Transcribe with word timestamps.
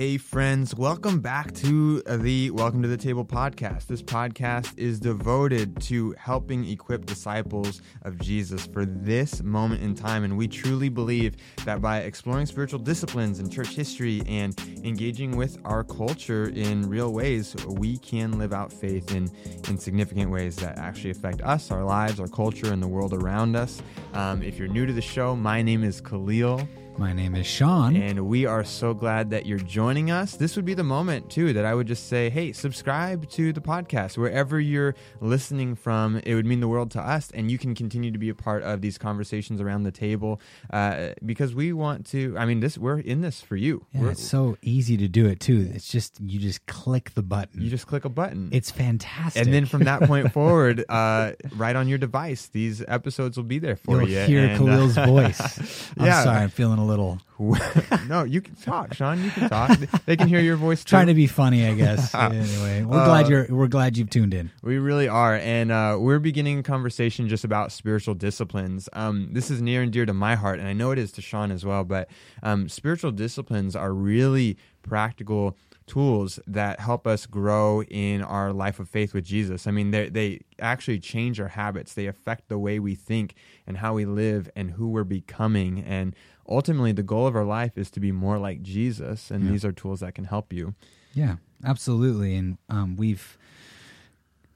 Hey, 0.00 0.16
friends, 0.16 0.74
welcome 0.74 1.20
back 1.20 1.52
to 1.56 2.00
the 2.00 2.50
Welcome 2.52 2.80
to 2.80 2.88
the 2.88 2.96
Table 2.96 3.22
podcast. 3.22 3.86
This 3.86 4.00
podcast 4.00 4.72
is 4.78 4.98
devoted 4.98 5.78
to 5.82 6.14
helping 6.16 6.66
equip 6.66 7.04
disciples 7.04 7.82
of 8.00 8.18
Jesus 8.18 8.64
for 8.64 8.86
this 8.86 9.42
moment 9.42 9.82
in 9.82 9.94
time. 9.94 10.24
And 10.24 10.38
we 10.38 10.48
truly 10.48 10.88
believe 10.88 11.36
that 11.66 11.82
by 11.82 11.98
exploring 11.98 12.46
spiritual 12.46 12.78
disciplines 12.78 13.40
and 13.40 13.52
church 13.52 13.74
history 13.74 14.22
and 14.26 14.58
engaging 14.82 15.36
with 15.36 15.58
our 15.66 15.84
culture 15.84 16.48
in 16.48 16.88
real 16.88 17.12
ways, 17.12 17.54
we 17.66 17.98
can 17.98 18.38
live 18.38 18.54
out 18.54 18.72
faith 18.72 19.14
in, 19.14 19.30
in 19.68 19.76
significant 19.76 20.30
ways 20.30 20.56
that 20.56 20.78
actually 20.78 21.10
affect 21.10 21.42
us, 21.42 21.70
our 21.70 21.84
lives, 21.84 22.18
our 22.20 22.28
culture, 22.28 22.72
and 22.72 22.82
the 22.82 22.88
world 22.88 23.12
around 23.12 23.54
us. 23.54 23.82
Um, 24.14 24.42
if 24.42 24.56
you're 24.56 24.66
new 24.66 24.86
to 24.86 24.94
the 24.94 25.02
show, 25.02 25.36
my 25.36 25.60
name 25.60 25.84
is 25.84 26.00
Khalil. 26.00 26.66
My 26.98 27.14
name 27.14 27.34
is 27.34 27.46
Sean. 27.46 27.96
And 27.96 28.26
we 28.26 28.44
are 28.44 28.62
so 28.62 28.92
glad 28.92 29.30
that 29.30 29.46
you're 29.46 29.56
joining 29.58 30.10
us. 30.10 30.36
This 30.36 30.54
would 30.56 30.66
be 30.66 30.74
the 30.74 30.84
moment, 30.84 31.30
too, 31.30 31.54
that 31.54 31.64
I 31.64 31.74
would 31.74 31.86
just 31.86 32.08
say, 32.08 32.28
hey, 32.28 32.52
subscribe 32.52 33.26
to 33.30 33.54
the 33.54 33.60
podcast. 33.62 34.18
Wherever 34.18 34.60
you're 34.60 34.94
listening 35.22 35.76
from, 35.76 36.20
it 36.26 36.34
would 36.34 36.44
mean 36.44 36.60
the 36.60 36.68
world 36.68 36.90
to 36.90 37.00
us. 37.00 37.30
And 37.32 37.50
you 37.50 37.56
can 37.56 37.74
continue 37.74 38.10
to 38.10 38.18
be 38.18 38.28
a 38.28 38.34
part 38.34 38.62
of 38.64 38.82
these 38.82 38.98
conversations 38.98 39.62
around 39.62 39.84
the 39.84 39.92
table 39.92 40.42
uh, 40.74 41.10
because 41.24 41.54
we 41.54 41.72
want 41.72 42.04
to, 42.08 42.34
I 42.36 42.44
mean, 42.44 42.60
this 42.60 42.76
we're 42.76 42.98
in 42.98 43.22
this 43.22 43.40
for 43.40 43.56
you. 43.56 43.86
Yeah, 43.92 44.00
We're- 44.02 44.12
it's 44.12 44.22
so 44.28 44.58
easy 44.60 44.98
to 44.98 45.08
do 45.08 45.24
it 45.26 45.40
too. 45.40 45.70
It's 45.72 45.88
just 45.88 46.20
you 46.20 46.38
just 46.38 46.66
click 46.66 47.12
the 47.14 47.22
button. 47.22 47.62
you 47.62 47.70
just 47.70 47.86
click 47.86 48.04
a 48.04 48.10
button. 48.10 48.50
it's 48.52 48.70
fantastic. 48.70 49.42
and 49.42 49.54
then 49.54 49.64
from 49.64 49.84
that 49.84 50.02
point 50.02 50.32
forward, 50.34 50.84
uh, 50.90 51.32
right 51.56 51.76
on 51.76 51.88
your 51.88 51.98
device, 51.98 52.48
these 52.48 52.84
episodes 52.86 53.38
will 53.38 53.44
be 53.44 53.58
there 53.58 53.76
for 53.76 54.00
you'll 54.02 54.08
you. 54.10 54.20
hear 54.26 54.44
And, 54.44 54.52
uh, 54.52 54.58
Khalil's 54.58 54.96
voice. 54.96 55.92
I'm 55.98 56.04
Yeah. 56.06 56.24
sorry, 56.24 56.38
I'm 56.42 56.50
feeling 56.50 56.78
a 56.80 56.84
little 56.84 57.20
no, 58.08 58.24
you 58.24 58.40
can 58.42 58.54
talk, 58.56 58.92
Sean. 58.92 59.22
You 59.24 59.30
can 59.30 59.48
talk. 59.48 59.78
They 60.04 60.16
can 60.16 60.28
hear 60.28 60.40
your 60.40 60.56
voice. 60.56 60.84
trying 60.84 61.06
to 61.06 61.14
be 61.14 61.26
funny, 61.26 61.66
I 61.66 61.74
guess. 61.74 62.14
anyway, 62.14 62.82
we're 62.82 62.98
Uh, 62.98 63.04
glad 63.06 63.28
you're 63.28 63.46
we're 63.48 63.68
glad 63.68 63.96
you've 63.96 64.10
tuned 64.10 64.34
in. 64.34 64.50
We 64.62 64.78
really 64.78 65.08
are, 65.08 65.36
and 65.36 65.72
uh, 65.72 65.96
we're 65.98 66.18
beginning 66.18 66.58
a 66.58 66.62
conversation 66.62 67.28
just 67.28 67.44
about 67.44 67.72
spiritual 67.72 68.14
disciplines. 68.14 68.88
Um, 68.92 69.28
this 69.32 69.50
is 69.50 69.62
near 69.62 69.80
and 69.82 69.90
dear 69.92 70.04
to 70.04 70.12
my 70.12 70.34
heart, 70.34 70.58
and 70.58 70.68
I 70.68 70.72
know 70.74 70.90
it 70.90 70.98
is 70.98 71.12
to 71.12 71.22
Sean 71.22 71.50
as 71.50 71.64
well. 71.64 71.84
But 71.84 72.10
um, 72.42 72.68
spiritual 72.68 73.12
disciplines 73.12 73.74
are 73.74 73.94
really 73.94 74.58
practical 74.82 75.56
tools 75.86 76.38
that 76.46 76.78
help 76.78 77.04
us 77.06 77.26
grow 77.26 77.82
in 77.84 78.22
our 78.22 78.52
life 78.52 78.78
of 78.78 78.88
faith 78.88 79.12
with 79.12 79.24
Jesus. 79.24 79.66
I 79.66 79.70
mean, 79.70 79.90
they 79.92 80.08
they 80.08 80.40
actually 80.58 81.00
change 81.00 81.40
our 81.40 81.48
habits. 81.48 81.94
They 81.94 82.06
affect 82.06 82.48
the 82.48 82.58
way 82.58 82.78
we 82.78 82.94
think 82.94 83.34
and 83.66 83.78
how 83.78 83.94
we 83.94 84.04
live 84.04 84.48
and 84.54 84.72
who 84.72 84.88
we're 84.88 85.04
becoming. 85.04 85.80
And 85.82 86.14
ultimately, 86.50 86.92
the 86.92 87.02
goal 87.02 87.26
of 87.26 87.36
our 87.36 87.44
life 87.44 87.78
is 87.78 87.90
to 87.92 88.00
be 88.00 88.12
more 88.12 88.38
like 88.38 88.62
Jesus. 88.62 89.30
And 89.30 89.44
Yeah. 89.44 89.50
these 89.52 89.64
are 89.64 89.72
tools 89.72 90.00
that 90.00 90.14
can 90.14 90.24
help 90.24 90.52
you. 90.52 90.74
Yeah, 91.14 91.36
absolutely. 91.64 92.36
And 92.36 92.58
um, 92.68 92.96
we've 92.96 93.38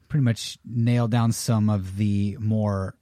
pretty 0.09 0.23
much 0.23 0.57
nailed 0.65 1.11
down 1.11 1.31
some 1.31 1.69
of 1.69 1.97
the 1.97 2.37
more 2.39 2.95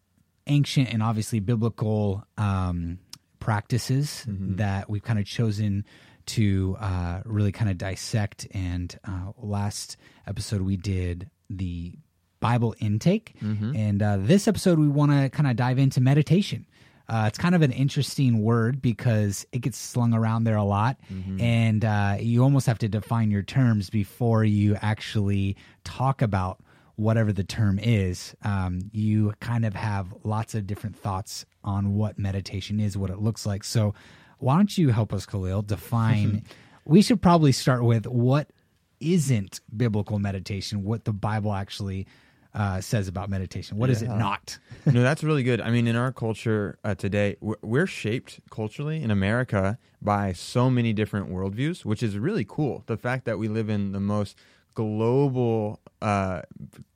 ancient 0.47 0.91
and 0.93 1.01
obviously 1.03 1.39
biblical 1.39 2.23
um, 2.37 2.99
practices 3.39 4.25
that 4.27 4.89
we've 4.89 5.03
kind 5.03 5.19
of 5.19 5.25
chosen 5.25 5.85
to 6.25 6.77
uh, 6.79 7.21
really 7.25 7.51
kind 7.51 7.69
of 7.69 7.77
dissect. 7.77 8.47
And 8.51 8.97
uh, 9.07 9.31
last 9.37 9.97
episode, 10.25 10.61
we 10.61 10.77
did 10.77 11.29
the 11.49 11.93
Bible 12.39 12.73
intake. 12.79 13.35
And 13.41 14.01
uh, 14.01 14.17
this 14.19 14.47
episode, 14.47 14.79
we 14.79 14.87
want 14.87 15.11
to 15.11 15.29
kind 15.29 15.49
of 15.49 15.55
dive 15.55 15.77
into 15.79 16.01
meditation. 16.01 16.65
Uh, 17.13 17.27
it's 17.27 17.37
kind 17.37 17.53
of 17.53 17.61
an 17.61 17.71
interesting 17.71 18.41
word 18.41 18.81
because 18.81 19.45
it 19.51 19.59
gets 19.59 19.77
slung 19.77 20.15
around 20.15 20.45
there 20.45 20.55
a 20.55 20.63
lot, 20.63 20.97
and 21.39 21.85
uh, 21.85 22.17
you 22.19 22.41
almost 22.41 22.65
have 22.65 22.79
to 22.79 22.87
define 22.89 23.29
your 23.29 23.43
terms 23.43 23.91
before 23.91 24.43
you 24.43 24.75
actually 24.81 25.55
talk 25.83 26.23
about 26.23 26.63
whatever 26.95 27.31
the 27.31 27.43
term 27.43 27.77
is. 27.77 28.35
Um, 28.43 28.89
you 28.91 29.31
kind 29.41 29.63
of 29.63 29.75
have 29.75 30.11
lots 30.23 30.55
of 30.55 30.65
different 30.65 30.95
thoughts 30.97 31.45
on 31.63 31.93
what 31.93 32.17
meditation 32.17 32.79
is, 32.79 32.97
what 32.97 33.11
it 33.11 33.19
looks 33.19 33.45
like. 33.45 33.63
So, 33.63 33.93
why 34.39 34.55
don't 34.55 34.75
you 34.75 34.89
help 34.89 35.13
us, 35.13 35.27
Khalil, 35.27 35.61
define? 35.61 36.43
we 36.85 37.03
should 37.03 37.21
probably 37.21 37.51
start 37.51 37.83
with 37.83 38.07
what 38.07 38.49
isn't 38.99 39.61
biblical 39.77 40.17
meditation, 40.17 40.83
what 40.83 41.05
the 41.05 41.13
Bible 41.13 41.53
actually 41.53 42.07
uh, 42.53 42.79
says 42.81 43.07
about 43.07 43.29
meditation. 43.29 43.77
What 43.77 43.89
is 43.89 44.01
it 44.01 44.09
not? 44.09 44.57
no, 44.85 45.01
that's 45.01 45.23
really 45.23 45.43
good. 45.43 45.59
I 45.61 45.71
mean, 45.71 45.87
in 45.87 45.95
our 45.95 46.11
culture 46.11 46.77
uh, 46.83 46.93
today, 46.95 47.35
we're, 47.41 47.55
we're 47.61 47.87
shaped 47.87 48.39
culturally 48.51 49.01
in 49.01 49.09
America 49.11 49.77
by 50.01 50.33
so 50.33 50.69
many 50.69 50.93
different 50.93 51.31
worldviews, 51.31 51.83
which 51.85 52.03
is 52.03 52.17
really 52.17 52.45
cool. 52.47 52.83
The 52.85 52.97
fact 52.97 53.25
that 53.25 53.39
we 53.39 53.47
live 53.47 53.69
in 53.69 53.91
the 53.91 53.99
most 53.99 54.37
global 54.75 55.79
uh, 56.01 56.41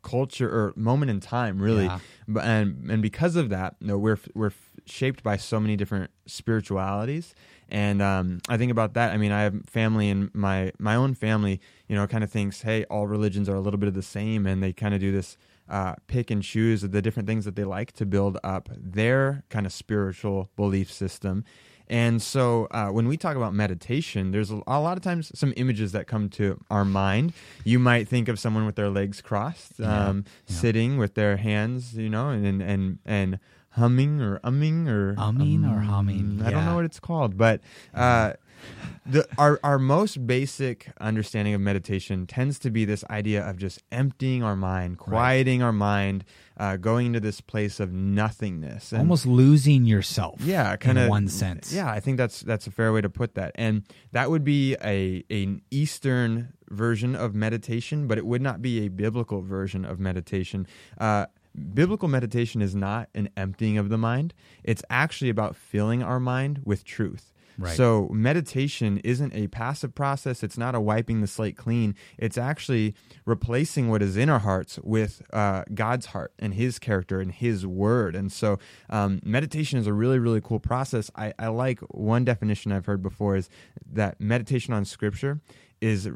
culture 0.03 0.49
or 0.49 0.73
moment 0.75 1.09
in 1.11 1.19
time, 1.19 1.59
really, 1.61 1.85
Yeah. 1.85 1.99
and 2.41 2.89
and 2.91 3.01
because 3.01 3.35
of 3.35 3.49
that, 3.49 3.75
you 3.79 3.87
know, 3.87 3.97
we're 3.97 4.19
we're 4.33 4.51
shaped 4.85 5.21
by 5.23 5.37
so 5.37 5.59
many 5.59 5.75
different 5.75 6.09
spiritualities. 6.25 7.33
And 7.69 8.01
um, 8.01 8.39
I 8.47 8.55
think 8.57 8.71
about 8.71 8.93
that. 8.93 9.11
I 9.11 9.17
mean, 9.17 9.31
I 9.33 9.41
have 9.41 9.65
family, 9.65 10.09
and 10.09 10.33
my 10.33 10.71
my 10.79 10.95
own 10.95 11.13
family, 11.15 11.59
you 11.87 11.95
know, 11.95 12.07
kind 12.07 12.23
of 12.23 12.31
thinks, 12.31 12.61
hey, 12.61 12.83
all 12.85 13.07
religions 13.07 13.49
are 13.49 13.55
a 13.55 13.59
little 13.61 13.77
bit 13.79 13.87
of 13.87 13.93
the 13.93 14.01
same, 14.01 14.45
and 14.45 14.63
they 14.63 14.73
kind 14.73 14.93
of 14.93 14.99
do 14.99 15.11
this 15.11 15.37
uh, 15.69 15.95
pick 16.07 16.31
and 16.31 16.41
choose 16.43 16.81
the 16.81 17.01
different 17.01 17.27
things 17.27 17.45
that 17.45 17.55
they 17.55 17.63
like 17.63 17.91
to 17.93 18.05
build 18.05 18.37
up 18.43 18.69
their 18.75 19.43
kind 19.49 19.65
of 19.65 19.73
spiritual 19.73 20.49
belief 20.55 20.91
system. 20.91 21.43
And 21.89 22.21
so 22.21 22.67
uh, 22.71 22.87
when 22.89 23.07
we 23.07 23.15
talk 23.15 23.37
about 23.37 23.53
meditation, 23.53 24.31
there's 24.31 24.49
a, 24.49 24.55
lot 24.67 24.97
of 24.97 25.03
times 25.03 25.31
some 25.33 25.53
images 25.55 25.93
that 25.93 26.05
come 26.05 26.29
to 26.31 26.59
our 26.69 26.83
mind. 26.83 27.31
You 27.63 27.79
might 27.79 28.09
think 28.09 28.27
of 28.27 28.39
someone 28.39 28.65
with 28.65 28.75
their 28.75 28.89
legs 28.89 29.21
crossed, 29.21 29.79
um, 29.79 30.25
Yeah. 30.47 30.55
sitting 30.55 30.97
with 30.97 31.13
their 31.13 31.37
hands, 31.37 31.95
you 31.95 32.09
know, 32.09 32.29
and 32.29 32.61
and 32.61 32.99
and 33.05 33.39
humming 33.71 34.19
or 34.21 34.39
umming 34.39 34.87
or 34.87 35.15
Umming 35.15 35.63
or 35.63 35.79
humming, 35.79 36.41
I 36.43 36.49
don't 36.51 36.65
know 36.65 36.75
what 36.75 36.83
it's 36.85 36.99
called, 36.99 37.37
but 37.37 37.61
uh, 37.93 38.33
the 39.05 39.27
our 39.37 39.59
our 39.63 39.79
most 39.79 40.27
basic 40.27 40.91
understanding 40.99 41.53
of 41.53 41.61
meditation 41.61 42.27
tends 42.27 42.59
to 42.59 42.69
be 42.69 42.83
this 42.85 43.03
idea 43.09 43.47
of 43.47 43.57
just 43.57 43.81
emptying 43.91 44.43
our 44.43 44.55
mind, 44.55 44.97
quieting 44.97 45.61
our 45.61 45.71
mind, 45.71 46.25
uh, 46.57 46.75
going 46.77 47.07
into 47.07 47.19
this 47.19 47.39
place 47.41 47.79
of 47.79 47.93
nothingness, 47.93 48.91
and 48.91 48.99
Almost 48.99 49.25
losing 49.25 49.85
yourself. 49.85 50.41
yeah, 50.41 50.75
kind 50.75 50.97
of 50.97 51.05
in 51.05 51.09
one 51.09 51.27
sense. 51.27 51.71
Yeah, 51.73 51.89
I 51.89 51.99
think 51.99 52.17
that's 52.17 52.41
that's 52.41 52.67
a 52.67 52.71
fair 52.71 52.91
way 52.91 53.01
to 53.01 53.09
put 53.09 53.35
that, 53.35 53.51
and 53.55 53.83
that 54.11 54.29
would 54.29 54.43
be 54.43 54.75
a 54.83 55.23
an 55.29 55.61
Eastern 55.71 56.53
version 56.69 57.15
of 57.15 57.33
meditation, 57.33 58.07
but 58.07 58.17
it 58.17 58.25
would 58.25 58.41
not 58.41 58.61
be 58.61 58.85
a 58.85 58.89
biblical 58.89 59.41
version 59.41 59.85
of 59.85 59.99
meditation. 59.99 60.67
Uh, 60.97 61.27
biblical 61.73 62.07
meditation 62.09 62.61
is 62.61 62.75
not 62.75 63.07
an 63.15 63.29
emptying 63.37 63.77
of 63.77 63.87
the 63.87 63.97
mind; 63.97 64.33
it's 64.63 64.83
actually 64.89 65.29
about 65.29 65.55
filling 65.55 66.03
our 66.03 66.19
mind 66.19 66.61
with 66.65 66.83
truth. 66.83 67.31
Right. 67.57 67.75
So 67.75 68.07
meditation 68.11 68.99
isn't 69.03 69.33
a 69.33 69.47
passive 69.47 69.95
process. 69.95 70.43
It's 70.43 70.57
not 70.57 70.75
a 70.75 70.79
wiping 70.79 71.21
the 71.21 71.27
slate 71.27 71.57
clean. 71.57 71.95
It's 72.17 72.37
actually 72.37 72.93
replacing 73.25 73.89
what 73.89 74.03
is 74.03 74.15
in 74.15 74.29
our 74.29 74.39
hearts 74.39 74.79
with 74.83 75.21
uh, 75.33 75.63
God's 75.73 76.07
heart 76.07 76.33
and 76.37 76.53
His 76.53 76.77
character 76.77 77.19
and 77.19 77.31
His 77.31 77.65
word. 77.65 78.15
And 78.15 78.31
so 78.31 78.59
um, 78.89 79.19
meditation 79.23 79.79
is 79.79 79.87
a 79.87 79.93
really, 79.93 80.19
really 80.19 80.41
cool 80.41 80.59
process. 80.59 81.09
I, 81.15 81.33
I 81.39 81.47
like 81.47 81.79
one 81.89 82.23
definition 82.25 82.71
I've 82.71 82.85
heard 82.85 83.01
before 83.01 83.35
is 83.35 83.49
that 83.91 84.21
meditation 84.21 84.73
on 84.73 84.85
Scripture 84.85 85.41
is 85.81 86.09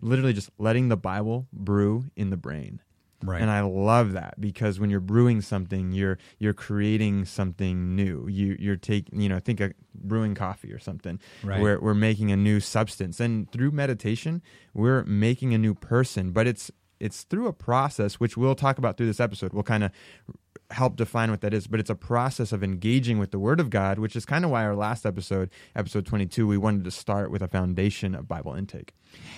literally 0.00 0.32
just 0.32 0.50
letting 0.58 0.88
the 0.88 0.96
Bible 0.96 1.46
brew 1.52 2.06
in 2.16 2.30
the 2.30 2.36
brain. 2.36 2.80
Right. 3.22 3.40
And 3.40 3.50
I 3.50 3.62
love 3.62 4.12
that 4.12 4.40
because 4.40 4.78
when 4.78 4.90
you're 4.90 5.00
brewing 5.00 5.40
something, 5.40 5.90
you're 5.90 6.18
you're 6.38 6.54
creating 6.54 7.24
something 7.24 7.96
new. 7.96 8.28
You 8.28 8.56
you're 8.58 8.76
taking 8.76 9.20
you 9.20 9.28
know 9.28 9.40
think 9.40 9.60
of 9.60 9.72
brewing 9.94 10.36
coffee 10.36 10.72
or 10.72 10.78
something. 10.78 11.18
Right. 11.42 11.60
We're 11.60 11.80
we're 11.80 11.94
making 11.94 12.30
a 12.30 12.36
new 12.36 12.60
substance, 12.60 13.18
and 13.18 13.50
through 13.50 13.72
meditation, 13.72 14.40
we're 14.72 15.02
making 15.04 15.52
a 15.52 15.58
new 15.58 15.74
person. 15.74 16.30
But 16.30 16.46
it's 16.46 16.70
it's 17.00 17.22
through 17.24 17.48
a 17.48 17.52
process 17.52 18.14
which 18.20 18.36
we'll 18.36 18.54
talk 18.54 18.78
about 18.78 18.96
through 18.96 19.06
this 19.06 19.20
episode. 19.20 19.52
We'll 19.52 19.62
kind 19.64 19.84
of 19.84 19.90
help 20.70 20.96
define 20.96 21.30
what 21.30 21.40
that 21.40 21.54
is, 21.54 21.66
but 21.66 21.80
it's 21.80 21.90
a 21.90 21.94
process 21.94 22.52
of 22.52 22.62
engaging 22.62 23.18
with 23.18 23.30
the 23.30 23.38
Word 23.38 23.60
of 23.60 23.70
God, 23.70 23.98
which 23.98 24.14
is 24.14 24.26
kind 24.26 24.44
of 24.44 24.50
why 24.50 24.64
our 24.64 24.76
last 24.76 25.06
episode, 25.06 25.50
episode 25.74 26.04
22, 26.04 26.46
we 26.46 26.58
wanted 26.58 26.84
to 26.84 26.90
start 26.90 27.30
with 27.30 27.42
a 27.42 27.48
foundation 27.48 28.14
of 28.14 28.28
Bible 28.28 28.54
intake. 28.54 28.94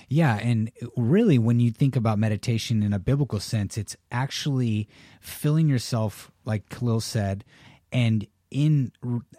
Yeah, 0.09 0.37
and 0.37 0.71
really, 0.97 1.39
when 1.39 1.59
you 1.59 1.71
think 1.71 1.95
about 1.95 2.19
meditation 2.19 2.83
in 2.83 2.91
a 2.91 2.99
biblical 2.99 3.39
sense, 3.39 3.77
it's 3.77 3.95
actually 4.11 4.89
filling 5.21 5.69
yourself, 5.69 6.31
like 6.43 6.67
Khalil 6.69 6.99
said, 6.99 7.45
and 7.93 8.27
in 8.49 8.91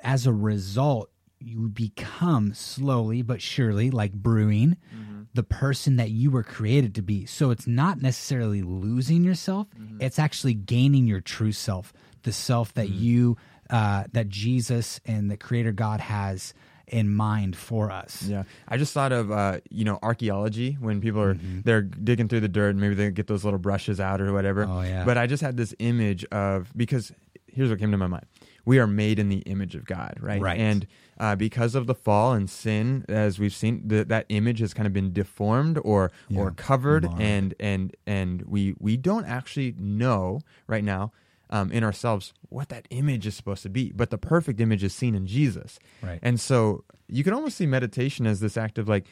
as 0.03 0.27
a 0.27 0.33
result, 0.33 1.11
you 1.39 1.69
become 1.69 2.55
slowly 2.55 3.21
but 3.21 3.43
surely, 3.43 3.91
like 3.91 4.13
brewing, 4.13 4.77
mm-hmm. 4.95 5.12
The 5.35 5.43
person 5.43 5.97
that 5.97 6.11
you 6.11 6.31
were 6.31 6.43
created 6.43 6.95
to 6.97 7.03
be. 7.03 7.25
So 7.27 7.51
it's 7.51 7.67
not 7.67 8.03
necessarily 8.03 8.63
losing 8.63 9.25
yourself; 9.25 9.67
it's 10.01 10.19
actually 10.19 10.55
gaining 10.55 11.07
your 11.07 11.21
true 11.21 11.53
self, 11.53 11.93
the 12.23 12.33
self 12.33 12.75
that 12.75 12.89
you, 12.91 13.37
uh, 13.71 14.05
that 14.13 14.29
Jesus 14.29 15.01
and 15.07 15.31
the 15.31 15.37
Creator 15.37 15.73
God 15.73 16.01
has 16.01 16.53
in 16.89 17.09
mind 17.15 17.57
for 17.57 17.91
us. 17.91 18.23
Yeah, 18.25 18.43
I 18.69 18.77
just 18.77 18.93
thought 18.93 19.13
of 19.13 19.31
uh, 19.31 19.61
you 19.71 19.85
know 19.85 19.99
archaeology 20.03 20.77
when 20.79 21.01
people 21.01 21.23
are 21.23 21.35
Mm-hmm. 21.35 21.61
they're 21.65 21.81
digging 21.83 22.29
through 22.29 22.41
the 22.41 22.49
dirt, 22.49 22.71
and 22.71 22.81
maybe 22.81 22.95
they 22.95 23.11
get 23.11 23.27
those 23.27 23.45
little 23.45 23.59
brushes 23.59 24.01
out 24.01 24.21
or 24.21 24.33
whatever. 24.35 24.67
Oh, 24.69 24.83
yeah. 24.83 25.05
But 25.05 25.17
I 25.17 25.27
just 25.27 25.43
had 25.43 25.57
this 25.57 25.75
image 25.79 26.25
of 26.27 26.71
because 26.77 27.11
here's 27.47 27.71
what 27.71 27.79
came 27.79 27.91
to 27.93 27.97
my 27.97 28.07
mind: 28.09 28.27
we 28.65 28.79
are 28.79 28.87
made 28.87 29.19
in 29.19 29.29
the 29.29 29.39
image 29.41 29.75
of 29.75 29.85
God, 29.85 30.15
right? 30.21 30.41
Right. 30.41 30.59
And 30.59 30.87
uh, 31.19 31.37
because 31.37 31.75
of 31.75 31.87
the 31.87 31.95
fall 31.95 32.33
and 32.33 32.49
sin, 32.49 33.05
as 33.09 33.39
we've 33.39 33.55
seen, 33.55 33.83
the, 33.87 34.05
that 34.05 34.27
image 34.29 34.61
has 34.61 34.75
kind 34.75 34.87
of 34.87 34.93
been 34.93 35.13
deformed 35.13 35.79
or 35.83 36.11
or 36.35 36.51
covered, 36.53 37.05
marred. 37.05 37.21
and 37.21 37.55
and 37.61 37.97
and 38.07 38.43
we 38.43 38.75
we 38.79 38.97
don't 38.97 39.25
actually 39.25 39.75
know 39.79 40.41
right 40.67 40.85
now. 40.85 41.13
Um, 41.51 41.71
in 41.71 41.85
ourselves, 41.85 42.33
what 42.49 42.71
that 42.71 42.89
image 42.89 43.27
is 43.27 43.37
supposed 43.37 43.63
to 43.65 43.69
be, 43.69 43.93
but 43.93 44.09
the 44.09 44.17
perfect 44.17 44.59
image 44.59 44.83
is 44.83 44.95
seen 44.95 45.15
in 45.15 45.27
Jesus. 45.27 45.79
Right. 46.03 46.19
And 46.23 46.41
so 46.41 46.85
you 47.09 47.23
can 47.23 47.35
almost 47.35 47.59
see 47.59 47.67
meditation 47.67 48.27
as 48.27 48.41
this 48.41 48.57
act 48.57 48.79
of 48.79 48.89
like, 48.89 49.05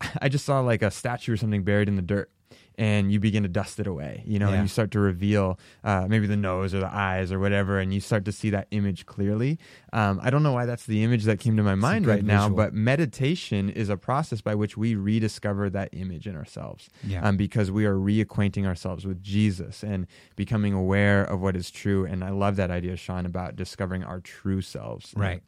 I 0.22 0.28
just 0.28 0.44
saw 0.44 0.60
like 0.60 0.80
a 0.80 0.92
statue 0.92 1.32
or 1.32 1.36
something 1.36 1.64
buried 1.64 1.88
in 1.88 1.96
the 1.96 2.02
dirt. 2.02 2.30
And 2.78 3.12
you 3.12 3.20
begin 3.20 3.42
to 3.42 3.48
dust 3.48 3.78
it 3.78 3.86
away, 3.86 4.22
you 4.26 4.38
know, 4.38 4.48
Yeah. 4.48 4.54
and 4.54 4.62
you 4.64 4.68
start 4.68 4.90
to 4.92 5.00
reveal 5.00 5.58
uh, 5.84 6.06
maybe 6.08 6.26
the 6.26 6.36
nose 6.36 6.72
or 6.72 6.80
the 6.80 6.90
eyes 6.92 7.30
or 7.30 7.38
whatever, 7.38 7.78
and 7.78 7.92
you 7.92 8.00
start 8.00 8.24
to 8.24 8.32
see 8.32 8.48
that 8.50 8.68
image 8.70 9.04
clearly. 9.04 9.58
Um, 9.92 10.18
I 10.22 10.30
don't 10.30 10.42
know 10.42 10.52
why 10.52 10.64
that's 10.64 10.86
the 10.86 11.04
image 11.04 11.24
that 11.24 11.40
came 11.40 11.58
to 11.58 11.62
my 11.62 11.74
mind 11.74 12.06
good 12.06 12.10
right 12.10 12.24
now, 12.24 12.48
but 12.48 12.72
meditation 12.72 13.68
is 13.68 13.90
a 13.90 13.98
process 13.98 14.40
by 14.40 14.54
which 14.54 14.78
we 14.78 14.94
rediscover 14.94 15.68
that 15.70 15.90
image 15.92 16.26
in 16.26 16.34
ourselves 16.34 16.88
Yeah. 17.04 17.26
um, 17.26 17.36
because 17.36 17.70
we 17.70 17.84
are 17.84 17.96
reacquainting 17.96 18.64
ourselves 18.64 19.04
with 19.06 19.22
Jesus 19.22 19.82
and 19.82 20.06
becoming 20.34 20.72
aware 20.72 21.22
of 21.24 21.42
what 21.42 21.56
is 21.56 21.70
true. 21.70 22.06
And 22.06 22.24
I 22.24 22.30
love 22.30 22.56
that 22.56 22.70
idea, 22.70 22.96
Sean, 22.96 23.26
about 23.26 23.56
discovering 23.56 24.04
our 24.04 24.20
true 24.20 24.62
selves. 24.62 25.12
Right. 25.14 25.42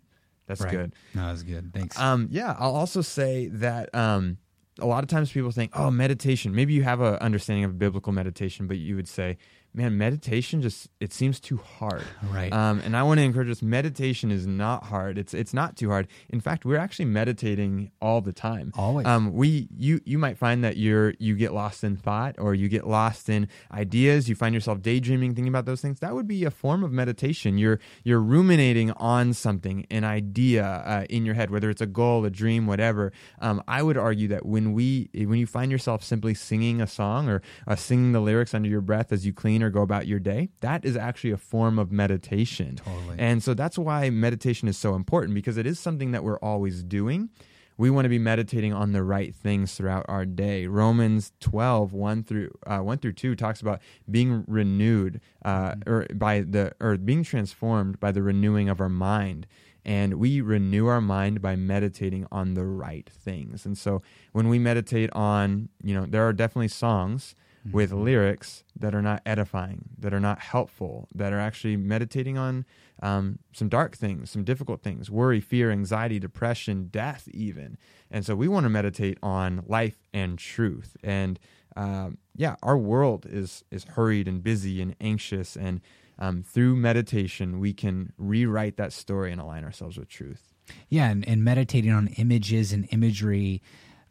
That's 0.47 0.61
Right. 0.61 0.71
good. 0.71 0.95
No, 1.15 1.29
that's 1.29 1.45
good. 1.45 1.73
Thanks. 1.73 1.99
Um, 1.99 2.29
yeah, 2.31 2.55
I'll 2.59 2.75
also 2.75 3.01
say 3.01 3.47
that 3.49 3.95
um, 3.95 4.37
a 4.81 4.87
lot 4.87 5.05
of 5.05 5.09
times 5.09 5.31
people 5.31 5.51
think, 5.51 5.73
oh, 5.75 5.91
meditation. 5.91 6.55
Maybe 6.55 6.73
you 6.73 6.83
have 6.83 7.01
an 7.01 7.17
understanding 7.17 7.65
of 7.65 7.79
biblical 7.79 8.13
meditation, 8.13 8.67
but 8.67 8.79
you 8.79 8.97
would 8.97 9.09
say, 9.09 9.37
man, 9.75 9.97
meditation 9.97 10.61
just 10.63 10.89
it 11.01 11.13
seems 11.13 11.41
too 11.41 11.57
hard. 11.57 12.05
Right. 12.31 12.53
Um, 12.53 12.81
and 12.85 12.97
I 12.97 13.03
want 13.03 13.19
to 13.19 13.25
encourage 13.25 13.51
us. 13.51 13.63
Meditation 13.63 14.31
is 14.31 14.47
not 14.47 14.85
hard. 14.85 15.19
It's 15.19 15.35
it's 15.35 15.55
not 15.55 15.77
too 15.77 15.91
hard. 15.91 16.09
In 16.29 16.41
fact, 16.41 16.65
we're 16.65 16.79
actually 16.79 17.07
meditating 17.07 17.91
all 18.01 18.21
the 18.21 18.33
time. 18.33 18.73
Always. 18.77 19.07
Um, 19.07 19.33
we 19.33 19.69
you 19.77 20.01
you 20.05 20.19
might 20.19 20.39
find 20.39 20.63
that 20.65 20.77
you're 20.77 21.15
you 21.19 21.37
get 21.37 21.53
lost 21.53 21.85
in 21.85 21.97
thought 21.97 22.37
or 22.39 22.55
you 22.55 22.69
get 22.69 22.87
lost 22.87 23.29
in 23.29 23.49
ideas. 23.73 24.29
You 24.29 24.35
find 24.35 24.55
yourself 24.55 24.83
daydreaming, 24.83 25.35
thinking 25.35 25.49
about 25.49 25.65
those 25.65 25.81
things. 25.81 26.01
That 26.01 26.15
would 26.15 26.29
be 26.29 26.45
a 26.45 26.51
form 26.51 26.85
of 26.85 26.93
meditation. 26.93 27.59
You're 27.59 27.81
you're 28.05 28.21
ruminating 28.21 28.91
on 28.93 29.33
something, 29.33 29.87
an 29.91 30.05
idea 30.05 30.65
uh, 30.65 31.07
in 31.09 31.25
your 31.25 31.35
head, 31.35 31.51
whether 31.51 31.71
it's 31.71 31.83
a 31.83 31.87
goal, 31.87 32.25
a 32.25 32.31
dream, 32.31 32.67
whatever. 32.67 33.13
Um, 33.41 33.63
I 33.67 33.83
would 33.83 33.97
argue 33.97 34.29
that 34.29 34.45
when 34.45 34.73
we 34.73 35.09
when 35.15 35.39
you 35.39 35.47
find 35.47 35.73
yourself 35.73 36.05
simply 36.05 36.35
singing 36.35 36.81
a 36.81 36.87
song 36.87 37.29
or 37.29 37.43
uh, 37.67 37.77
singing 37.77 38.13
the 38.13 38.21
lyrics 38.21 38.55
under 38.55 38.69
your 38.69 38.81
breath 38.81 39.13
as 39.13 39.25
you 39.25 39.33
clean 39.33 39.62
or 39.63 39.71
go 39.71 39.83
about 39.83 40.07
your 40.07 40.19
day, 40.19 40.49
that 40.61 40.85
is 40.85 40.97
actually 40.97 41.31
a 41.31 41.37
form 41.37 41.79
of 41.79 41.93
meditation. 41.93 42.77
Totally. 42.77 43.17
And 43.19 43.43
so 43.43 43.55
that's 43.55 43.79
why 43.79 44.11
meditation 44.11 44.69
is 44.69 44.77
so 44.77 44.95
important 44.95 45.35
because 45.35 45.57
it 45.57 45.67
is 45.67 45.79
something 45.79 46.13
that 46.13 46.25
we're 46.25 46.39
always 46.39 46.83
doing. 46.83 47.31
We 47.79 47.91
want 47.91 48.05
to 48.05 48.11
be 48.11 48.19
meditating 48.19 48.73
on 48.73 48.93
the 48.93 49.03
right 49.03 49.35
things 49.35 49.75
throughout 49.75 50.05
our 50.09 50.25
day. 50.25 50.67
Romans 50.67 51.33
12, 51.41 51.93
1 51.93 52.25
through, 52.25 52.51
uh, 52.67 52.79
1 52.79 52.99
through 52.99 53.15
2 53.15 53.35
talks 53.35 53.61
about 53.61 53.81
being 54.11 54.45
renewed 54.47 55.21
uh, 55.45 55.75
or 55.87 56.07
by 56.15 56.41
the 56.41 56.73
or 56.81 56.97
being 56.97 57.25
transformed 57.25 57.99
by 57.99 58.13
the 58.13 58.23
renewing 58.23 58.69
of 58.69 58.81
our 58.81 58.89
mind. 58.89 59.47
And 59.85 60.15
we 60.15 60.41
renew 60.41 60.87
our 60.87 61.01
mind 61.01 61.43
by 61.43 61.57
meditating 61.57 62.27
on 62.31 62.55
the 62.55 62.65
right 62.65 63.09
things. 63.11 63.67
And 63.67 63.77
so 63.77 64.01
when 64.33 64.49
we 64.49 64.59
meditate 64.61 65.11
on, 65.13 65.69
you 65.83 65.93
know, 65.93 66.07
there 66.07 66.27
are 66.27 66.33
definitely 66.33 66.69
songs 66.69 67.35
with 67.71 67.93
lyrics 67.93 68.65
that 68.77 68.95
are 68.95 69.03
not 69.03 69.23
edifying, 69.25 69.91
that 69.99 70.13
are 70.13 70.21
not 70.21 70.41
helpful, 70.41 71.09
that 71.15 71.33
are 71.33 71.39
actually 71.39 71.77
meditating 71.77 72.37
on 72.37 72.65
um, 73.03 73.39
some 73.53 73.69
dark 73.69 73.97
things, 73.97 74.31
some 74.31 74.45
difficult 74.45 74.83
things, 74.83 75.11
worry, 75.11 75.41
fear, 75.41 75.71
anxiety, 75.71 76.19
depression, 76.19 76.89
death, 76.91 77.29
even. 77.33 77.77
And 78.11 78.27
so 78.27 78.35
we 78.35 78.49
want 78.49 78.65
to 78.65 78.71
meditate 78.71 79.19
on 79.23 79.63
life 79.67 79.99
and 80.13 80.39
truth. 80.39 80.97
And 81.05 81.39
um, 81.77 82.19
yeah, 82.35 82.57
our 82.63 82.77
world 82.77 83.27
is 83.29 83.65
is 83.71 83.85
hurried 83.85 84.29
and 84.29 84.43
busy 84.43 84.83
and 84.83 84.95
anxious, 85.01 85.57
and 85.57 85.81
um, 86.19 86.43
through 86.43 86.77
meditation, 86.77 87.59
we 87.59 87.73
can 87.73 88.13
rewrite 88.19 88.77
that 88.77 88.93
story 88.93 89.33
and 89.33 89.41
align 89.41 89.65
ourselves 89.65 89.97
with 89.97 90.09
truth. 90.09 90.53
Yeah, 90.89 91.11
and, 91.11 91.27
and 91.27 91.43
meditating 91.43 91.91
on 91.91 92.09
images 92.09 92.73
and 92.73 92.87
imagery 92.91 93.63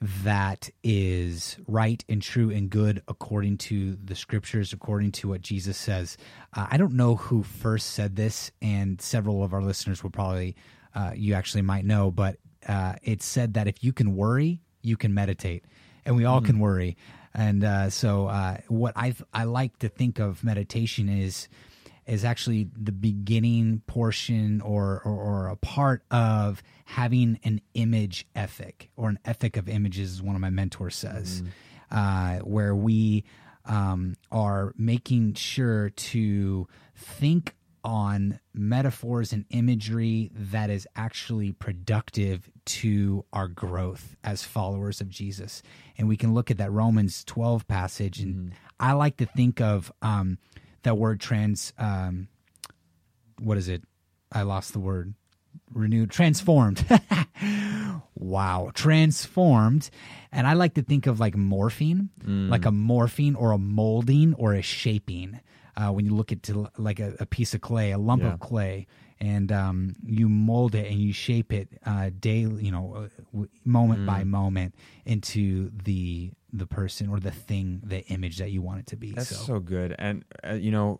that 0.01 0.69
is 0.83 1.57
right 1.67 2.03
and 2.09 2.21
true 2.23 2.49
and 2.49 2.71
good 2.71 3.03
according 3.07 3.57
to 3.57 3.95
the 4.03 4.15
scriptures, 4.15 4.73
according 4.73 5.11
to 5.11 5.27
what 5.27 5.41
Jesus 5.41 5.77
says. 5.77 6.17
Uh, 6.55 6.67
I 6.71 6.77
don't 6.77 6.93
know 6.93 7.15
who 7.15 7.43
first 7.43 7.91
said 7.91 8.15
this, 8.15 8.51
and 8.61 8.99
several 8.99 9.43
of 9.43 9.53
our 9.53 9.61
listeners 9.61 10.01
will 10.01 10.09
probably, 10.09 10.55
uh, 10.95 11.11
you 11.15 11.35
actually 11.35 11.61
might 11.61 11.85
know, 11.85 12.09
but 12.09 12.37
uh, 12.67 12.93
it 13.03 13.21
said 13.21 13.53
that 13.53 13.67
if 13.67 13.83
you 13.83 13.93
can 13.93 14.15
worry, 14.15 14.61
you 14.81 14.97
can 14.97 15.13
meditate, 15.13 15.65
and 16.03 16.15
we 16.15 16.25
all 16.25 16.41
can 16.41 16.57
worry. 16.59 16.97
And 17.33 17.63
uh, 17.63 17.89
so, 17.91 18.27
uh, 18.27 18.57
what 18.67 18.93
I 18.97 19.15
I 19.33 19.45
like 19.45 19.79
to 19.79 19.89
think 19.89 20.19
of 20.19 20.43
meditation 20.43 21.07
is 21.09 21.47
is 22.05 22.25
actually 22.25 22.69
the 22.75 22.91
beginning 22.91 23.81
portion 23.87 24.61
or, 24.61 25.01
or, 25.05 25.13
or 25.13 25.47
a 25.47 25.55
part 25.55 26.03
of 26.11 26.61
having 26.85 27.39
an 27.43 27.61
image 27.73 28.27
ethic 28.35 28.89
or 28.95 29.09
an 29.09 29.19
ethic 29.25 29.57
of 29.57 29.69
images, 29.69 30.13
as 30.13 30.21
one 30.21 30.35
of 30.35 30.41
my 30.41 30.49
mentors 30.49 30.95
says, 30.95 31.43
uh, 31.91 32.37
where 32.39 32.75
we 32.75 33.23
um, 33.65 34.15
are 34.31 34.73
making 34.77 35.35
sure 35.35 35.89
to 35.91 36.67
think 36.95 37.55
on 37.83 38.39
metaphors 38.53 39.33
and 39.33 39.45
imagery 39.49 40.31
that 40.35 40.69
is 40.69 40.87
actually 40.95 41.51
productive 41.51 42.49
to 42.65 43.25
our 43.33 43.47
growth 43.47 44.15
as 44.23 44.43
followers 44.43 45.01
of 45.01 45.09
Jesus. 45.09 45.63
And 45.97 46.07
we 46.07 46.17
can 46.17 46.33
look 46.33 46.51
at 46.51 46.57
that 46.57 46.71
Romans 46.71 47.23
12 47.23 47.67
passage. 47.67 48.19
And 48.19 48.53
I 48.79 48.93
like 48.93 49.17
to 49.17 49.25
think 49.25 49.61
of 49.61 49.91
um, 50.01 50.37
that 50.83 50.97
word 50.97 51.19
trans, 51.19 51.73
um, 51.77 52.27
what 53.39 53.57
is 53.57 53.67
it? 53.67 53.83
I 54.31 54.43
lost 54.43 54.73
the 54.73 54.79
word. 54.79 55.13
Renewed, 55.73 56.11
transformed. 56.11 56.85
wow, 58.15 58.71
transformed. 58.73 59.89
And 60.31 60.47
I 60.47 60.53
like 60.53 60.75
to 60.75 60.81
think 60.81 61.07
of 61.07 61.19
like 61.19 61.35
morphine, 61.35 62.09
like 62.25 62.65
a 62.65 62.71
morphine 62.71 63.35
or 63.35 63.51
a 63.51 63.57
molding 63.57 64.33
or 64.35 64.53
a 64.53 64.61
shaping. 64.61 65.39
Uh, 65.77 65.89
when 65.91 66.05
you 66.05 66.13
look 66.13 66.31
at 66.33 66.43
to 66.43 66.67
like 66.77 66.99
a, 66.99 67.15
a 67.19 67.25
piece 67.25 67.53
of 67.53 67.61
clay, 67.61 67.91
a 67.91 67.97
lump 67.97 68.23
Yeah. 68.23 68.33
of 68.33 68.39
clay, 68.39 68.87
and 69.19 69.51
um, 69.51 69.93
you 70.05 70.27
mold 70.27 70.75
it 70.75 70.89
and 70.91 70.99
you 70.99 71.13
shape 71.13 71.53
it 71.53 71.69
uh, 71.85 72.09
daily, 72.19 72.65
you 72.65 72.71
know, 72.71 73.07
uh, 73.35 73.45
moment 73.63 74.05
by 74.05 74.23
moment 74.25 74.75
into 75.05 75.71
the 75.83 76.31
the 76.53 76.67
person 76.67 77.09
or 77.09 77.19
the 77.19 77.31
thing, 77.31 77.81
the 77.83 78.05
image 78.07 78.37
that 78.37 78.51
you 78.51 78.61
want 78.61 78.79
it 78.79 78.87
to 78.87 78.95
be. 78.95 79.11
That's 79.11 79.29
so, 79.29 79.43
so, 79.43 79.59
good. 79.59 79.95
And 79.97 80.25
uh, 80.47 80.53
you 80.53 80.71
know, 80.71 80.99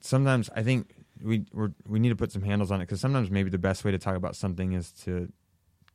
sometimes 0.00 0.50
I 0.54 0.62
think 0.62 0.92
we 1.22 1.44
we're, 1.52 1.72
we 1.86 1.98
need 1.98 2.08
to 2.08 2.16
put 2.16 2.32
some 2.32 2.42
handles 2.42 2.70
on 2.70 2.80
it 2.80 2.84
because 2.84 3.00
sometimes 3.00 3.30
maybe 3.30 3.50
the 3.50 3.58
best 3.58 3.84
way 3.84 3.90
to 3.90 3.98
talk 3.98 4.16
about 4.16 4.36
something 4.36 4.72
is 4.72 4.92
to 5.04 5.32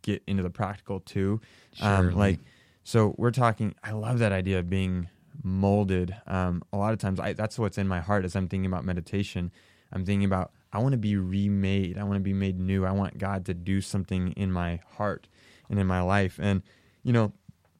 get 0.01 0.23
into 0.27 0.43
the 0.43 0.49
practical 0.49 0.99
too. 0.99 1.41
Um, 1.81 2.15
like, 2.15 2.39
so 2.83 3.15
we're 3.17 3.31
talking. 3.31 3.75
I 3.83 3.91
love 3.91 4.19
that 4.19 4.31
idea 4.31 4.59
of 4.59 4.69
being 4.69 5.09
molded. 5.43 6.15
Um, 6.27 6.63
a 6.71 6.77
lot 6.77 6.93
of 6.93 6.99
times, 6.99 7.19
I, 7.19 7.33
that's 7.33 7.59
what's 7.59 7.77
in 7.77 7.87
my 7.87 7.99
heart 7.99 8.25
as 8.25 8.35
I'm 8.35 8.47
thinking 8.47 8.67
about 8.67 8.85
meditation. 8.85 9.51
I'm 9.91 10.05
thinking 10.05 10.25
about 10.25 10.51
I 10.71 10.79
want 10.79 10.91
to 10.91 10.97
be 10.97 11.15
remade. 11.15 11.97
I 11.97 12.03
want 12.03 12.15
to 12.15 12.23
be 12.23 12.33
made 12.33 12.59
new. 12.59 12.85
I 12.85 12.91
want 12.91 13.17
God 13.17 13.45
to 13.45 13.53
do 13.53 13.81
something 13.81 14.31
in 14.33 14.51
my 14.51 14.81
heart 14.97 15.27
and 15.69 15.79
in 15.79 15.87
my 15.87 16.01
life. 16.01 16.39
And 16.41 16.63
you 17.03 17.13
know, 17.13 17.33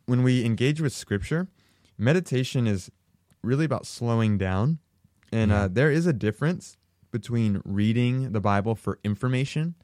when 0.06 0.24
we 0.24 0.46
engage 0.46 0.82
with 0.82 0.94
Scripture, 0.94 1.48
meditation 1.98 2.68
is 2.68 2.92
really 3.42 3.66
about 3.66 3.86
slowing 3.86 4.38
down. 4.38 4.80
And 5.32 5.52
uh, 5.52 5.68
there 5.72 5.92
is 5.92 6.06
a 6.06 6.14
difference 6.14 6.78
between 7.12 7.62
reading 7.66 8.32
the 8.32 8.42
Bible 8.42 8.76
for 8.76 9.00
information 9.04 9.76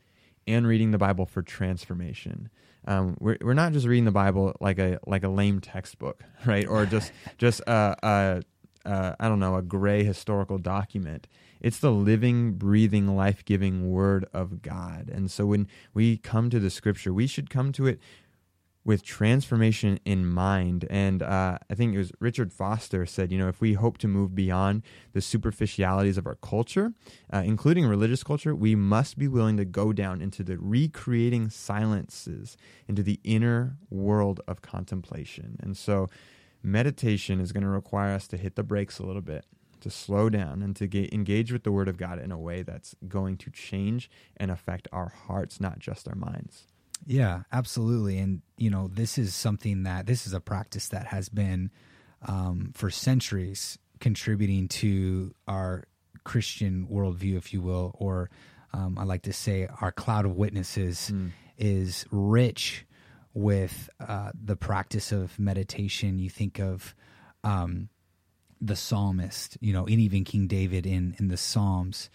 and 0.48 0.68
reading 0.68 0.92
the 0.92 0.98
Bible 0.98 1.26
for 1.26 1.42
transformation. 1.42 2.50
Um, 2.86 3.16
we're 3.20 3.38
we're 3.42 3.54
not 3.54 3.74
just 3.74 3.86
reading 3.86 4.06
the 4.06 4.12
Bible 4.12 4.56
like 4.60 4.80
a 4.80 5.00
like 5.06 5.24
a 5.24 5.30
lame 5.30 5.60
textbook, 5.60 6.24
right? 6.46 6.68
Or 6.68 6.86
just 6.86 7.12
just 7.38 7.62
a, 7.62 7.96
a, 8.04 8.42
a 8.90 9.16
I 9.20 9.28
don't 9.28 9.40
know 9.40 9.56
a 9.56 9.62
gray 9.62 10.04
historical 10.04 10.58
document. 10.58 11.28
It's 11.60 11.78
the 11.78 11.92
living, 11.92 12.54
breathing, 12.54 13.16
life 13.16 13.46
giving 13.46 13.92
Word 13.92 14.26
of 14.34 14.64
God. 14.64 15.12
And 15.14 15.30
so 15.30 15.46
when 15.46 15.68
we 15.94 16.18
come 16.18 16.50
to 16.50 16.60
the 16.60 16.72
Scripture, 16.72 17.14
we 17.14 17.28
should 17.28 17.52
come 17.52 17.72
to 17.74 17.86
it 17.86 18.00
with 18.84 19.04
transformation 19.04 20.00
in 20.06 20.26
mind. 20.26 20.88
And 20.90 21.22
uh, 21.22 21.58
I 21.70 21.76
think 21.76 21.94
it 21.94 21.98
was 21.98 22.12
Richard 22.20 22.52
Foster 22.52 23.06
said, 23.06 23.32
you 23.32 23.38
know, 23.38 23.48
if 23.48 23.62
we 23.62 23.74
hope 23.74 23.98
to 24.00 24.08
move 24.08 24.34
beyond 24.34 24.82
the 25.14 25.22
superficialities 25.22 26.18
of 26.18 26.26
our 26.26 26.36
culture, 26.36 26.94
uh, 27.32 27.44
including 27.46 27.86
religious 27.86 28.24
culture, 28.24 28.56
we 28.56 28.76
must 28.76 29.18
be 29.20 29.28
willing 29.28 29.58
to 29.58 29.66
go 29.66 29.94
down 29.94 30.22
into 30.22 30.44
the 30.44 30.58
recreating 30.58 31.50
silences, 31.50 32.58
into 32.88 33.04
the 33.04 33.20
inner 33.24 33.78
world 33.90 34.42
of 34.48 34.62
contemplation. 34.62 35.58
And 35.62 35.78
so 35.78 36.08
meditation 36.64 37.40
is 37.40 37.52
going 37.52 37.64
to 37.64 37.70
require 37.70 38.16
us 38.16 38.28
to 38.30 38.38
hit 38.38 38.56
the 38.56 38.64
brakes 38.64 39.00
a 39.00 39.06
little 39.06 39.22
bit. 39.22 39.46
To 39.82 39.90
slow 39.90 40.30
down 40.30 40.62
and 40.62 40.76
to 40.76 40.86
get, 40.86 41.12
engage 41.12 41.52
with 41.52 41.64
the 41.64 41.72
Word 41.72 41.88
of 41.88 41.98
God 41.98 42.20
in 42.20 42.32
a 42.32 42.38
way 42.38 42.62
that's 42.62 42.96
going 43.08 43.36
to 43.38 43.50
change 43.50 44.12
and 44.38 44.52
affect 44.52 44.88
our 44.92 45.10
hearts, 45.10 45.60
not 45.60 45.80
just 45.80 46.08
our 46.08 46.14
minds. 46.14 46.68
Yeah, 47.06 47.44
absolutely. 47.52 48.18
And, 48.20 48.42
you 48.58 48.70
know, 48.70 48.88
this 48.88 49.18
is 49.18 49.34
something 49.34 49.84
that, 49.84 50.06
this 50.06 50.28
is 50.28 50.34
a 50.34 50.40
practice 50.40 50.90
that 50.90 51.08
has 51.08 51.30
been 51.30 51.72
um, 52.28 52.72
for 52.76 52.90
centuries 52.90 53.80
contributing 54.00 54.68
to 54.68 55.34
our 55.48 55.86
Christian 56.24 56.88
worldview, 56.92 57.38
if 57.38 57.54
you 57.54 57.62
will, 57.62 57.96
or 57.98 58.30
um, 58.74 58.98
I 58.98 59.04
like 59.04 59.24
to 59.24 59.34
say 59.34 59.68
our 59.82 59.92
cloud 59.92 60.26
of 60.26 60.36
witnesses 60.36 61.12
mm. 61.14 61.32
is 61.58 62.06
rich 62.12 62.86
with 63.34 63.90
uh, 64.00 64.32
the 64.34 64.56
practice 64.56 65.12
of 65.12 65.38
meditation. 65.40 66.20
You 66.20 66.30
think 66.30 66.60
of 66.60 66.94
um, 67.44 67.90
the 68.60 68.76
psalmist, 68.76 69.58
you 69.62 69.74
know, 69.74 69.86
and 69.86 70.00
even 70.00 70.24
King 70.24 70.48
David 70.48 70.86
in, 70.86 71.16
in 71.18 71.30
the 71.30 71.38
Psalms, 71.38 72.10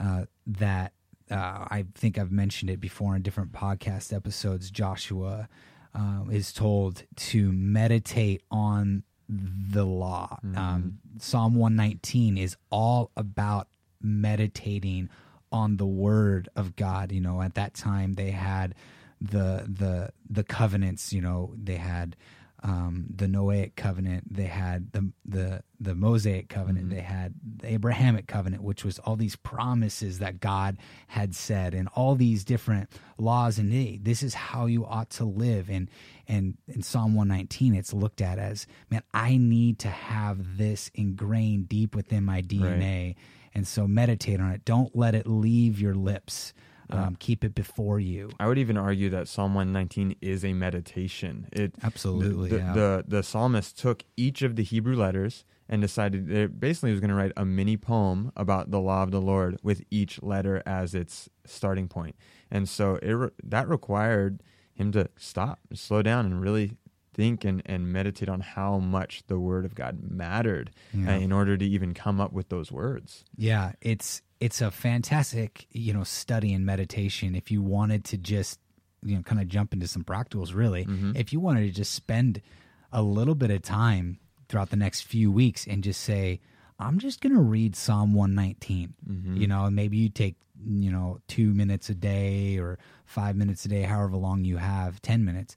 uh, 0.00 0.24
that 0.46 0.92
uh, 1.32 1.66
I 1.70 1.84
think 1.94 2.18
I've 2.18 2.32
mentioned 2.32 2.70
it 2.70 2.80
before 2.80 3.16
in 3.16 3.22
different 3.22 3.52
podcast 3.52 4.14
episodes. 4.14 4.70
Joshua 4.70 5.48
uh, 5.94 6.24
is 6.30 6.52
told 6.52 7.04
to 7.16 7.52
meditate 7.52 8.42
on 8.50 9.02
the 9.28 9.84
law. 9.84 10.38
Mm-hmm. 10.44 10.58
Um, 10.58 10.98
Psalm 11.18 11.54
119 11.54 12.36
is 12.36 12.56
all 12.70 13.10
about 13.16 13.68
meditating 14.00 15.08
on 15.50 15.76
the 15.76 15.86
word 15.86 16.48
of 16.56 16.76
God. 16.76 17.12
You 17.12 17.20
know, 17.20 17.42
at 17.42 17.54
that 17.54 17.74
time 17.74 18.14
they 18.14 18.30
had 18.30 18.74
the 19.20 19.66
the 19.68 20.10
the 20.28 20.44
covenants. 20.44 21.12
You 21.12 21.20
know, 21.20 21.54
they 21.62 21.76
had 21.76 22.16
um, 22.64 23.06
the 23.14 23.26
Noahic 23.26 23.74
covenant, 23.74 24.32
they 24.32 24.44
had 24.44 24.92
the 24.92 25.10
the 25.24 25.62
the 25.80 25.94
Mosaic 25.94 26.48
covenant, 26.48 26.86
mm-hmm. 26.86 26.96
they 26.96 27.02
had 27.02 27.34
the 27.56 27.72
Abrahamic 27.72 28.28
covenant, 28.28 28.62
which 28.62 28.84
was 28.84 28.98
all 29.00 29.16
these 29.16 29.34
promises 29.34 30.20
that 30.20 30.38
God 30.38 30.78
had 31.08 31.34
said, 31.34 31.74
and 31.74 31.88
all 31.94 32.14
these 32.14 32.44
different 32.44 32.88
laws. 33.18 33.58
And 33.58 33.72
hey, 33.72 33.98
this 34.00 34.22
is 34.22 34.34
how 34.34 34.66
you 34.66 34.86
ought 34.86 35.10
to 35.10 35.24
live. 35.24 35.68
And 35.68 35.90
and 36.28 36.56
in 36.68 36.82
Psalm 36.82 37.14
one 37.14 37.28
nineteen, 37.28 37.74
it's 37.74 37.92
looked 37.92 38.20
at 38.20 38.38
as, 38.38 38.66
man, 38.90 39.02
I 39.12 39.36
need 39.36 39.80
to 39.80 39.88
have 39.88 40.56
this 40.56 40.90
ingrained 40.94 41.68
deep 41.68 41.96
within 41.96 42.24
my 42.24 42.42
DNA. 42.42 43.06
Right. 43.06 43.16
And 43.54 43.66
so 43.66 43.86
meditate 43.86 44.40
on 44.40 44.50
it. 44.52 44.64
Don't 44.64 44.96
let 44.96 45.14
it 45.14 45.26
leave 45.26 45.80
your 45.80 45.94
lips. 45.94 46.54
Um, 46.98 47.16
keep 47.18 47.44
it 47.44 47.54
before 47.54 48.00
you. 48.00 48.30
I 48.38 48.46
would 48.46 48.58
even 48.58 48.76
argue 48.76 49.10
that 49.10 49.28
Psalm 49.28 49.54
119 49.54 50.16
is 50.20 50.44
a 50.44 50.52
meditation. 50.52 51.48
It 51.52 51.74
absolutely 51.82 52.50
the, 52.50 52.58
yeah. 52.58 52.72
the, 52.72 53.04
the 53.06 53.22
psalmist 53.22 53.78
took 53.78 54.04
each 54.16 54.42
of 54.42 54.56
the 54.56 54.62
Hebrew 54.62 54.96
letters 54.96 55.44
and 55.68 55.80
decided 55.80 56.28
that 56.28 56.60
basically 56.60 56.90
was 56.90 57.00
going 57.00 57.10
to 57.10 57.16
write 57.16 57.32
a 57.36 57.44
mini 57.44 57.76
poem 57.76 58.32
about 58.36 58.70
the 58.70 58.80
law 58.80 59.02
of 59.02 59.10
the 59.10 59.20
Lord 59.20 59.58
with 59.62 59.82
each 59.90 60.22
letter 60.22 60.62
as 60.66 60.94
its 60.94 61.28
starting 61.46 61.88
point. 61.88 62.16
And 62.50 62.68
so 62.68 62.98
it 63.02 63.32
that 63.44 63.68
required 63.68 64.42
him 64.74 64.92
to 64.92 65.08
stop, 65.16 65.60
slow 65.72 66.02
down, 66.02 66.26
and 66.26 66.40
really 66.42 66.76
think 67.14 67.44
and, 67.44 67.62
and 67.66 67.92
meditate 67.92 68.28
on 68.28 68.40
how 68.40 68.78
much 68.78 69.22
the 69.26 69.38
word 69.38 69.64
of 69.64 69.74
God 69.74 69.98
mattered 70.02 70.70
yeah. 70.92 71.14
uh, 71.14 71.18
in 71.18 71.32
order 71.32 71.56
to 71.56 71.64
even 71.64 71.94
come 71.94 72.20
up 72.20 72.32
with 72.32 72.48
those 72.48 72.72
words. 72.72 73.24
Yeah, 73.36 73.72
it's 73.80 74.22
it's 74.42 74.60
a 74.60 74.72
fantastic 74.72 75.66
you 75.70 75.92
know 75.94 76.02
study 76.02 76.52
and 76.52 76.66
meditation 76.66 77.36
if 77.36 77.48
you 77.52 77.62
wanted 77.62 78.04
to 78.04 78.18
just 78.18 78.58
you 79.04 79.14
know 79.14 79.22
kind 79.22 79.40
of 79.40 79.46
jump 79.46 79.72
into 79.72 79.86
some 79.86 80.02
practicals 80.02 80.52
really 80.52 80.84
mm-hmm. 80.84 81.12
if 81.14 81.32
you 81.32 81.38
wanted 81.38 81.60
to 81.60 81.70
just 81.70 81.92
spend 81.94 82.42
a 82.90 83.00
little 83.02 83.36
bit 83.36 83.52
of 83.52 83.62
time 83.62 84.18
throughout 84.48 84.70
the 84.70 84.76
next 84.76 85.02
few 85.02 85.30
weeks 85.30 85.64
and 85.68 85.84
just 85.84 86.00
say 86.00 86.40
i'm 86.80 86.98
just 86.98 87.20
going 87.20 87.32
to 87.32 87.40
read 87.40 87.76
psalm 87.76 88.14
119 88.14 88.94
mm-hmm. 89.08 89.36
you 89.36 89.46
know 89.46 89.70
maybe 89.70 89.96
you 89.96 90.08
take 90.08 90.34
you 90.66 90.90
know 90.90 91.20
2 91.28 91.54
minutes 91.54 91.88
a 91.88 91.94
day 91.94 92.58
or 92.58 92.80
5 93.04 93.36
minutes 93.36 93.64
a 93.64 93.68
day 93.68 93.82
however 93.82 94.16
long 94.16 94.44
you 94.44 94.56
have 94.56 95.00
10 95.02 95.24
minutes 95.24 95.54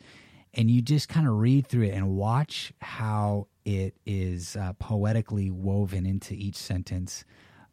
and 0.54 0.70
you 0.70 0.84
just 0.84 1.10
kind 1.10 1.28
of 1.28 1.34
read 1.34 1.66
through 1.66 1.86
it 1.86 1.94
and 1.96 2.16
watch 2.16 2.72
how 2.82 3.48
it 3.66 3.96
is 4.06 4.56
uh, 4.56 4.74
poetically 4.74 5.50
woven 5.50 6.06
into 6.06 6.36
each 6.36 6.56
sentence 6.56 7.26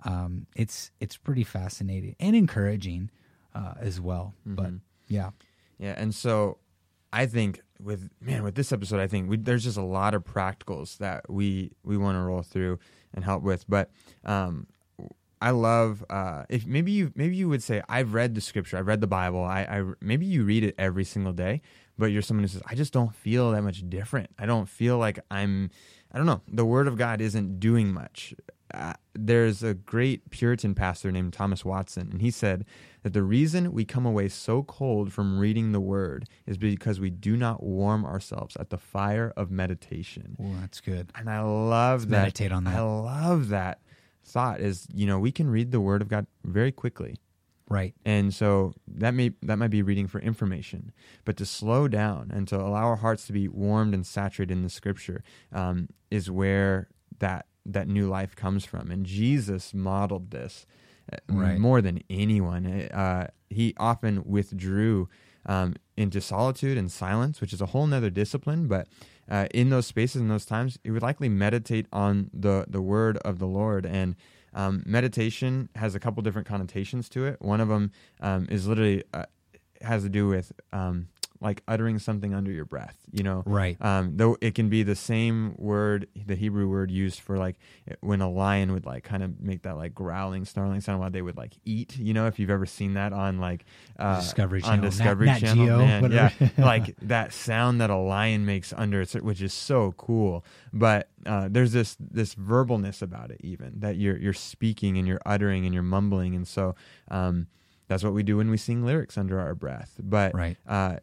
um, 0.04 0.46
it's 0.56 0.90
it's 1.00 1.16
pretty 1.16 1.44
fascinating 1.44 2.16
and 2.20 2.34
encouraging 2.36 3.10
uh, 3.54 3.74
as 3.80 4.00
well. 4.00 4.34
Mm-hmm. 4.46 4.54
But 4.54 4.72
yeah, 5.08 5.30
yeah, 5.78 5.94
and 5.96 6.14
so 6.14 6.58
I 7.12 7.26
think 7.26 7.60
with 7.80 8.10
man 8.20 8.42
with 8.42 8.54
this 8.54 8.72
episode, 8.72 9.00
I 9.00 9.06
think 9.06 9.28
we, 9.28 9.36
there's 9.36 9.64
just 9.64 9.76
a 9.76 9.82
lot 9.82 10.14
of 10.14 10.24
practicals 10.24 10.98
that 10.98 11.28
we 11.28 11.72
we 11.84 11.96
want 11.96 12.16
to 12.16 12.20
roll 12.20 12.42
through 12.42 12.78
and 13.14 13.24
help 13.24 13.42
with. 13.42 13.68
But 13.68 13.90
um, 14.24 14.66
I 15.40 15.50
love 15.50 16.04
uh, 16.08 16.44
if 16.48 16.66
maybe 16.66 16.92
you 16.92 17.12
maybe 17.14 17.36
you 17.36 17.48
would 17.48 17.62
say 17.62 17.82
I've 17.88 18.14
read 18.14 18.34
the 18.34 18.40
scripture, 18.40 18.78
I've 18.78 18.86
read 18.86 19.00
the 19.00 19.06
Bible. 19.06 19.42
I, 19.42 19.62
I 19.62 19.84
maybe 20.00 20.24
you 20.24 20.44
read 20.44 20.64
it 20.64 20.74
every 20.78 21.04
single 21.04 21.32
day, 21.32 21.62
but 21.98 22.06
you're 22.06 22.22
someone 22.22 22.44
who 22.44 22.48
says 22.48 22.62
I 22.66 22.74
just 22.74 22.92
don't 22.92 23.14
feel 23.14 23.50
that 23.50 23.62
much 23.62 23.88
different. 23.88 24.30
I 24.38 24.46
don't 24.46 24.68
feel 24.68 24.98
like 24.98 25.18
I'm. 25.30 25.70
I 26.12 26.18
don't 26.18 26.26
know. 26.26 26.42
The 26.46 26.64
Word 26.64 26.88
of 26.88 26.96
God 26.96 27.20
isn't 27.20 27.58
doing 27.58 27.92
much 27.92 28.34
uh, 28.72 28.92
there's 29.14 29.62
a 29.62 29.74
great 29.74 30.30
Puritan 30.30 30.74
pastor 30.74 31.12
named 31.12 31.32
Thomas 31.32 31.64
Watson, 31.64 32.08
and 32.10 32.20
he 32.20 32.30
said 32.30 32.64
that 33.02 33.12
the 33.12 33.22
reason 33.22 33.72
we 33.72 33.84
come 33.84 34.06
away 34.06 34.28
so 34.28 34.62
cold 34.62 35.12
from 35.12 35.38
reading 35.38 35.72
the 35.72 35.80
Word 35.80 36.26
is 36.46 36.56
because 36.56 37.00
we 37.00 37.10
do 37.10 37.36
not 37.36 37.62
warm 37.62 38.04
ourselves 38.04 38.56
at 38.56 38.70
the 38.70 38.78
fire 38.78 39.32
of 39.36 39.50
meditation. 39.50 40.36
Oh, 40.40 40.60
that's 40.60 40.80
good. 40.80 41.10
And 41.14 41.28
I 41.28 41.40
love 41.40 42.02
Let's 42.02 42.10
that. 42.10 42.18
Meditate 42.18 42.52
on 42.52 42.64
that. 42.64 42.76
I 42.76 42.80
love 42.80 43.48
that 43.48 43.80
thought. 44.24 44.60
Is 44.60 44.86
you 44.94 45.06
know 45.06 45.18
we 45.18 45.32
can 45.32 45.50
read 45.50 45.72
the 45.72 45.80
Word 45.80 46.02
of 46.02 46.08
God 46.08 46.26
very 46.44 46.72
quickly. 46.72 47.16
Right. 47.68 47.94
And 48.04 48.34
so 48.34 48.74
that 48.86 49.14
may 49.14 49.32
that 49.42 49.56
might 49.56 49.70
be 49.70 49.82
reading 49.82 50.06
for 50.06 50.20
information, 50.20 50.92
but 51.24 51.36
to 51.38 51.46
slow 51.46 51.88
down 51.88 52.30
and 52.32 52.46
to 52.48 52.56
allow 52.56 52.84
our 52.84 52.96
hearts 52.96 53.26
to 53.26 53.32
be 53.32 53.48
warmed 53.48 53.94
and 53.94 54.06
saturated 54.06 54.52
in 54.52 54.62
the 54.62 54.68
Scripture 54.68 55.22
um, 55.52 55.88
is 56.10 56.30
where 56.30 56.88
that 57.18 57.46
that 57.66 57.88
new 57.88 58.08
life 58.08 58.34
comes 58.34 58.64
from. 58.64 58.90
And 58.90 59.06
Jesus 59.06 59.72
modeled 59.72 60.30
this 60.30 60.66
uh, 61.12 61.16
right. 61.28 61.58
more 61.58 61.80
than 61.80 62.02
anyone. 62.10 62.66
Uh, 62.66 63.28
he 63.50 63.74
often 63.78 64.24
withdrew 64.24 65.08
um, 65.46 65.74
into 65.96 66.20
solitude 66.20 66.78
and 66.78 66.90
silence, 66.90 67.40
which 67.40 67.52
is 67.52 67.60
a 67.60 67.66
whole 67.66 67.86
nother 67.86 68.10
discipline. 68.10 68.68
But 68.68 68.88
uh, 69.30 69.46
in 69.52 69.70
those 69.70 69.86
spaces, 69.86 70.20
and 70.20 70.30
those 70.30 70.44
times, 70.44 70.78
he 70.84 70.90
would 70.90 71.02
likely 71.02 71.28
meditate 71.28 71.86
on 71.92 72.30
the 72.32 72.66
the 72.68 72.82
word 72.82 73.18
of 73.18 73.38
the 73.38 73.46
Lord. 73.46 73.86
And 73.86 74.16
um, 74.54 74.82
meditation 74.86 75.68
has 75.76 75.94
a 75.94 76.00
couple 76.00 76.22
different 76.22 76.46
connotations 76.46 77.08
to 77.10 77.26
it. 77.26 77.40
One 77.40 77.60
of 77.60 77.68
them 77.68 77.90
um, 78.20 78.46
is 78.50 78.66
literally 78.66 79.02
uh, 79.12 79.24
has 79.80 80.02
to 80.02 80.08
do 80.08 80.28
with 80.28 80.52
um, 80.72 81.08
like 81.42 81.62
uttering 81.68 81.98
something 81.98 82.34
under 82.34 82.50
your 82.50 82.64
breath, 82.64 82.96
you 83.10 83.22
know? 83.22 83.42
Right. 83.44 83.76
Um, 83.80 84.16
though 84.16 84.36
it 84.40 84.54
can 84.54 84.68
be 84.68 84.82
the 84.82 84.96
same 84.96 85.54
word, 85.58 86.08
the 86.14 86.34
Hebrew 86.34 86.68
word 86.68 86.90
used 86.90 87.20
for 87.20 87.36
like 87.36 87.56
when 88.00 88.20
a 88.20 88.30
lion 88.30 88.72
would 88.72 88.86
like 88.86 89.04
kind 89.04 89.22
of 89.22 89.40
make 89.40 89.62
that 89.62 89.76
like 89.76 89.94
growling, 89.94 90.44
snarling 90.44 90.80
sound 90.80 91.00
while 91.00 91.10
they 91.10 91.22
would 91.22 91.36
like 91.36 91.54
eat, 91.64 91.98
you 91.98 92.14
know, 92.14 92.26
if 92.26 92.38
you've 92.38 92.50
ever 92.50 92.66
seen 92.66 92.94
that 92.94 93.12
on 93.12 93.38
like 93.38 93.64
uh, 93.98 94.20
Discovery 94.20 94.62
Channel. 94.62 94.76
On 94.76 94.80
Discovery 94.80 95.26
Nat, 95.26 95.38
Channel. 95.40 95.66
Geo, 95.66 95.78
man, 95.78 96.12
yeah. 96.12 96.30
like 96.58 96.96
that 97.02 97.32
sound 97.32 97.80
that 97.80 97.90
a 97.90 97.96
lion 97.96 98.46
makes 98.46 98.72
under 98.72 99.02
it, 99.02 99.22
which 99.22 99.42
is 99.42 99.52
so 99.52 99.92
cool. 99.98 100.44
But 100.72 101.08
uh, 101.26 101.48
there's 101.50 101.72
this 101.72 101.96
this 102.00 102.34
verbalness 102.34 103.02
about 103.02 103.30
it 103.30 103.40
even 103.42 103.72
that 103.78 103.96
you're 103.96 104.16
you're 104.16 104.32
speaking 104.32 104.96
and 104.98 105.06
you're 105.06 105.20
uttering 105.24 105.64
and 105.64 105.74
you're 105.74 105.82
mumbling 105.82 106.34
and 106.34 106.46
so 106.46 106.74
um, 107.10 107.46
that's 107.88 108.02
what 108.02 108.12
we 108.12 108.22
do 108.22 108.36
when 108.36 108.50
we 108.50 108.56
sing 108.56 108.84
lyrics 108.84 109.16
under 109.16 109.38
our 109.38 109.54
breath 109.54 109.94
but 110.02 110.34
right. 110.34 110.56
uh, 110.66 110.96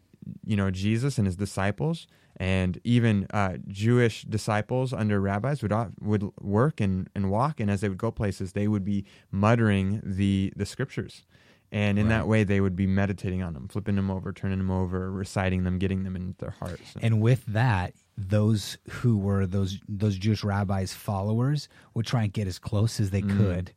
you 0.45 0.55
know 0.55 0.71
Jesus 0.71 1.17
and 1.17 1.27
his 1.27 1.35
disciples, 1.35 2.07
and 2.37 2.79
even 2.83 3.27
uh, 3.31 3.57
Jewish 3.67 4.23
disciples 4.23 4.93
under 4.93 5.19
rabbis 5.19 5.61
would 5.61 5.73
would 6.01 6.29
work 6.41 6.81
and, 6.81 7.09
and 7.15 7.29
walk, 7.29 7.59
and 7.59 7.69
as 7.69 7.81
they 7.81 7.89
would 7.89 7.97
go 7.97 8.11
places, 8.11 8.53
they 8.53 8.67
would 8.67 8.85
be 8.85 9.05
muttering 9.31 10.01
the 10.03 10.53
the 10.55 10.65
scriptures, 10.65 11.23
and 11.71 11.99
in 11.99 12.07
right. 12.07 12.17
that 12.17 12.27
way, 12.27 12.43
they 12.43 12.61
would 12.61 12.75
be 12.75 12.87
meditating 12.87 13.43
on 13.43 13.53
them, 13.53 13.67
flipping 13.67 13.95
them 13.95 14.09
over, 14.09 14.31
turning 14.33 14.57
them 14.57 14.71
over, 14.71 15.11
reciting 15.11 15.63
them, 15.63 15.77
getting 15.77 16.03
them 16.03 16.15
into 16.15 16.37
their 16.37 16.55
hearts. 16.59 16.95
And 17.01 17.21
with 17.21 17.45
that, 17.47 17.93
those 18.17 18.77
who 18.89 19.17
were 19.17 19.45
those 19.45 19.79
those 19.87 20.17
Jewish 20.17 20.43
rabbis' 20.43 20.93
followers 20.93 21.69
would 21.93 22.05
try 22.05 22.23
and 22.23 22.33
get 22.33 22.47
as 22.47 22.59
close 22.59 22.99
as 22.99 23.11
they 23.11 23.21
mm. 23.21 23.37
could 23.37 23.73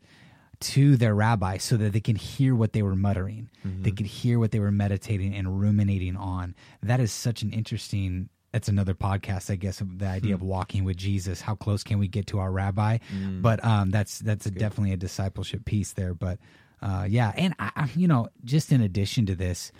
to 0.62 0.96
their 0.96 1.14
rabbi 1.14 1.58
so 1.58 1.76
that 1.76 1.92
they 1.92 2.00
can 2.00 2.16
hear 2.16 2.54
what 2.54 2.72
they 2.72 2.82
were 2.82 2.96
muttering. 2.96 3.50
They 3.82 3.90
could 3.90 4.06
hear 4.06 4.38
what 4.38 4.50
they 4.50 4.60
were 4.60 4.70
meditating 4.72 5.34
and 5.34 5.60
ruminating 5.60 6.16
on. 6.16 6.54
That 6.82 7.00
is 7.00 7.12
such 7.12 7.42
an 7.42 7.52
interesting. 7.52 8.28
That's 8.52 8.68
another 8.68 8.94
podcast, 8.94 9.50
I 9.50 9.56
guess, 9.56 9.82
the 9.84 10.06
idea 10.06 10.34
of 10.34 10.42
walking 10.42 10.84
with 10.84 10.96
Jesus. 10.96 11.40
How 11.40 11.54
close 11.54 11.82
can 11.82 11.98
we 11.98 12.08
get 12.08 12.26
to 12.28 12.38
our 12.38 12.50
rabbi? 12.50 12.98
But 13.42 13.64
um, 13.64 13.90
that's 13.90 14.18
that's 14.18 14.46
a, 14.46 14.50
definitely 14.50 14.92
a 14.92 14.96
discipleship 14.96 15.64
piece 15.64 15.92
there. 15.92 16.14
But 16.14 16.38
uh, 16.80 17.06
yeah, 17.08 17.32
and 17.36 17.54
I, 17.58 17.90
you 17.94 18.08
know, 18.08 18.28
just 18.44 18.72
in 18.72 18.80
addition 18.80 19.26
to 19.26 19.34
this, 19.34 19.72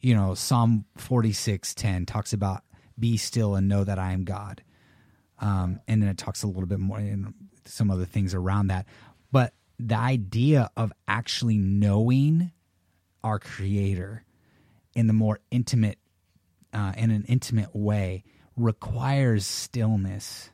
you 0.00 0.14
know, 0.14 0.34
Psalm 0.34 0.84
forty 0.96 1.32
six 1.32 1.74
ten 1.74 2.06
talks 2.06 2.32
about 2.32 2.62
be 2.98 3.16
still 3.16 3.54
and 3.54 3.68
know 3.68 3.84
that 3.84 3.98
I 3.98 4.12
am 4.12 4.24
God 4.24 4.62
um, 5.40 5.80
and 5.86 6.02
then 6.02 6.08
it 6.08 6.18
talks 6.18 6.42
a 6.42 6.46
little 6.46 6.66
bit 6.66 6.80
more 6.80 6.98
and 6.98 7.32
some 7.64 7.90
other 7.90 8.04
things 8.04 8.34
around 8.34 8.68
that. 8.68 8.86
But 9.30 9.52
the 9.78 9.96
idea 9.96 10.70
of 10.76 10.92
actually 11.06 11.58
knowing 11.58 12.52
our 13.22 13.38
Creator 13.38 14.24
in 14.94 15.06
the 15.06 15.12
more 15.12 15.38
intimate, 15.50 15.98
uh, 16.72 16.92
in 16.96 17.10
an 17.10 17.24
intimate 17.28 17.74
way, 17.74 18.24
requires 18.56 19.46
stillness. 19.46 20.50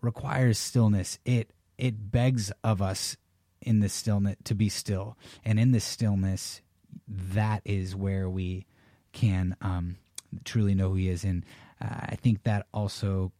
Requires 0.00 0.58
stillness. 0.58 1.18
It 1.24 1.50
it 1.78 2.10
begs 2.10 2.52
of 2.64 2.80
us 2.80 3.16
in 3.60 3.80
this 3.80 3.92
stillness 3.92 4.36
to 4.44 4.54
be 4.54 4.68
still, 4.68 5.16
and 5.44 5.58
in 5.58 5.72
this 5.72 5.84
stillness, 5.84 6.62
that 7.08 7.62
is 7.64 7.94
where 7.94 8.28
we 8.28 8.66
can 9.12 9.56
um, 9.60 9.96
truly 10.44 10.74
know 10.74 10.90
who 10.90 10.96
He 10.96 11.08
is. 11.08 11.24
And 11.24 11.44
uh, 11.80 11.88
I 12.00 12.16
think 12.16 12.44
that 12.44 12.66
also 12.72 13.32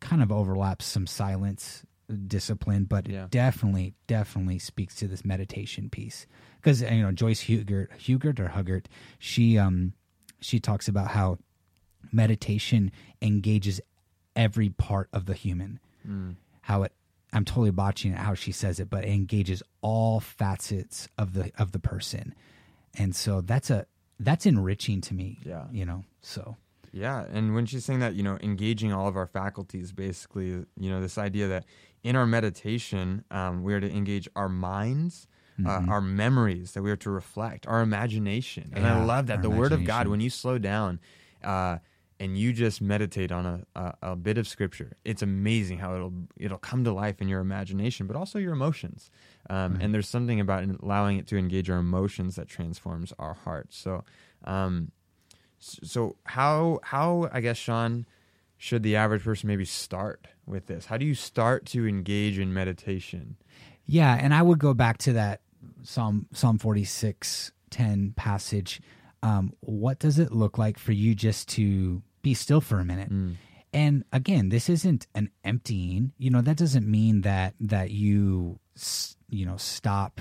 kind 0.00 0.22
of 0.22 0.32
overlaps 0.32 0.84
some 0.84 1.06
silence 1.06 1.84
discipline, 2.16 2.84
but 2.84 3.08
Yeah. 3.08 3.24
it 3.24 3.30
definitely, 3.30 3.94
definitely 4.06 4.58
speaks 4.58 4.94
to 4.96 5.08
this 5.08 5.24
meditation 5.24 5.88
piece. 5.90 6.26
Because 6.56 6.80
you 6.82 7.02
know 7.02 7.12
Joyce 7.12 7.40
Hugert, 7.42 7.90
Hugert 7.98 8.38
or 8.40 8.48
Huggert, 8.48 8.86
she 9.18 9.58
um 9.58 9.92
she 10.40 10.58
talks 10.60 10.88
about 10.88 11.08
how 11.12 11.38
meditation 12.10 12.90
engages 13.20 13.80
every 14.36 14.68
part 14.70 15.08
of 15.12 15.26
the 15.26 15.34
human. 15.34 15.78
How 16.62 16.82
it 16.82 16.92
I'm 17.32 17.44
totally 17.44 17.70
botching 17.70 18.12
it 18.12 18.18
how 18.18 18.34
she 18.34 18.52
says 18.52 18.78
it, 18.80 18.90
but 18.90 19.04
it 19.04 19.10
engages 19.10 19.62
all 19.80 20.20
facets 20.20 21.08
of 21.16 21.32
the 21.34 21.50
of 21.58 21.72
the 21.72 21.78
person. 21.78 22.34
And 22.98 23.14
so 23.16 23.40
that's 23.40 23.70
a 23.70 23.86
that's 24.20 24.46
enriching 24.46 25.00
to 25.02 25.14
me. 25.14 25.38
Yeah. 25.44 25.66
You 25.72 25.84
know, 25.86 26.04
so 26.20 26.56
Yeah, 26.92 27.24
and 27.32 27.54
when 27.54 27.64
she's 27.66 27.84
saying 27.86 28.00
that, 28.00 28.14
you 28.14 28.22
know, 28.22 28.36
engaging 28.42 28.92
all 28.92 29.08
of 29.08 29.16
our 29.16 29.26
faculties, 29.26 29.92
basically, 29.92 30.48
you 30.78 30.90
know, 30.90 31.00
this 31.00 31.16
idea 31.18 31.48
that 31.48 31.64
in 32.02 32.16
our 32.16 32.26
meditation, 32.26 33.24
um, 33.30 33.62
we 33.62 33.74
are 33.74 33.80
to 33.80 33.90
engage 33.90 34.28
our 34.36 34.48
minds, 34.48 35.26
Mm-hmm. 35.60 35.90
uh, 35.90 35.92
our 35.92 36.00
memories, 36.00 36.72
that 36.72 36.82
we 36.82 36.90
are 36.90 36.96
to 36.96 37.10
reflect, 37.10 37.66
our 37.66 37.82
imagination. 37.82 38.72
And 38.74 38.86
I 38.86 39.04
love 39.04 39.26
that 39.26 39.42
the 39.42 39.50
Word 39.50 39.72
of 39.72 39.84
God, 39.84 40.08
when 40.08 40.20
you 40.20 40.30
slow 40.30 40.56
down 40.56 40.98
uh, 41.44 41.76
and 42.18 42.38
you 42.38 42.54
just 42.54 42.80
meditate 42.80 43.30
on 43.30 43.44
a, 43.44 43.60
a, 43.76 43.94
a 44.12 44.16
bit 44.16 44.38
of 44.38 44.48
Scripture, 44.48 44.96
it's 45.04 45.20
amazing 45.20 45.76
how 45.76 45.94
it'll 45.94 46.14
it'll 46.38 46.56
come 46.56 46.84
to 46.84 46.92
life 46.92 47.20
in 47.20 47.28
your 47.28 47.40
imagination, 47.40 48.06
but 48.06 48.16
also 48.16 48.38
your 48.38 48.54
emotions. 48.54 49.10
Um, 49.50 49.76
And 49.78 49.92
there's 49.92 50.08
something 50.08 50.40
about 50.40 50.64
allowing 50.82 51.18
it 51.18 51.26
to 51.28 51.36
engage 51.36 51.68
our 51.68 51.78
emotions 51.78 52.36
that 52.36 52.48
transforms 52.48 53.12
our 53.18 53.34
hearts. 53.34 53.76
So. 53.76 54.04
Um, 54.44 54.90
so 55.60 56.16
how 56.24 56.80
how 56.82 57.28
I 57.30 57.40
guess 57.40 57.56
Sean 57.56 58.06
should 58.56 58.82
the 58.82 58.96
average 58.96 59.22
person 59.22 59.46
maybe 59.48 59.64
start 59.64 60.26
with 60.46 60.66
this? 60.66 60.86
How 60.86 60.96
do 60.96 61.04
you 61.04 61.14
start 61.14 61.66
to 61.66 61.86
engage 61.86 62.38
in 62.38 62.52
meditation? 62.52 63.36
Yeah, 63.86 64.14
and 64.20 64.32
I 64.34 64.42
would 64.42 64.58
go 64.58 64.74
back 64.74 64.98
to 64.98 65.12
that 65.14 65.40
Psalm 65.82 66.26
Psalm 66.32 66.58
forty 66.58 66.84
six 66.84 67.52
ten 67.70 68.12
passage. 68.16 68.80
Um, 69.22 69.52
what 69.60 69.98
does 69.98 70.18
it 70.18 70.32
look 70.32 70.58
like 70.58 70.78
for 70.78 70.92
you 70.92 71.14
just 71.14 71.48
to 71.50 72.02
be 72.22 72.34
still 72.34 72.60
for 72.60 72.78
a 72.80 72.84
minute? 72.84 73.10
And 73.74 74.04
again, 74.12 74.48
this 74.50 74.68
isn't 74.68 75.06
an 75.14 75.30
emptying. 75.44 76.12
You 76.18 76.30
know, 76.30 76.42
that 76.42 76.56
doesn't 76.56 76.86
mean 76.86 77.22
that 77.22 77.54
that 77.60 77.90
you 77.90 78.58
you 79.28 79.46
know 79.46 79.56
stop 79.56 80.20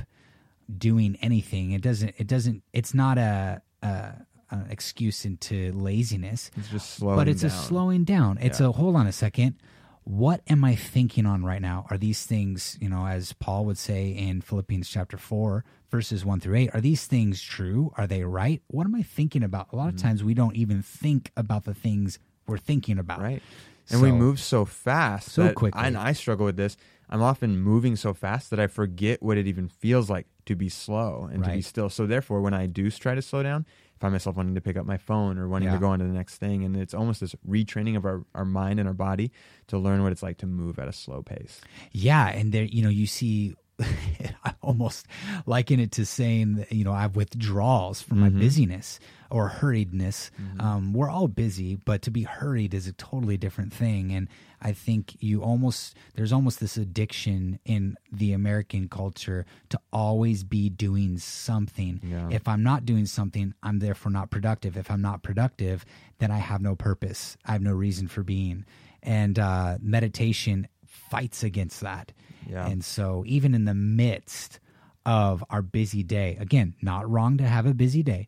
doing 0.78 1.18
anything. 1.22 1.72
It 1.72 1.82
doesn't. 1.82 2.16
It 2.18 2.28
doesn't. 2.28 2.64
It's 2.74 2.94
not 2.94 3.18
a. 3.18 3.62
a 3.84 4.26
an 4.54 4.68
excuse 4.70 5.24
into 5.24 5.72
laziness 5.72 6.52
It's 6.58 6.68
just 6.68 6.90
slowing 6.96 7.16
but 7.16 7.30
it's 7.30 7.44
a 7.44 7.50
slowing 7.50 8.04
down. 8.04 8.38
It's 8.42 8.60
Yeah. 8.60 8.68
a 8.68 8.72
hold 8.74 8.98
on 8.98 9.08
a 9.08 9.14
second. 9.14 9.56
What 10.04 10.42
am 10.48 10.64
I 10.64 10.76
thinking 10.76 11.26
on 11.26 11.44
right 11.46 11.62
now? 11.62 11.86
Are 11.90 11.98
these 11.98 12.26
things, 12.26 12.78
you 12.82 12.90
know, 12.90 13.06
as 13.06 13.34
Paul 13.34 13.66
would 13.66 13.78
say 13.78 14.10
in 14.10 14.42
Philippians 14.42 14.90
chapter 14.90 15.18
4, 15.18 15.64
verses 15.92 16.26
1 16.26 16.40
through 16.40 16.56
8, 16.56 16.70
are 16.74 16.82
these 16.82 17.06
things 17.06 17.42
true? 17.42 17.94
Are 17.98 18.08
they 18.08 18.24
right? 18.24 18.62
What 18.68 18.86
am 18.86 18.96
I 18.96 19.04
thinking 19.04 19.44
about? 19.44 19.72
A 19.72 19.76
lot 19.76 19.88
Mm-hmm. 19.90 19.96
of 19.98 20.02
times 20.02 20.24
we 20.24 20.34
don't 20.34 20.56
even 20.56 20.82
think 20.82 21.32
about 21.38 21.66
the 21.66 21.74
things 21.76 22.18
we're 22.48 22.58
thinking 22.58 22.98
about. 22.98 23.22
right? 23.22 23.44
And 23.92 24.02
we 24.02 24.12
move 24.12 24.40
so 24.40 24.66
fast. 24.66 25.30
So 25.30 25.44
that- 25.44 25.56
quickly. 25.56 25.82
And 25.84 25.98
I 25.98 26.14
struggle 26.14 26.46
with 26.46 26.56
this. 26.58 26.78
I'm 27.10 27.22
often 27.22 27.60
moving 27.60 27.98
so 27.98 28.14
fast 28.14 28.50
that 28.52 28.60
I 28.60 28.68
forget 28.68 29.22
what 29.22 29.38
it 29.38 29.46
even 29.46 29.68
feels 29.68 30.10
like 30.10 30.28
to 30.46 30.56
be 30.56 30.70
slow 30.70 31.30
and 31.32 31.44
to 31.44 31.50
be 31.52 31.62
still. 31.62 31.90
So 31.90 32.08
therefore, 32.08 32.40
when 32.42 32.54
I 32.54 32.68
do 32.68 32.90
try 32.90 33.16
to 33.16 33.22
slow 33.22 33.44
down, 33.44 33.66
I 33.66 33.81
find 34.02 34.12
myself 34.12 34.36
wanting 34.36 34.56
to 34.56 34.62
pick 34.62 34.76
up 34.76 34.86
my 34.86 34.98
phone 34.98 35.38
or 35.38 35.48
wanting 35.48 35.68
Yeah. 35.70 35.76
to 35.76 35.80
go 35.80 35.88
on 35.90 36.00
to 36.00 36.06
the 36.06 36.12
next 36.12 36.38
thing. 36.38 36.66
And 36.66 36.76
it's 36.76 36.94
almost 36.94 37.22
this 37.22 37.36
retraining 37.48 37.96
of 37.96 38.04
our, 38.04 38.26
our 38.36 38.44
mind 38.46 38.80
and 38.80 38.88
our 38.90 38.94
body 38.96 39.32
to 39.68 39.78
learn 39.78 40.02
what 40.04 40.12
it's 40.12 40.24
like 40.24 40.40
to 40.40 40.48
move 40.48 40.80
at 40.80 40.88
a 40.88 40.92
slow 40.94 41.22
pace. 41.22 41.62
Yeah, 41.92 42.28
and 42.28 42.52
there, 42.52 42.64
you 42.66 42.82
know, 42.82 42.90
you 42.90 43.06
see, 43.08 43.56
I 44.44 44.54
almost 44.62 45.08
liken 45.46 45.80
it 45.80 45.92
to 45.94 46.06
saying 46.06 46.56
that 46.56 46.72
you 46.72 46.84
know 46.84 46.94
I 46.94 47.02
have 47.02 47.16
withdrawals 47.16 48.02
from 48.02 48.20
my 48.20 48.30
busyness 48.30 49.00
or 49.30 49.50
hurriedness. 49.50 50.30
Um, 50.60 50.94
we're 50.94 51.10
all 51.10 51.28
busy, 51.28 51.76
but 51.76 52.02
to 52.04 52.12
be 52.12 52.24
hurried 52.24 52.74
is 52.74 52.86
a 52.86 52.92
totally 52.94 53.38
different 53.38 53.74
thing. 53.74 54.12
And 54.12 54.28
I 54.62 54.74
think 54.74 55.16
you 55.22 55.42
almost 55.42 55.96
there's 56.16 56.34
almost 56.34 56.60
this 56.60 56.78
addiction 56.78 57.60
in 57.66 57.96
the 58.12 58.34
American 58.34 58.90
culture 58.90 59.46
to 59.70 59.80
always 59.92 60.44
be 60.44 60.70
doing 60.70 61.18
something. 61.18 62.02
Yeah. 62.04 62.28
If 62.30 62.48
I'm 62.48 62.62
not 62.62 62.86
doing 62.86 63.06
something, 63.06 63.54
I'm 63.64 63.80
therefore 63.80 64.12
not 64.12 64.30
productive. 64.30 64.78
If 64.78 64.92
I'm 64.92 65.02
not 65.02 65.24
productive, 65.24 65.86
then 66.20 66.30
I 66.30 66.38
have 66.38 66.62
no 66.62 66.76
purpose. 66.76 67.38
I 67.46 67.54
have 67.54 67.62
no 67.62 67.74
reason 67.74 68.08
for 68.08 68.24
being. 68.24 68.66
And 69.02 69.40
uh, 69.40 69.78
meditation 69.82 70.68
fights 70.92 71.44
against 71.44 71.82
that. 71.82 72.12
Yeah. 72.48 72.68
And 72.68 72.84
so, 72.84 73.24
even 73.26 73.56
in 73.56 73.66
the 73.66 73.74
midst 73.74 74.60
of 75.06 75.44
our 75.50 75.62
busy 75.62 76.04
day, 76.04 76.38
again, 76.40 76.76
not 76.82 77.10
wrong 77.10 77.38
to 77.38 77.48
have 77.48 77.66
a 77.66 77.74
busy 77.74 78.04
day, 78.04 78.28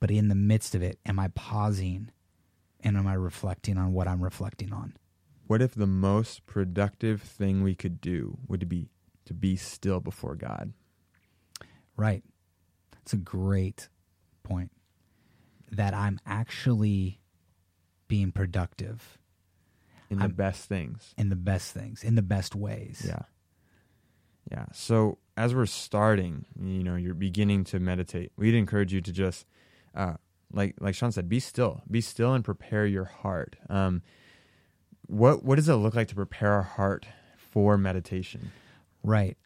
but 0.00 0.10
in 0.10 0.28
the 0.28 0.34
midst 0.34 0.74
of 0.74 0.82
it, 0.82 0.98
am 1.04 1.18
I 1.18 1.28
pausing 1.28 2.10
and 2.80 2.96
am 2.96 3.06
I 3.06 3.14
reflecting 3.14 3.76
on 3.76 3.92
what 3.92 4.06
I'm 4.06 4.22
reflecting 4.22 4.72
on? 4.72 4.94
What 5.46 5.62
if 5.62 5.74
the 5.74 5.86
most 5.86 6.46
productive 6.46 7.22
thing 7.22 7.62
we 7.62 7.74
could 7.74 8.00
do 8.00 8.38
would 8.48 8.68
be 8.68 8.88
to 9.26 9.34
be 9.34 9.56
still 9.56 10.00
before 10.00 10.34
God? 10.34 10.72
Right. 11.96 12.22
It's 13.02 13.12
a 13.12 13.18
great 13.18 13.88
point 14.42 14.70
that 15.70 15.94
I'm 15.94 16.20
actually 16.26 17.20
being 18.08 18.32
productive 18.32 19.18
in 20.10 20.18
the 20.18 20.24
I'm- 20.24 20.32
best 20.32 20.68
things. 20.68 21.14
in 21.16 21.28
the 21.28 21.36
best 21.36 21.72
things, 21.72 22.02
in 22.04 22.14
the 22.14 22.22
best 22.22 22.54
ways. 22.54 23.04
Yeah. 23.06 23.22
Yeah. 24.50 24.66
So 24.72 25.18
as 25.36 25.54
we're 25.54 25.66
starting, 25.66 26.44
you 26.60 26.84
know, 26.84 26.94
you're 26.96 27.14
beginning 27.14 27.64
to 27.64 27.80
meditate. 27.80 28.30
We'd 28.36 28.54
encourage 28.54 28.92
you 28.92 29.00
to 29.00 29.12
just, 29.12 29.44
uh, 29.94 30.14
like 30.52 30.76
like 30.78 30.94
Sean 30.94 31.10
said, 31.10 31.28
be 31.28 31.40
still, 31.40 31.82
be 31.90 32.00
still, 32.00 32.32
and 32.32 32.44
prepare 32.44 32.86
your 32.86 33.04
heart. 33.06 33.56
Um, 33.68 34.02
what 35.06 35.44
what 35.44 35.56
does 35.56 35.68
it 35.68 35.74
look 35.74 35.94
like 35.96 36.08
to 36.08 36.14
prepare 36.14 36.52
our 36.52 36.62
heart 36.62 37.06
for 37.36 37.76
meditation? 37.76 38.52
Right. 39.02 39.36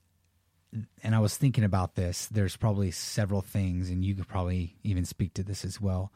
And 1.02 1.14
I 1.14 1.18
was 1.18 1.36
thinking 1.36 1.64
about 1.64 1.94
this. 1.96 2.26
There's 2.26 2.56
probably 2.56 2.90
several 2.90 3.40
things, 3.40 3.90
and 3.90 4.04
you 4.04 4.14
could 4.14 4.28
probably 4.28 4.76
even 4.84 5.04
speak 5.04 5.34
to 5.34 5.42
this 5.42 5.64
as 5.64 5.80
well. 5.80 6.12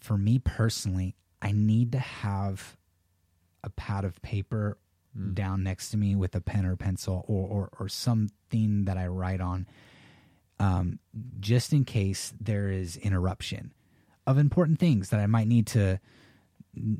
For 0.00 0.16
me 0.16 0.38
personally, 0.38 1.16
I 1.42 1.52
need 1.52 1.92
to 1.92 1.98
have 1.98 2.76
a 3.64 3.70
pad 3.70 4.04
of 4.04 4.20
paper 4.22 4.78
down 5.34 5.62
next 5.62 5.90
to 5.90 5.96
me 5.96 6.14
with 6.14 6.34
a 6.34 6.40
pen 6.40 6.64
or 6.64 6.76
pencil 6.76 7.24
or, 7.26 7.48
or, 7.48 7.70
or 7.80 7.88
something 7.88 8.84
that 8.84 8.96
I 8.96 9.06
write 9.08 9.40
on, 9.40 9.66
um, 10.60 10.98
just 11.40 11.72
in 11.72 11.84
case 11.84 12.32
there 12.40 12.68
is 12.68 12.96
interruption 12.96 13.72
of 14.26 14.38
important 14.38 14.78
things 14.78 15.10
that 15.10 15.20
I 15.20 15.26
might 15.26 15.48
need 15.48 15.66
to, 15.68 15.98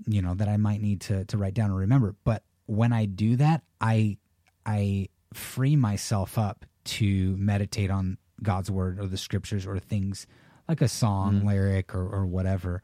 you 0.07 0.23
know, 0.23 0.35
that 0.35 0.49
I 0.49 0.57
might 0.57 0.81
need 0.81 1.03
to, 1.03 1.25
to 1.27 1.39
write 1.39 1.55
down 1.55 1.71
or 1.71 1.77
remember. 1.77 2.17
But 2.25 2.43
when 2.67 2.93
I 2.93 3.05
do 3.05 3.37
that, 3.37 3.63
I, 3.81 4.17
I 4.65 5.09
free 5.33 5.77
myself 5.77 6.39
up 6.39 6.65
to 6.85 7.37
meditate 7.37 7.91
on 7.91 8.19
God's 8.43 8.71
word 8.71 8.99
or 8.99 9.07
the 9.07 9.17
scriptures 9.17 9.67
or 9.67 9.79
things 9.79 10.27
like 10.69 10.81
a 10.81 10.89
song 10.89 11.45
lyric 11.47 11.95
or, 11.95 12.07
or 12.09 12.27
whatever. 12.27 12.83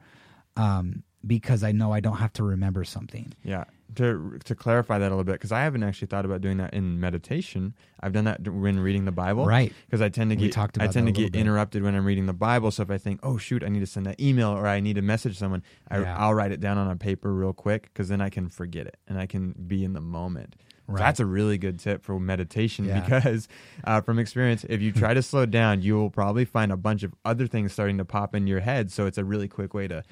Um, 0.55 1.03
because 1.25 1.63
I 1.63 1.71
know 1.71 1.91
I 1.93 1.99
don't 1.99 2.17
have 2.17 2.33
to 2.33 2.43
remember 2.43 2.83
something. 2.83 3.33
Yeah. 3.43 3.65
To 3.95 4.37
to 4.43 4.55
clarify 4.55 4.97
that 4.99 5.07
a 5.07 5.09
little 5.15 5.23
bit, 5.23 5.33
because 5.33 5.51
I 5.51 5.61
haven't 5.63 5.83
actually 5.83 6.07
thought 6.07 6.25
about 6.25 6.41
doing 6.41 6.57
that 6.57 6.73
in 6.73 6.99
meditation. 6.99 7.73
I've 8.01 8.11
done 8.13 8.25
that 8.25 8.45
when 8.47 8.79
reading 8.79 9.05
the 9.05 9.11
Bible, 9.11 9.45
Right. 9.45 9.71
Because 9.85 10.01
I 10.01 10.09
tend 10.09 10.31
to 10.31 10.35
get 10.35 10.51
talked 10.51 10.77
I 10.81 10.87
tend 10.87 11.07
to 11.07 11.13
get 11.13 11.31
bit. 11.31 11.39
interrupted 11.39 11.81
when 11.83 11.95
I'm 11.95 12.03
reading 12.05 12.25
the 12.25 12.33
Bible. 12.33 12.71
So 12.71 12.83
if 12.83 12.91
I 12.91 12.97
think, 12.97 13.19
oh 13.23 13.37
shoot, 13.37 13.63
I 13.63 13.69
need 13.69 13.79
to 13.79 13.85
send 13.87 14.05
that 14.07 14.19
email 14.19 14.49
or 14.49 14.67
I 14.67 14.79
need 14.81 14.95
to 14.95 15.01
message 15.01 15.37
someone, 15.37 15.63
I, 15.89 15.99
Yeah. 16.01 16.17
I'll 16.17 16.33
write 16.33 16.51
it 16.51 16.59
down 16.59 16.77
on 16.77 16.89
a 16.91 16.95
paper 16.97 17.33
real 17.33 17.53
quick 17.53 17.83
because 17.93 18.09
then 18.09 18.19
I 18.21 18.29
can 18.29 18.49
forget 18.49 18.85
it 18.85 18.97
and 19.07 19.17
I 19.17 19.27
can 19.27 19.53
be 19.67 19.83
in 19.85 19.93
the 19.93 20.01
moment. 20.01 20.55
Right. 20.87 20.99
That's 20.99 21.19
a 21.19 21.25
really 21.25 21.57
good 21.57 21.79
tip 21.79 22.03
for 22.03 22.19
meditation 22.19 22.85
Yeah. 22.85 22.99
because, 22.99 23.47
uh, 23.85 24.01
from 24.01 24.19
experience, 24.19 24.65
if 24.69 24.81
you 24.83 24.91
try 24.91 25.13
to 25.15 25.21
slow 25.31 25.45
down, 25.47 25.81
you 25.81 25.95
will 25.95 26.11
probably 26.11 26.45
find 26.45 26.71
a 26.71 26.77
bunch 26.77 27.01
of 27.03 27.15
other 27.23 27.47
things 27.47 27.71
starting 27.73 27.97
to 27.97 28.05
pop 28.05 28.35
in 28.35 28.45
your 28.45 28.59
head. 28.59 28.91
So 28.91 29.05
it's 29.07 29.17
a 29.17 29.23
really 29.23 29.47
quick 29.47 29.73
way 29.73 29.87
to 29.87 30.03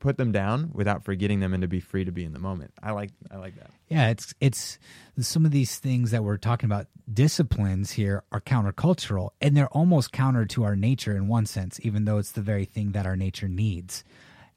put 0.00 0.16
them 0.16 0.32
down 0.32 0.70
without 0.72 1.04
forgetting 1.04 1.40
them 1.40 1.52
and 1.52 1.62
to 1.62 1.68
be 1.68 1.80
free 1.80 2.04
to 2.04 2.12
be 2.12 2.24
in 2.24 2.32
the 2.32 2.38
moment. 2.38 2.72
I 2.82 2.92
like 2.92 3.10
I 3.30 3.36
like 3.36 3.56
that. 3.56 3.70
Yeah, 3.88 4.08
it's 4.08 4.34
it's 4.40 4.78
some 5.18 5.44
of 5.44 5.50
these 5.50 5.78
things 5.78 6.10
that 6.10 6.24
we're 6.24 6.38
talking 6.38 6.66
about 6.66 6.86
disciplines 7.12 7.92
here 7.92 8.24
are 8.32 8.40
countercultural 8.40 9.30
and 9.40 9.56
they're 9.56 9.68
almost 9.68 10.12
counter 10.12 10.44
to 10.46 10.64
our 10.64 10.76
nature 10.76 11.16
in 11.16 11.28
one 11.28 11.46
sense, 11.46 11.78
even 11.82 12.04
though 12.04 12.18
it's 12.18 12.32
the 12.32 12.40
very 12.40 12.64
thing 12.64 12.92
that 12.92 13.06
our 13.06 13.16
nature 13.16 13.48
needs. 13.48 14.04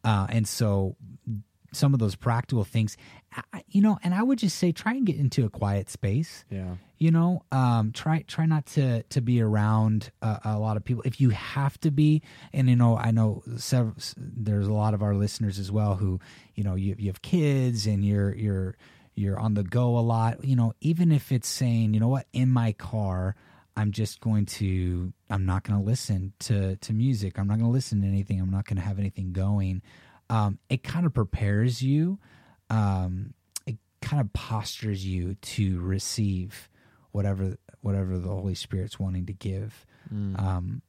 Uh, 0.03 0.27
and 0.29 0.47
so 0.47 0.95
some 1.73 1.93
of 1.93 1.99
those 1.99 2.15
practical 2.15 2.63
things, 2.63 2.95
I- 3.53 3.63
you 3.67 3.81
know, 3.81 3.97
and 4.03 4.13
I 4.13 4.23
would 4.23 4.39
just 4.39 4.57
say 4.57 4.71
try 4.71 4.93
and 4.93 5.05
get 5.05 5.17
into 5.17 5.45
a 5.45 5.49
quiet 5.49 5.89
space. 5.89 6.45
Yeah. 6.49 6.75
You 6.97 7.11
know, 7.11 7.43
um, 7.51 7.91
try 7.91 8.21
try 8.21 8.45
not 8.45 8.65
to 8.67 9.03
to 9.03 9.21
be 9.21 9.41
around 9.41 10.11
uh, 10.21 10.39
a 10.45 10.57
lot 10.59 10.77
of 10.77 10.85
people 10.85 11.03
if 11.05 11.19
you 11.19 11.31
have 11.31 11.77
to 11.81 11.91
be. 11.91 12.21
And 12.53 12.69
you 12.69 12.75
know, 12.77 12.97
I 12.97 13.11
know 13.11 13.43
several, 13.57 13.95
there's 14.15 14.67
a 14.67 14.73
lot 14.73 14.93
of 14.93 15.01
our 15.03 15.13
listeners 15.13 15.59
as 15.59 15.71
well 15.71 15.95
who, 15.95 16.19
you 16.55 16.63
know, 16.63 16.75
you 16.75 16.95
you 16.97 17.07
have 17.07 17.21
kids 17.21 17.85
and 17.85 18.05
you're 18.05 18.33
you're 18.35 18.75
you're 19.15 19.37
on 19.39 19.55
the 19.55 19.63
go 19.63 19.97
a 19.97 20.01
lot. 20.01 20.43
You 20.45 20.55
know, 20.55 20.73
even 20.79 21.11
if 21.11 21.31
it's 21.33 21.49
saying, 21.49 21.93
you 21.93 21.99
know 21.99 22.07
what, 22.07 22.27
in 22.31 22.49
my 22.49 22.71
car, 22.71 23.35
I'm 23.75 23.91
just 23.91 24.21
going 24.21 24.45
to 24.45 25.11
I'm 25.29 25.45
not 25.45 25.63
going 25.63 25.77
to 25.77 25.85
listen 25.85 26.31
to 26.39 26.77
to 26.77 26.93
music. 26.93 27.37
I'm 27.37 27.47
not 27.47 27.55
going 27.59 27.69
to 27.69 27.73
listen 27.73 28.01
to 28.03 28.07
anything. 28.07 28.39
I'm 28.39 28.51
not 28.51 28.63
going 28.65 28.77
to 28.77 28.83
have 28.83 28.99
anything 28.99 29.33
going. 29.33 29.81
Um, 30.29 30.59
it 30.69 30.83
kind 30.83 31.05
of 31.05 31.13
prepares 31.13 31.81
you. 31.81 32.19
Um, 32.69 33.33
it 33.65 33.77
kind 34.01 34.19
of 34.21 34.33
postures 34.33 35.05
you 35.05 35.35
to 35.35 35.79
receive 35.81 36.69
whatever 37.11 37.57
whatever 37.81 38.17
the 38.17 38.29
Holy 38.29 38.55
Spirit's 38.55 38.99
wanting 38.99 39.27
to 39.27 39.33
give. 39.33 39.85
Mm. 40.13 40.39
Um, 40.41 40.81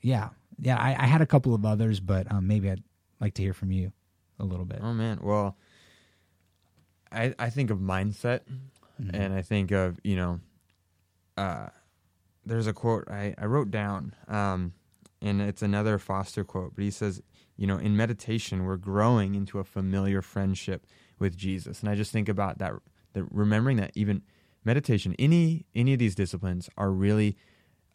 yeah, 0.00 0.30
yeah. 0.58 0.76
I, 0.78 0.96
I 0.98 1.06
had 1.06 1.20
a 1.20 1.26
couple 1.26 1.54
of 1.54 1.66
others, 1.66 2.00
but 2.00 2.30
um, 2.32 2.46
maybe 2.46 2.70
I'd 2.70 2.82
like 3.20 3.34
to 3.34 3.42
hear 3.42 3.52
from 3.52 3.70
you 3.72 3.92
a 4.38 4.44
little 4.44 4.64
bit. 4.64 4.78
Oh 4.82 4.94
man, 4.94 5.18
well, 5.22 5.56
I 7.12 7.34
I 7.38 7.50
think 7.50 7.70
of 7.70 7.78
mindset, 7.78 8.40
Mhm. 9.02 9.10
and 9.12 9.34
I 9.34 9.42
think 9.42 9.70
of 9.70 9.98
you 10.02 10.16
know, 10.16 10.40
uh, 11.36 11.68
there's 12.46 12.66
a 12.66 12.72
quote 12.72 13.08
I 13.10 13.34
I 13.38 13.44
wrote 13.46 13.70
down, 13.70 14.14
um, 14.28 14.72
and 15.20 15.40
it's 15.40 15.62
another 15.62 15.98
Foster 15.98 16.44
quote, 16.44 16.74
but 16.74 16.84
he 16.84 16.90
says, 16.90 17.22
you 17.58 17.66
know, 17.66 17.76
in 17.76 17.94
meditation 17.96 18.64
we're 18.64 18.78
growing 18.78 19.34
into 19.34 19.58
a 19.58 19.64
familiar 19.64 20.22
friendship 20.22 20.86
with 21.18 21.36
Jesus, 21.36 21.80
and 21.80 21.90
I 21.90 21.94
just 21.94 22.12
think 22.12 22.28
about 22.28 22.58
that, 22.58 22.72
that 23.12 23.24
remembering 23.30 23.76
that 23.76 23.90
even 23.94 24.22
meditation, 24.64 25.14
any 25.18 25.66
any 25.74 25.92
of 25.92 25.98
these 25.98 26.14
disciplines 26.14 26.70
are 26.78 26.90
really 26.90 27.36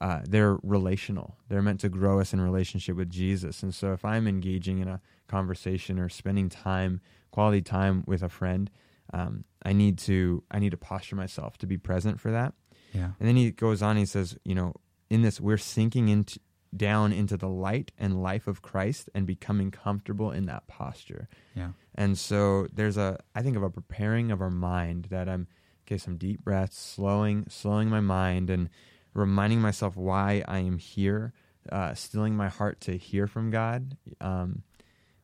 uh, 0.02 0.20
they're 0.28 0.58
relational. 0.64 1.38
They're 1.48 1.62
meant 1.62 1.80
to 1.80 1.90
grow 1.90 2.20
us 2.20 2.34
in 2.34 2.42
relationship 2.42 2.98
with 2.98 3.10
Jesus. 3.10 3.64
And 3.64 3.74
so 3.74 3.94
if 3.94 4.04
I'm 4.04 4.28
engaging 4.28 4.80
in 4.80 4.88
a 4.90 5.00
conversation 5.28 5.98
or 5.98 6.10
spending 6.10 6.50
time, 6.50 7.00
quality 7.32 7.62
time 7.62 8.04
with 8.06 8.22
a 8.22 8.28
friend, 8.28 8.70
um, 9.14 9.46
I 9.64 9.72
need 9.72 9.98
to 10.00 10.44
I 10.52 10.60
need 10.60 10.72
to 10.72 10.78
posture 10.78 11.16
myself 11.16 11.58
to 11.60 11.68
be 11.68 11.78
present 11.78 12.20
for 12.20 12.32
that. 12.32 12.54
yeah, 12.94 13.12
And 13.18 13.28
then 13.28 13.38
he 13.38 13.52
goes 13.52 13.82
on. 13.82 13.96
He 13.96 14.06
says, 14.06 14.36
you 14.44 14.56
know, 14.56 14.74
in 15.10 15.22
this 15.22 15.40
we're 15.40 15.58
sinking 15.58 16.10
into 16.10 16.40
down 16.78 17.14
into 17.14 17.38
the 17.38 17.48
light 17.48 17.92
and 17.98 18.22
life 18.22 18.48
of 18.48 18.62
Christ 18.62 19.10
and 19.14 19.26
becoming 19.26 19.72
comfortable 19.72 20.32
in 20.32 20.46
that 20.46 20.68
posture. 20.68 21.28
yeah, 21.56 21.72
And 21.96 22.18
so 22.18 22.68
there's 22.74 22.98
a 22.98 23.20
I 23.36 23.42
think 23.42 23.56
of 23.58 23.64
a 23.64 23.70
preparing 23.70 24.32
of 24.32 24.42
our 24.42 24.50
mind 24.50 25.08
that 25.10 25.30
I'm 25.30 25.48
okay, 25.86 25.98
some 25.98 26.18
deep 26.18 26.44
breaths, 26.44 26.78
slowing 26.78 27.46
slowing 27.50 27.90
my 27.90 28.00
mind 28.00 28.50
and 28.50 28.70
reminding 29.14 29.62
myself 29.62 29.96
why 29.96 30.44
I 30.48 30.60
am 30.60 30.78
here, 30.78 31.34
uh, 31.72 31.94
stilling 31.94 32.36
my 32.36 32.50
heart 32.50 32.82
to 32.82 32.98
hear 32.98 33.28
from 33.28 33.52
God, 33.52 33.98
um, 34.22 34.64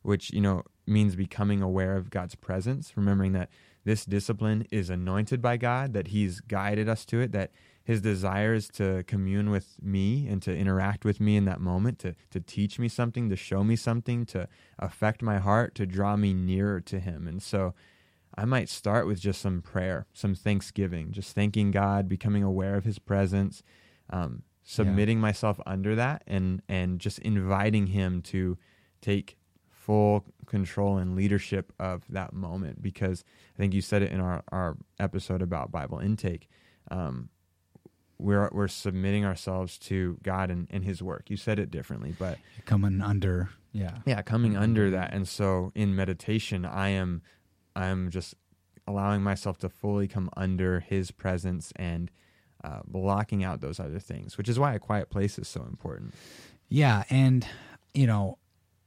which 0.02 0.32
you 0.32 0.42
know 0.42 0.64
means 0.86 1.16
becoming 1.16 1.62
aware 1.62 1.96
of 1.96 2.10
God's 2.10 2.36
presence, 2.36 2.94
remembering 2.96 3.34
that 3.34 3.50
this 3.86 4.06
discipline 4.06 4.68
is 4.72 4.90
anointed 4.90 5.42
by 5.42 5.58
God, 5.58 5.94
that 5.94 6.08
He's 6.08 6.42
guided 6.42 6.90
us 6.90 7.06
to 7.06 7.22
it, 7.22 7.32
that 7.32 7.52
His 7.90 8.02
desire 8.02 8.54
is 8.54 8.68
to 8.74 9.04
commune 9.08 9.50
with 9.50 9.78
me 9.82 10.28
and 10.28 10.44
to 10.44 10.56
interact 10.56 11.04
with 11.04 11.20
me 11.20 11.36
in 11.36 11.46
that 11.46 11.60
moment, 11.60 11.98
to 12.00 12.14
to 12.30 12.40
teach 12.40 12.78
me 12.78 12.88
something, 12.88 13.32
to 13.32 13.36
show 13.36 13.64
me 13.64 13.76
something, 13.76 14.28
to 14.28 14.48
affect 14.78 15.24
my 15.24 15.40
heart, 15.40 15.74
to 15.74 15.88
draw 15.88 16.16
me 16.16 16.32
nearer 16.32 16.82
to 16.82 17.00
Him, 17.00 17.28
and 17.28 17.42
so. 17.42 17.74
I 18.38 18.46
might 18.46 18.70
start 18.70 19.08
with 19.08 19.20
just 19.20 19.42
some 19.42 19.62
prayer, 19.64 20.06
some 20.14 20.36
thanksgiving, 20.36 21.12
just 21.12 21.34
thanking 21.34 21.72
God, 21.72 22.08
becoming 22.08 22.44
aware 22.44 22.76
of 22.76 22.86
His 22.86 23.00
presence, 23.00 23.64
um, 24.12 24.44
submitting 24.64 25.20
myself 25.20 25.60
under 25.66 25.96
that, 25.96 26.24
and 26.28 26.62
and 26.70 27.00
just 27.00 27.18
inviting 27.20 27.88
Him 27.88 28.22
to 28.34 28.60
take 29.02 29.36
full 29.68 30.26
control 30.46 30.98
and 30.98 31.16
leadership 31.16 31.74
of 31.80 32.04
that 32.08 32.34
moment. 32.34 32.84
Because 32.84 33.24
I 33.56 33.58
think 33.58 33.74
you 33.74 33.82
said 33.82 34.04
it 34.04 34.12
in 34.12 34.22
our 34.22 34.44
our 34.50 34.78
episode 35.00 35.42
about 35.42 35.72
Bible 35.72 35.98
intake. 35.98 36.48
Um, 36.92 37.30
we're 38.20 38.50
we're 38.52 38.68
submitting 38.68 39.26
ourselves 39.26 39.78
to 39.80 40.18
God 40.24 40.52
and, 40.52 40.68
and 40.72 40.84
His 40.84 41.02
work. 41.02 41.30
You 41.30 41.38
said 41.38 41.60
it 41.60 41.72
differently, 41.72 42.16
but 42.18 42.38
coming 42.66 43.02
under. 43.02 43.50
Yeah, 43.72 44.00
yeah 44.04 44.24
coming 44.24 44.58
under 44.58 44.90
that 44.90 45.14
and 45.14 45.28
so 45.28 45.72
in 45.76 45.96
meditation 45.96 46.66
i 46.66 46.90
am 46.90 47.22
i'm 47.76 48.10
just 48.10 48.34
allowing 48.88 49.22
myself 49.22 49.60
to 49.60 49.70
fully 49.70 50.08
come 50.08 50.28
under 50.36 50.80
his 50.80 51.12
presence 51.12 51.72
and 51.76 52.10
uh, 52.64 52.80
blocking 52.88 53.44
out 53.44 53.62
those 53.62 53.80
other 53.80 54.00
things 54.00 54.40
which 54.40 54.50
is 54.50 54.58
why 54.58 54.74
a 54.74 54.80
quiet 54.80 55.12
place 55.12 55.38
is 55.38 55.48
so 55.48 55.62
important 55.70 56.16
yeah, 56.70 57.04
and 57.10 57.46
you 57.94 58.08
know, 58.08 58.38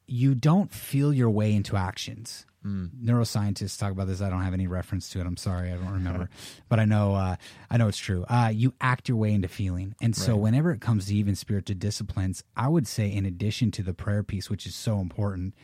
you 0.07 0.35
don't 0.35 0.73
feel 0.73 1.13
your 1.13 1.31
way 1.31 1.53
into 1.53 1.77
actions. 1.77 2.47
Mm. 2.65 2.91
neuroscientists 3.03 3.79
talk 3.79 3.93
about 3.93 4.07
this. 4.07 4.21
I 4.21 4.31
don't 4.31 4.43
have 4.43 4.55
any 4.55 4.67
reference 4.67 5.09
to 5.11 5.21
it. 5.21 5.27
I'm 5.27 5.37
sorry, 5.37 5.71
I 5.71 5.77
don't 5.77 5.93
remember, 5.93 6.29
but 6.69 6.81
I 6.81 6.85
know 6.85 7.15
uh, 7.15 7.37
I 7.71 7.77
know 7.77 7.89
it's 7.89 7.99
true. 7.99 8.25
Uh, 8.29 8.51
you 8.53 8.75
act 8.81 9.09
your 9.09 9.19
way 9.19 9.33
into 9.33 9.49
feeling, 9.49 9.95
and 10.01 10.15
so 10.17 10.33
Right. 10.33 10.41
whenever 10.41 10.73
it 10.73 10.81
comes 10.81 11.07
to 11.07 11.15
even 11.15 11.35
spiritual 11.35 11.77
disciplines, 11.77 12.45
I 12.57 12.69
would 12.69 12.87
say, 12.87 13.13
in 13.13 13.27
addition 13.27 13.71
to 13.73 13.83
the 13.83 13.95
prayer 13.95 14.23
piece, 14.23 14.49
which 14.51 14.67
is 14.67 14.75
so 14.75 15.01
important, 15.01 15.55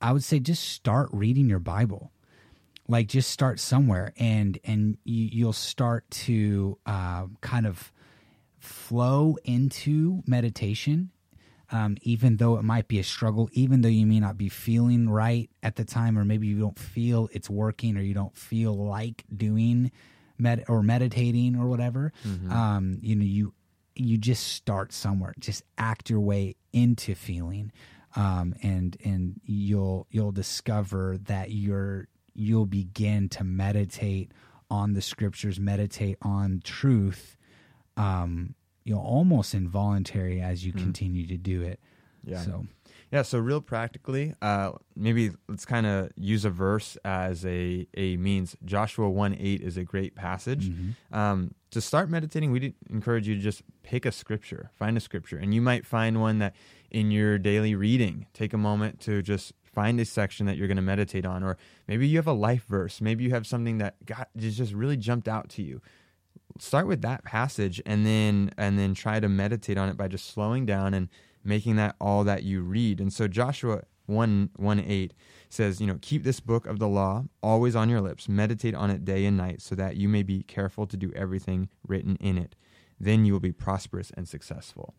I 0.00 0.12
would 0.12 0.24
say 0.24 0.38
just 0.38 0.64
start 0.68 1.08
reading 1.12 1.48
your 1.48 1.58
Bible. 1.58 2.12
Like 2.90 3.06
just 3.06 3.30
start 3.30 3.60
somewhere, 3.60 4.14
and 4.18 4.58
and 4.64 4.96
you, 5.04 5.28
you'll 5.30 5.52
start 5.52 6.10
to 6.10 6.78
uh, 6.86 7.26
kind 7.42 7.66
of 7.66 7.92
flow 8.58 9.36
into 9.44 10.22
meditation 10.26 11.10
um, 11.70 11.96
even 12.02 12.36
though 12.38 12.56
it 12.56 12.62
might 12.62 12.88
be 12.88 12.98
a 12.98 13.04
struggle, 13.04 13.48
even 13.52 13.82
though 13.82 13.88
you 13.88 14.06
may 14.06 14.20
not 14.20 14.38
be 14.38 14.48
feeling 14.48 15.08
right 15.08 15.50
at 15.62 15.76
the 15.76 15.84
time, 15.84 16.18
or 16.18 16.24
maybe 16.24 16.46
you 16.46 16.58
don't 16.58 16.78
feel 16.78 17.28
it's 17.32 17.50
working, 17.50 17.96
or 17.96 18.00
you 18.00 18.14
don't 18.14 18.36
feel 18.36 18.74
like 18.76 19.24
doing 19.34 19.90
med 20.38 20.64
or 20.68 20.82
meditating 20.82 21.56
or 21.56 21.68
whatever. 21.68 22.12
Um, 22.50 22.98
you 23.02 23.16
know, 23.16 23.24
you 23.24 23.52
you 23.94 24.16
just 24.16 24.48
start 24.48 24.92
somewhere, 24.92 25.34
just 25.38 25.62
act 25.76 26.08
your 26.08 26.20
way 26.20 26.54
into 26.72 27.14
feeling, 27.14 27.72
um, 28.16 28.54
and 28.62 28.96
and 29.04 29.40
you'll 29.44 30.06
you'll 30.10 30.32
discover 30.32 31.18
that 31.24 31.50
you're 31.50 32.08
you'll 32.34 32.66
begin 32.66 33.28
to 33.30 33.44
meditate 33.44 34.32
on 34.70 34.92
the 34.94 35.02
scriptures, 35.02 35.58
meditate 35.58 36.16
on 36.22 36.60
truth. 36.62 37.36
Um, 37.96 38.54
you 38.88 38.94
know, 38.94 39.00
almost 39.02 39.54
involuntary 39.54 40.40
as 40.40 40.64
you 40.64 40.72
continue 40.72 41.26
to 41.26 41.36
do 41.36 41.60
it. 41.62 41.78
yeah. 42.24 42.40
So 42.40 42.64
yeah 43.10 43.22
so 43.22 43.38
real 43.38 43.60
practically 43.60 44.34
uh, 44.42 44.72
maybe 44.94 45.30
let's 45.48 45.64
kind 45.64 45.86
of 45.86 46.10
use 46.16 46.44
a 46.44 46.50
verse 46.50 46.96
as 47.04 47.44
a, 47.44 47.86
a 47.94 48.16
means. 48.16 48.56
Joshua 48.64 49.08
1 49.10 49.36
8 49.38 49.60
is 49.60 49.76
a 49.76 49.84
great 49.84 50.14
passage. 50.14 50.70
Um, 51.12 51.54
to 51.70 51.82
start 51.82 52.08
meditating 52.08 52.50
we 52.50 52.74
encourage 52.88 53.28
you 53.28 53.34
to 53.34 53.40
just 53.42 53.62
pick 53.82 54.06
a 54.06 54.12
scripture 54.12 54.70
find 54.78 54.96
a 54.96 55.00
scripture. 55.00 55.36
And 55.36 55.52
you 55.52 55.60
might 55.60 55.84
find 55.84 56.20
one 56.20 56.38
that 56.38 56.54
in 56.90 57.10
your 57.10 57.38
daily 57.38 57.74
reading 57.74 58.26
take 58.32 58.54
a 58.54 58.58
moment 58.58 59.00
to 59.00 59.20
just 59.20 59.52
find 59.62 60.00
a 60.00 60.04
section 60.04 60.46
that 60.46 60.56
you're 60.56 60.66
going 60.66 60.76
to 60.76 60.82
meditate 60.82 61.26
on. 61.26 61.44
Or 61.44 61.56
maybe 61.86 62.08
you 62.08 62.16
have 62.16 62.26
a 62.26 62.32
life 62.32 62.64
verse. 62.64 63.02
Maybe 63.02 63.22
you 63.24 63.30
have 63.30 63.46
something 63.46 63.78
that 63.78 64.04
got 64.06 64.28
just 64.36 64.72
really 64.72 64.96
jumped 64.96 65.28
out 65.28 65.50
to 65.50 65.62
you 65.62 65.82
start 66.58 66.86
with 66.86 67.02
that 67.02 67.24
passage 67.24 67.80
and 67.86 68.04
then 68.06 68.50
and 68.58 68.78
then 68.78 68.94
try 68.94 69.20
to 69.20 69.28
meditate 69.28 69.78
on 69.78 69.88
it 69.88 69.96
by 69.96 70.08
just 70.08 70.26
slowing 70.30 70.66
down 70.66 70.94
and 70.94 71.08
making 71.44 71.76
that 71.76 71.96
all 72.00 72.24
that 72.24 72.42
you 72.42 72.62
read 72.62 73.00
and 73.00 73.12
so 73.12 73.28
joshua 73.28 73.82
1 74.06 74.50
1 74.56 74.80
8 74.80 75.12
says, 75.50 75.80
you 75.80 75.86
know, 75.86 75.98
keep 76.00 76.24
this 76.24 76.40
book 76.40 76.66
of 76.66 76.78
the 76.78 76.88
law 76.88 77.24
always 77.42 77.76
on 77.76 77.88
your 77.88 78.00
lips, 78.00 78.28
meditate 78.28 78.74
on 78.74 78.90
it 78.90 79.04
day 79.04 79.24
and 79.26 79.36
night, 79.36 79.60
so 79.60 79.74
that 79.74 79.96
you 79.96 80.08
may 80.08 80.22
be 80.22 80.42
careful 80.42 80.86
to 80.86 80.96
do 80.96 81.12
everything 81.14 81.68
written 81.86 82.16
in 82.16 82.38
it. 82.38 82.54
Then 82.98 83.24
you 83.24 83.32
will 83.32 83.40
be 83.40 83.52
prosperous 83.52 84.10
and 84.16 84.26
successful. 84.26 84.94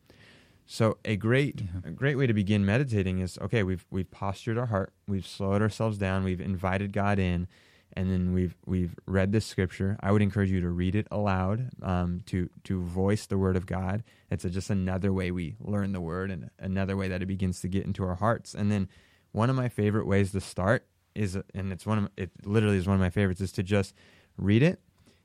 So 0.66 1.00
a 1.04 1.16
great 1.16 1.62
Yeah. 1.62 1.90
a 1.90 1.92
great 1.92 2.18
way 2.18 2.28
to 2.28 2.34
begin 2.34 2.66
meditating 2.66 3.20
is 3.20 3.38
okay, 3.40 3.64
we've 3.64 3.86
we've 3.90 4.10
postured 4.12 4.58
our 4.58 4.68
heart, 4.68 4.94
we've 5.08 5.26
slowed 5.26 5.62
ourselves 5.64 5.98
down, 5.98 6.24
we've 6.24 6.40
invited 6.42 6.94
God 6.94 7.18
in, 7.18 7.48
and 7.94 8.10
then 8.12 8.34
we've 8.34 8.56
we've 8.66 8.96
read 9.06 9.32
this 9.32 9.46
scripture. 9.46 9.98
I 10.02 10.12
would 10.12 10.22
encourage 10.22 10.52
you 10.52 10.62
to 10.62 10.70
read 10.70 10.96
it 10.96 11.08
aloud, 11.12 11.70
um, 11.82 12.22
to 12.28 12.50
to 12.66 12.82
voice 12.82 13.26
the 13.26 13.38
word 13.38 13.56
of 13.56 13.66
God. 13.66 14.04
It's 14.30 14.46
a, 14.46 14.50
just 14.50 14.70
another 14.70 15.12
way 15.12 15.32
we 15.32 15.56
learn 15.60 15.92
the 15.92 16.02
word, 16.02 16.32
and 16.32 16.50
another 16.60 16.96
way 16.96 17.08
that 17.08 17.22
it 17.22 17.26
begins 17.26 17.62
to 17.62 17.68
get 17.68 17.86
into 17.86 18.04
our 18.04 18.16
hearts. 18.16 18.54
And 18.54 18.72
then 18.72 18.88
one 19.32 19.50
of 19.50 19.56
my 19.56 19.70
favorite 19.70 20.06
ways 20.08 20.32
to 20.32 20.42
start 20.42 20.86
is, 21.16 21.36
and 21.54 21.72
it's 21.72 21.86
one 21.86 21.98
of 21.98 22.10
it 22.18 22.32
literally 22.46 22.78
is 22.78 22.88
one 22.88 22.96
of 22.96 23.02
my 23.02 23.10
favorites, 23.10 23.42
is 23.42 23.52
to 23.54 23.64
just 23.64 23.94
read 24.38 24.64
it 24.64 24.80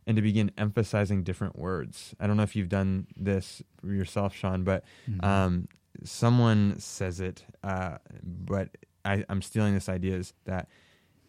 and 0.07 0.17
to 0.17 0.23
begin 0.23 0.51
emphasizing 0.59 1.23
different 1.23 1.59
words. 1.59 2.15
I 2.21 2.27
don't 2.27 2.37
know 2.37 2.43
if 2.43 2.55
you've 2.57 2.69
done 2.69 3.07
this 3.17 3.63
yourself, 3.83 4.35
Sean, 4.35 4.65
but 4.65 4.85
Mhm. 5.09 5.25
um, 5.25 5.69
someone 6.03 6.79
says 6.79 7.21
it, 7.21 7.45
uh, 7.63 7.99
but 8.23 8.69
I, 9.05 9.25
I'm 9.29 9.41
stealing 9.43 9.75
this 9.75 9.89
idea 9.89 10.17
is 10.17 10.33
that 10.45 10.69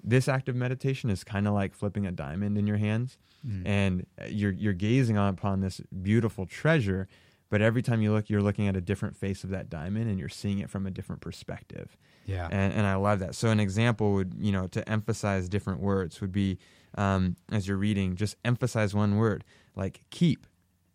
this 0.08 0.28
act 0.28 0.48
of 0.50 0.56
meditation 0.56 1.10
is 1.10 1.24
kind 1.24 1.48
of 1.48 1.54
like 1.54 1.74
flipping 1.74 2.06
a 2.06 2.12
diamond 2.12 2.58
in 2.58 2.68
your 2.68 2.78
hands, 2.78 3.18
Mm. 3.46 3.62
and 3.66 4.06
you're 4.30 4.52
you're 4.54 4.74
gazing 4.74 5.18
on 5.18 5.30
upon 5.34 5.62
this 5.62 5.80
beautiful 6.02 6.46
treasure. 6.46 7.08
But 7.52 7.62
every 7.62 7.84
time 7.84 8.02
you 8.02 8.12
look, 8.12 8.28
you're 8.30 8.42
looking 8.42 8.68
at 8.68 8.76
a 8.76 8.82
different 8.82 9.16
face 9.16 9.44
of 9.44 9.52
that 9.52 9.70
diamond, 9.70 10.10
and 10.10 10.18
you're 10.20 10.30
seeing 10.30 10.58
it 10.60 10.70
from 10.70 10.88
a 10.88 10.92
different 10.92 11.22
perspective 11.22 11.96
yeah. 12.26 12.48
and, 12.52 12.74
and 12.74 12.88
I 12.88 12.96
love 12.96 13.20
that. 13.20 13.36
So 13.36 13.50
an 13.50 13.60
example 13.60 14.14
would, 14.14 14.34
you 14.40 14.52
know, 14.52 14.66
to 14.68 14.88
emphasize 14.90 15.48
different 15.48 15.80
words 15.80 16.22
would 16.22 16.32
be, 16.32 16.58
um, 16.98 17.36
as 17.52 17.68
you're 17.68 17.78
reading, 17.78 18.16
just 18.16 18.36
emphasize 18.44 18.96
one 18.96 19.16
word, 19.18 19.44
like 19.76 20.02
keep, 20.10 20.48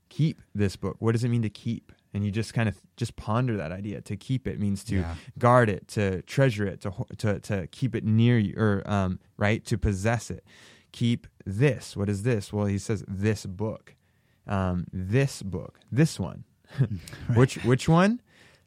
keep 0.09 0.43
this 0.55 0.75
book. 0.77 0.97
What 0.99 1.13
does 1.13 1.23
it 1.23 1.29
mean 1.29 1.43
to 1.43 1.51
keep? 1.51 1.93
And 2.13 2.25
you 2.25 2.31
just 2.33 2.55
kind 2.55 2.69
of 2.69 2.77
just 2.97 3.15
ponder 3.17 3.57
that 3.57 3.71
idea. 3.73 4.01
To 4.03 4.17
keep 4.17 4.47
it 4.49 4.59
means 4.59 4.83
to 4.85 4.97
Yeah. 4.97 5.15
guard 5.39 5.69
it, 5.71 5.87
to 5.89 6.23
treasure 6.23 6.67
it, 6.67 6.81
to 6.81 6.93
to 7.19 7.39
to 7.41 7.67
keep 7.69 7.95
it 7.95 8.05
near 8.05 8.39
you, 8.39 8.55
or 8.57 8.83
um, 8.91 9.21
right, 9.37 9.65
to 9.67 9.79
possess 9.79 10.31
it. 10.31 10.45
Keep 10.93 11.29
this. 11.47 11.97
What 11.97 12.09
is 12.09 12.25
this? 12.25 12.53
Well, 12.53 12.67
he 12.67 12.79
says 12.79 13.05
this 13.07 13.47
book, 13.47 13.95
um, 14.49 14.87
this 14.93 15.41
book, 15.43 15.79
this 15.93 16.19
one. 16.19 16.45
Which 17.35 17.57
which 17.65 17.89
one? 17.89 18.21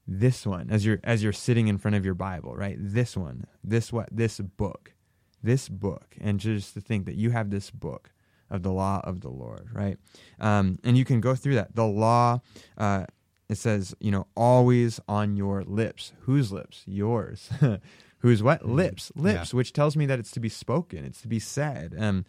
This 0.08 0.45
one. 0.45 0.69
As 0.69 0.86
you're 0.86 0.99
as 1.03 1.21
you're 1.23 1.34
sitting 1.34 1.67
in 1.67 1.77
front 1.77 1.95
of 1.95 2.06
your 2.06 2.13
Bible, 2.15 2.56
right? 2.56 2.77
This 2.79 3.15
one. 3.17 3.45
This 3.63 3.91
what? 3.91 4.08
This 4.12 4.39
book. 4.39 4.93
This 5.41 5.67
book. 5.67 6.15
And 6.21 6.39
just 6.39 6.73
to 6.75 6.82
think 6.82 7.06
that 7.06 7.15
you 7.15 7.32
have 7.32 7.49
this 7.49 7.71
book 7.71 8.12
of 8.49 8.63
the 8.63 8.71
law 8.71 9.01
of 9.03 9.19
the 9.21 9.29
Lord, 9.29 9.67
right? 9.73 9.97
Um, 10.39 10.79
and 10.84 10.97
you 10.97 11.03
can 11.06 11.19
go 11.21 11.36
through 11.36 11.56
that. 11.56 11.75
The 11.75 11.86
law. 11.86 12.39
Uh, 12.77 13.06
it 13.53 13.57
says, 13.57 13.95
you 13.99 14.11
know, 14.11 14.27
always 14.35 14.99
on 15.07 15.37
your 15.37 15.63
lips. 15.63 16.11
Whose 16.21 16.51
lips? 16.51 16.83
Yours. 16.85 17.49
Whose 18.19 18.43
what? 18.43 18.65
Lips. 18.67 19.11
Lips, 19.15 19.53
which 19.53 19.73
tells 19.73 19.95
me 19.97 20.05
that 20.05 20.19
it's 20.19 20.31
to 20.31 20.39
be 20.39 20.49
spoken, 20.49 21.03
it's 21.05 21.21
to 21.21 21.27
be 21.27 21.39
said. 21.39 21.95
Um, 21.97 22.25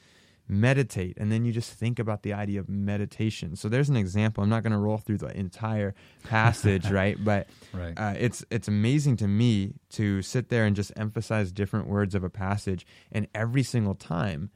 meditate. 0.46 1.16
And 1.16 1.32
then 1.32 1.44
you 1.46 1.52
just 1.52 1.72
think 1.72 1.98
about 1.98 2.22
the 2.22 2.32
idea 2.34 2.60
of 2.60 2.68
meditation. 2.68 3.56
So 3.56 3.68
there's 3.70 3.88
an 3.88 3.96
example. 3.96 4.44
I'm 4.44 4.50
not 4.50 4.62
going 4.62 4.72
to 4.74 4.78
roll 4.78 4.98
through 4.98 5.18
the 5.18 5.34
entire 5.36 5.94
passage, 6.24 6.90
right? 7.00 7.16
But 7.22 7.48
Right. 7.72 7.94
uh, 7.98 8.14
it's 8.18 8.44
it's 8.50 8.68
amazing 8.68 9.16
to 9.18 9.28
me 9.28 9.74
to 9.90 10.20
sit 10.20 10.48
there 10.50 10.66
and 10.66 10.76
just 10.76 10.92
emphasize 10.96 11.50
different 11.52 11.86
words 11.86 12.14
of 12.14 12.22
a 12.24 12.30
passage, 12.30 12.86
and 13.10 13.26
every 13.34 13.62
single 13.62 13.94
time, 13.94 14.50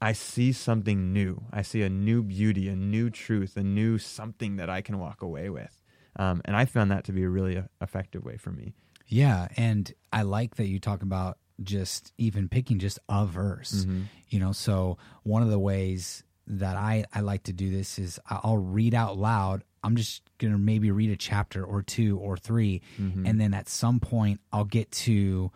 I 0.00 0.12
see 0.14 0.50
something 0.52 1.12
new. 1.12 1.44
I 1.52 1.60
see 1.62 1.82
a 1.82 1.90
new 1.90 2.22
beauty, 2.22 2.68
a 2.68 2.74
new 2.76 3.10
truth, 3.10 3.56
a 3.56 3.62
new 3.62 3.98
something 3.98 4.56
that 4.56 4.70
I 4.70 4.80
can 4.80 4.98
walk 4.98 5.20
away 5.22 5.50
with, 5.50 5.81
um, 6.16 6.40
and 6.44 6.56
I 6.56 6.64
found 6.64 6.90
that 6.90 7.04
to 7.04 7.12
be 7.12 7.22
a 7.22 7.28
really 7.28 7.56
uh, 7.58 7.62
effective 7.80 8.24
way 8.24 8.36
for 8.36 8.50
me. 8.50 8.74
Yeah, 9.06 9.48
and 9.56 9.92
I 10.12 10.22
like 10.22 10.56
that 10.56 10.66
you 10.66 10.78
talk 10.78 11.02
about 11.02 11.38
just 11.62 12.12
even 12.18 12.48
picking 12.48 12.78
just 12.78 12.98
a 13.08 13.26
verse. 13.26 13.84
Mm-hmm. 13.84 14.02
You 14.30 14.40
know, 14.40 14.52
so 14.52 14.98
one 15.22 15.42
of 15.42 15.50
the 15.50 15.58
ways 15.58 16.24
that 16.46 16.76
I 16.76 17.04
I 17.14 17.20
like 17.20 17.44
to 17.44 17.52
do 17.52 17.70
this 17.70 17.98
is 17.98 18.18
I'll 18.28 18.56
read 18.58 18.94
out 18.94 19.16
loud. 19.18 19.62
I'm 19.84 19.96
just 19.96 20.22
gonna 20.38 20.58
maybe 20.58 20.90
read 20.90 21.10
a 21.10 21.16
chapter 21.16 21.64
or 21.64 21.82
two 21.82 22.18
or 22.18 22.36
3 22.36 22.80
Mm-hmm. 23.00 23.26
and 23.26 23.40
then 23.40 23.52
at 23.54 23.68
some 23.68 24.00
point 24.00 24.40
I'll 24.52 24.64
get 24.64 24.90
to 25.06 25.50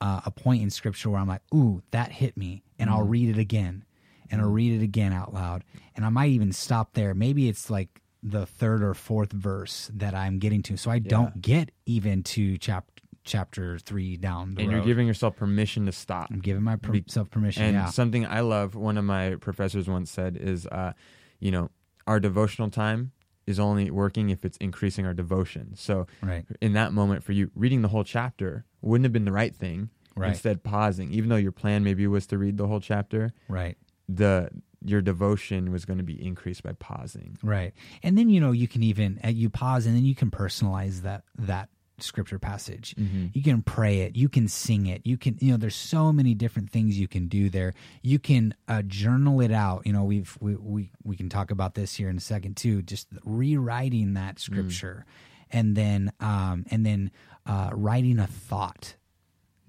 uh, 0.00 0.20
a 0.24 0.30
point 0.30 0.62
in 0.62 0.70
scripture 0.70 1.10
where 1.10 1.20
I'm 1.20 1.28
like, 1.28 1.42
ooh, 1.54 1.82
that 1.90 2.10
hit 2.12 2.36
me, 2.36 2.62
and 2.78 2.88
I'll 2.88 3.00
Mm-hmm. 3.00 3.10
read 3.10 3.28
it 3.36 3.38
again, 3.38 3.84
and 4.30 4.40
I'll 4.40 4.48
read 4.48 4.80
it 4.80 4.84
again 4.84 5.12
out 5.12 5.34
loud, 5.34 5.62
and 5.96 6.04
I 6.06 6.08
might 6.10 6.30
even 6.30 6.52
stop 6.52 6.94
there. 6.94 7.12
Maybe 7.14 7.48
it's 7.48 7.68
like 7.70 8.00
the 8.22 8.46
third 8.46 8.82
or 8.82 8.94
fourth 8.94 9.32
verse 9.32 9.90
that 9.94 10.14
I'm 10.14 10.38
getting 10.38 10.62
to, 10.64 10.76
so 10.76 10.90
I 10.90 10.98
don't 10.98 11.40
get 11.40 11.70
even 11.86 12.22
to 12.24 12.58
chapter 12.58 12.92
chapter 13.22 13.78
three 13.78 14.16
down 14.16 14.54
the 14.54 14.62
And 14.62 14.70
road. 14.70 14.76
you're 14.78 14.86
giving 14.86 15.06
yourself 15.06 15.36
permission 15.36 15.86
to 15.86 15.92
stop. 15.92 16.30
I'm 16.30 16.40
giving 16.40 16.62
myself 16.62 17.30
permission. 17.30 17.62
And 17.64 17.74
yeah, 17.74 17.86
something 17.86 18.26
I 18.26 18.40
love, 18.40 18.74
one 18.74 18.96
of 18.96 19.04
my 19.04 19.36
professors 19.36 19.88
once 19.88 20.10
said 20.10 20.38
is, 20.38 20.66
uh, 20.66 20.94
you 21.38 21.50
know, 21.50 21.70
our 22.06 22.18
devotional 22.18 22.70
time 22.70 23.12
is 23.46 23.60
only 23.60 23.90
working 23.90 24.30
if 24.30 24.44
it's 24.44 24.56
increasing 24.56 25.04
our 25.06 25.14
devotion. 25.14 25.74
So 25.76 26.06
right, 26.22 26.46
in 26.60 26.72
that 26.72 26.92
moment 26.92 27.22
for 27.22 27.32
you, 27.32 27.50
reading 27.54 27.82
the 27.82 27.88
whole 27.88 28.04
chapter 28.04 28.64
wouldn't 28.80 29.04
have 29.04 29.12
been 29.12 29.26
the 29.26 29.32
right 29.32 29.54
thing. 29.54 29.90
Right. 30.16 30.30
Instead, 30.30 30.62
pausing, 30.62 31.12
even 31.12 31.28
though 31.28 31.36
your 31.36 31.52
plan 31.52 31.84
maybe 31.84 32.06
was 32.06 32.26
to 32.28 32.38
read 32.38 32.56
the 32.56 32.66
whole 32.66 32.80
chapter, 32.80 33.32
right. 33.48 33.76
the 34.08 34.50
your 34.84 35.00
devotion 35.00 35.72
was 35.72 35.84
going 35.84 35.98
to 35.98 36.04
be 36.04 36.24
increased 36.24 36.62
by 36.62 36.72
pausing. 36.72 37.38
Right. 37.42 37.72
And 38.02 38.16
then 38.16 38.30
you 38.30 38.40
know 38.40 38.52
you 38.52 38.68
can 38.68 38.82
even 38.82 39.20
uh, 39.24 39.28
you 39.28 39.50
pause 39.50 39.86
and 39.86 39.94
then 39.94 40.04
you 40.04 40.14
can 40.14 40.30
personalize 40.30 41.02
that 41.02 41.24
that 41.38 41.68
scripture 41.98 42.38
passage. 42.38 42.94
You 43.34 43.42
can 43.42 43.62
pray 43.62 44.00
it, 44.00 44.16
you 44.16 44.28
can 44.28 44.48
sing 44.48 44.86
it. 44.86 45.02
You 45.04 45.16
can 45.16 45.36
you 45.40 45.52
know 45.52 45.58
there's 45.58 45.76
so 45.76 46.12
many 46.12 46.34
different 46.34 46.70
things 46.70 46.98
you 46.98 47.08
can 47.08 47.28
do 47.28 47.50
there. 47.50 47.74
You 48.02 48.18
can 48.18 48.54
uh, 48.68 48.82
journal 48.82 49.40
it 49.40 49.52
out. 49.52 49.86
You 49.86 49.92
know, 49.92 50.04
we've 50.04 50.36
we, 50.40 50.56
we 50.56 50.90
we 51.04 51.16
can 51.16 51.28
talk 51.28 51.50
about 51.50 51.74
this 51.74 51.94
here 51.94 52.08
in 52.08 52.16
a 52.16 52.20
second 52.20 52.56
too, 52.56 52.82
just 52.82 53.08
rewriting 53.24 54.14
that 54.14 54.38
scripture 54.38 55.04
and 55.50 55.76
then 55.76 56.12
um 56.20 56.64
and 56.70 56.86
then 56.86 57.10
uh 57.46 57.70
writing 57.72 58.18
a 58.18 58.26
thought 58.26 58.94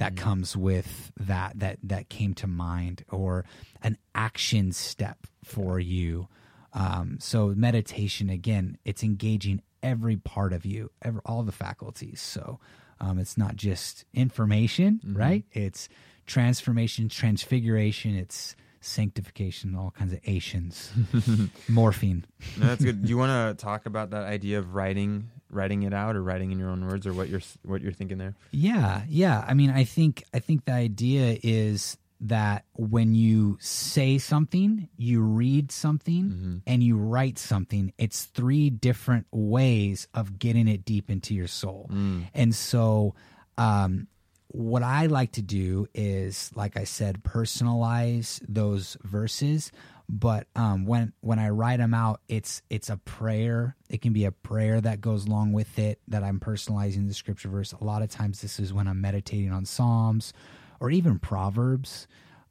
that 0.01 0.15
comes 0.15 0.57
with 0.57 1.11
that 1.15 1.59
that 1.59 1.77
that 1.83 2.09
came 2.09 2.33
to 2.33 2.47
mind 2.47 3.05
or 3.11 3.45
an 3.83 3.95
action 4.15 4.71
step 4.71 5.27
for 5.43 5.79
you. 5.79 6.27
Um, 6.73 7.17
so 7.19 7.53
meditation 7.55 8.27
again 8.27 8.79
it's 8.83 9.03
engaging 9.03 9.61
every 9.83 10.15
part 10.15 10.53
of 10.53 10.65
you 10.65 10.89
every, 11.03 11.21
all 11.23 11.43
the 11.43 11.51
faculties. 11.51 12.19
So 12.19 12.59
um, 12.99 13.19
it's 13.19 13.37
not 13.37 13.55
just 13.55 14.05
information 14.11 15.01
right? 15.05 15.45
It's 15.51 15.87
transformation 16.25 17.07
transfiguration. 17.07 18.15
It's 18.15 18.55
sanctification 18.82 19.76
all 19.76 19.91
kinds 19.91 20.12
of 20.12 20.20
asians 20.26 20.91
morphine 21.70 22.26
No, 22.58 22.67
that's 22.67 22.84
good. 22.84 23.04
Do 23.04 23.10
you 23.10 23.17
want 23.24 23.58
to 23.58 23.63
talk 23.63 23.86
about 23.86 24.10
that 24.12 24.24
idea 24.24 24.58
of 24.60 24.74
writing, 24.76 25.30
writing 25.50 25.84
it 25.84 25.94
out, 25.94 26.15
or 26.15 26.24
writing 26.24 26.52
in 26.52 26.60
your 26.60 26.70
own 26.70 26.86
words, 26.88 27.06
or 27.06 27.13
what 27.13 27.30
you're 27.30 27.41
what 27.63 27.82
you're 27.82 27.91
thinking 27.91 28.17
there? 28.17 28.36
Yeah, 28.52 29.04
yeah. 29.08 29.46
I 29.48 29.54
mean, 29.54 29.70
I 29.70 29.84
think 29.84 30.24
I 30.34 30.39
think 30.39 30.65
the 30.65 30.74
idea 30.74 31.38
is 31.44 31.98
that 32.22 32.65
when 32.74 33.15
you 33.15 33.58
say 33.60 34.17
something, 34.17 34.89
you 34.98 35.22
read 35.22 35.72
something, 35.72 36.62
and 36.67 36.84
you 36.84 36.98
write 36.98 37.38
something, 37.39 37.94
it's 37.98 38.26
three 38.26 38.70
different 38.70 39.26
ways 39.32 40.08
of 40.13 40.38
getting 40.39 40.67
it 40.67 40.86
deep 40.86 41.10
into 41.10 41.34
your 41.34 41.48
soul. 41.48 41.89
And 42.34 42.54
so, 42.54 43.15
um, 43.58 44.08
what 44.53 44.83
I 44.83 45.05
like 45.05 45.33
to 45.33 45.41
do 45.41 45.87
is, 45.93 46.51
like 46.55 46.75
I 46.77 46.83
said, 46.83 47.23
personalize 47.23 48.41
those 48.47 48.97
verses. 49.01 49.71
But 50.09 50.47
um, 50.57 50.85
when 50.85 51.13
when 51.21 51.39
I 51.39 51.49
write 51.49 51.77
them 51.77 51.93
out, 51.93 52.19
it's 52.27 52.61
it's 52.69 52.89
a 52.89 52.97
prayer. 52.97 53.77
It 53.89 54.01
can 54.01 54.11
be 54.11 54.25
a 54.25 54.31
prayer 54.31 54.81
that 54.81 54.99
goes 54.99 55.25
along 55.25 55.53
with 55.53 55.79
it 55.79 56.01
that 56.09 56.21
I'm 56.21 56.39
personalizing 56.39 57.07
the 57.07 57.13
scripture 57.13 57.47
verse. 57.47 57.71
A 57.71 57.83
lot 57.83 58.01
of 58.01 58.09
times, 58.09 58.41
this 58.41 58.59
is 58.59 58.73
when 58.73 58.89
I'm 58.89 58.99
meditating 58.99 59.53
on 59.53 59.65
Psalms 59.65 60.33
or 60.81 60.91
even 60.91 61.17
Proverbs. 61.17 62.07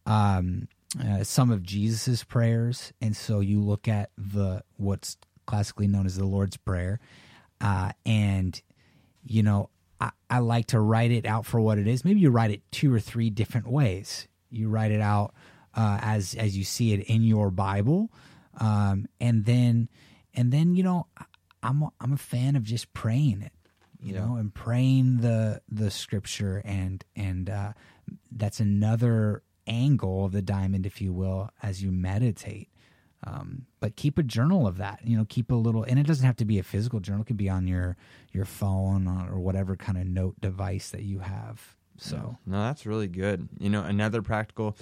Um, 0.06 0.68
uh, 0.98 1.22
some 1.22 1.50
of 1.50 1.62
Jesus's 1.62 2.24
prayers, 2.24 2.92
and 3.00 3.14
so 3.14 3.40
you 3.40 3.60
look 3.60 3.88
at 3.88 4.10
the 4.16 4.64
what's 4.76 5.18
classically 5.46 5.86
known 5.86 6.06
as 6.06 6.16
the 6.16 6.24
Lord's 6.24 6.56
Prayer, 6.56 6.98
uh, 7.60 7.92
and 8.06 8.60
you 9.24 9.42
know, 9.42 9.68
I, 10.00 10.10
I 10.30 10.38
like 10.38 10.66
to 10.68 10.80
write 10.80 11.10
it 11.10 11.26
out 11.26 11.44
for 11.46 11.60
what 11.60 11.78
it 11.78 11.86
is. 11.86 12.04
Maybe 12.04 12.20
you 12.20 12.30
write 12.30 12.50
it 12.50 12.62
two 12.72 12.92
or 12.92 13.00
three 13.00 13.28
different 13.30 13.68
ways. 13.68 14.26
You 14.50 14.68
write 14.68 14.90
it 14.92 15.00
out 15.00 15.34
uh, 15.74 15.98
as 16.02 16.34
as 16.34 16.56
you 16.56 16.64
see 16.64 16.92
it 16.92 17.00
in 17.08 17.22
your 17.22 17.50
Bible, 17.50 18.10
um, 18.58 19.06
and 19.20 19.44
then 19.44 19.88
and 20.34 20.50
then 20.52 20.74
you 20.74 20.82
know, 20.82 21.06
I'm 21.62 21.82
a, 21.82 21.90
I'm 22.00 22.12
a 22.12 22.16
fan 22.16 22.56
of 22.56 22.62
just 22.64 22.92
praying 22.94 23.42
it. 23.42 23.52
you 24.02 24.14
Yeah. 24.14 24.24
know, 24.24 24.36
and 24.36 24.52
praying 24.54 25.18
the 25.18 25.60
the 25.68 25.90
scripture 25.90 26.62
and 26.64 27.04
and 27.14 27.50
uh, 27.50 27.72
that's 28.32 28.58
another 28.58 29.42
angle 29.66 30.24
of 30.24 30.32
the 30.32 30.42
diamond, 30.42 30.86
if 30.86 31.00
you 31.02 31.12
will, 31.12 31.50
as 31.62 31.82
you 31.82 31.92
meditate. 31.92 32.69
Um, 33.24 33.66
but 33.80 33.96
keep 33.96 34.18
a 34.18 34.22
journal 34.22 34.66
of 34.66 34.78
that. 34.78 35.00
You 35.04 35.16
know, 35.16 35.26
keep 35.28 35.50
a 35.50 35.54
little, 35.54 35.82
and 35.82 35.98
it 35.98 36.06
doesn't 36.06 36.24
have 36.24 36.36
to 36.36 36.44
be 36.44 36.58
a 36.58 36.62
physical 36.62 37.00
journal. 37.00 37.22
It 37.22 37.26
could 37.26 37.36
be 37.36 37.50
on 37.50 37.66
your 37.66 37.96
your 38.32 38.44
phone 38.44 39.06
or 39.06 39.38
whatever 39.38 39.76
kind 39.76 39.98
of 39.98 40.06
note 40.06 40.40
device 40.40 40.90
that 40.90 41.02
you 41.02 41.18
have. 41.18 41.76
So 41.98 42.36
No, 42.46 42.62
that's 42.62 42.86
really 42.86 43.08
good. 43.08 43.48
You 43.58 43.68
know, 43.68 43.82
another 43.82 44.22
practical 44.22 44.76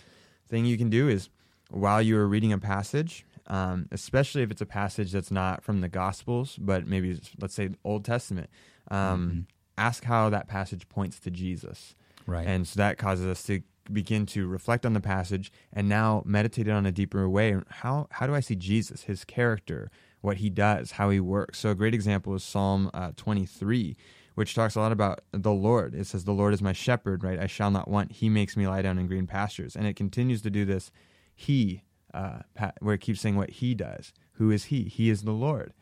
thing 0.49 0.65
you 0.65 0.79
can 0.79 0.89
do 0.89 1.09
is 1.09 1.29
while 1.71 2.01
you 2.01 2.17
are 2.17 2.29
reading 2.29 2.53
a 2.53 2.59
passage, 2.59 3.27
um, 3.49 3.89
especially 3.91 4.43
if 4.43 4.51
it's 4.51 4.61
a 4.61 4.67
passage 4.67 5.13
that's 5.13 5.31
not 5.31 5.63
from 5.63 5.81
the 5.81 5.89
Gospels, 5.89 6.57
but 6.61 6.87
maybe 6.87 7.11
it's, 7.11 7.31
let's 7.41 7.55
say 7.55 7.71
Old 7.85 8.05
Testament, 8.05 8.49
um, 8.91 9.47
ask 9.77 10.05
how 10.05 10.31
that 10.31 10.49
passage 10.49 10.89
points 10.89 11.19
to 11.21 11.31
Jesus. 11.31 11.95
right, 12.27 12.47
And 12.47 12.67
so 12.67 12.79
that 12.79 12.99
causes 12.99 13.27
us 13.27 13.43
to 13.45 13.63
begin 13.93 14.27
to 14.27 14.47
reflect 14.47 14.87
on 14.87 14.93
the 14.93 15.01
passage 15.01 15.53
and 15.73 15.89
now 15.89 16.23
meditate 16.25 16.69
it 16.69 16.73
on 16.73 16.87
a 16.87 16.93
deeper 16.93 17.29
way. 17.29 17.57
How 17.69 18.09
how 18.11 18.27
do 18.27 18.35
I 18.35 18.41
see 18.41 18.57
Jesus, 18.57 19.05
his 19.05 19.25
character, 19.25 19.91
what 20.21 20.39
he 20.39 20.51
does, 20.51 20.93
how 20.93 21.11
he 21.11 21.21
works? 21.21 21.59
So 21.59 21.71
a 21.71 21.75
great 21.75 21.95
example 21.95 22.35
is 22.35 22.43
Psalm 22.43 22.91
uh, 22.95 23.13
23, 23.17 23.97
which 24.35 24.55
talks 24.55 24.75
a 24.75 24.81
lot 24.81 24.93
about 24.93 25.21
the 25.33 25.53
Lord. 25.53 25.95
It 25.95 26.07
says, 26.07 26.25
"The 26.25 26.33
Lord 26.33 26.55
is 26.55 26.63
my 26.63 26.73
shepherd; 26.73 27.25
right? 27.25 27.39
I 27.39 27.47
shall 27.47 27.71
not 27.71 27.89
want. 27.89 28.13
He 28.13 28.29
makes 28.29 28.57
me 28.57 28.67
lie 28.67 28.83
down 28.83 28.99
in 28.99 29.07
green 29.07 29.27
pastures." 29.27 29.77
And 29.77 29.87
it 29.87 29.97
continues 29.97 30.43
to 30.43 30.51
do 30.51 30.65
this. 30.65 30.91
He, 31.35 31.83
uh, 32.13 32.41
where 32.81 32.95
it 32.95 33.01
keeps 33.01 33.21
saying 33.21 33.37
what 33.37 33.51
he 33.51 33.75
does. 33.75 34.13
Who 34.35 34.51
is 34.51 34.65
he? 34.65 34.85
He 34.85 35.11
is 35.11 35.23
the 35.23 35.33
Lord. 35.33 35.73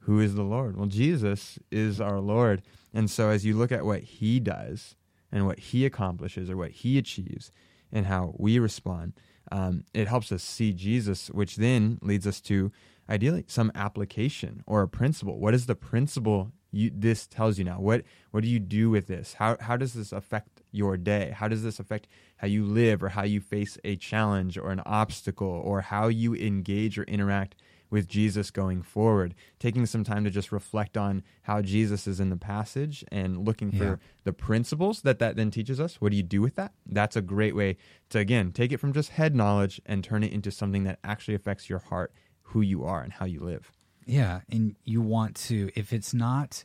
Who 0.00 0.20
is 0.20 0.34
the 0.34 0.42
Lord? 0.42 0.76
Well, 0.76 0.86
Jesus 0.86 1.58
is 1.70 2.00
our 2.00 2.20
Lord. 2.20 2.62
And 2.92 3.10
so 3.10 3.28
as 3.28 3.44
you 3.44 3.54
look 3.56 3.70
at 3.70 3.84
what 3.84 4.02
he 4.02 4.40
does 4.40 4.96
and 5.32 5.46
what 5.46 5.58
he 5.58 5.84
accomplishes 5.84 6.50
or 6.50 6.56
what 6.56 6.70
he 6.70 6.98
achieves 6.98 7.52
and 7.92 8.06
how 8.06 8.34
we 8.38 8.58
respond, 8.58 9.14
um, 9.52 9.84
it 9.94 10.08
helps 10.08 10.30
us 10.32 10.42
see 10.42 10.72
Jesus, 10.72 11.28
which 11.28 11.56
then 11.56 11.98
leads 12.02 12.26
us 12.26 12.40
to 12.42 12.70
ideally 13.08 13.44
some 13.48 13.72
application 13.74 14.62
or 14.66 14.82
a 14.82 14.88
principle. 14.88 15.38
What 15.38 15.54
is 15.54 15.66
the 15.66 15.74
principle 15.74 16.52
you, 16.70 16.90
this 16.94 17.26
tells 17.26 17.58
you 17.58 17.64
now? 17.64 17.80
What 17.80 18.04
what 18.30 18.42
do 18.44 18.48
you 18.48 18.60
do 18.60 18.90
with 18.90 19.08
this? 19.08 19.34
How 19.34 19.56
how 19.60 19.76
does 19.76 19.94
this 19.94 20.12
affect 20.12 20.62
your 20.70 20.96
day? 20.96 21.32
How 21.34 21.48
does 21.48 21.64
this 21.64 21.80
affect 21.80 22.06
how 22.36 22.46
you 22.46 22.64
live 22.64 23.02
or 23.02 23.08
how 23.08 23.24
you 23.24 23.40
face 23.40 23.76
a 23.82 23.96
challenge 23.96 24.56
or 24.56 24.70
an 24.70 24.82
obstacle 24.86 25.48
or 25.48 25.80
how 25.80 26.06
you 26.06 26.34
engage 26.36 26.96
or 26.96 27.02
interact 27.04 27.56
with 27.90 28.06
Jesus 28.08 28.50
going 28.50 28.82
forward, 28.82 29.34
taking 29.58 29.84
some 29.84 30.04
time 30.04 30.22
to 30.24 30.30
just 30.30 30.52
reflect 30.52 30.96
on 30.96 31.22
how 31.42 31.60
Jesus 31.60 32.06
is 32.06 32.20
in 32.20 32.30
the 32.30 32.36
passage 32.36 33.04
and 33.10 33.44
looking 33.44 33.72
for 33.72 33.84
Yeah. 33.84 33.96
the 34.24 34.32
principles 34.32 35.02
that 35.02 35.18
that 35.18 35.34
then 35.36 35.50
teaches 35.50 35.80
us. 35.80 36.00
What 36.00 36.10
do 36.12 36.16
you 36.16 36.22
do 36.22 36.40
with 36.40 36.54
that? 36.54 36.72
That's 36.86 37.16
a 37.16 37.22
great 37.22 37.54
way 37.56 37.76
to 38.10 38.18
again 38.18 38.52
take 38.52 38.70
it 38.72 38.78
from 38.78 38.92
just 38.92 39.10
head 39.10 39.34
knowledge 39.34 39.80
and 39.86 40.04
turn 40.04 40.22
it 40.22 40.32
into 40.32 40.50
something 40.50 40.84
that 40.84 40.98
actually 41.02 41.34
affects 41.34 41.68
your 41.68 41.80
heart, 41.80 42.12
who 42.42 42.60
you 42.60 42.84
are, 42.84 43.02
and 43.02 43.12
how 43.12 43.26
you 43.26 43.40
live. 43.40 43.72
Yeah, 44.06 44.40
and 44.48 44.76
you 44.84 45.02
want 45.02 45.34
to 45.48 45.70
if 45.74 45.92
it's 45.92 46.14
not, 46.14 46.64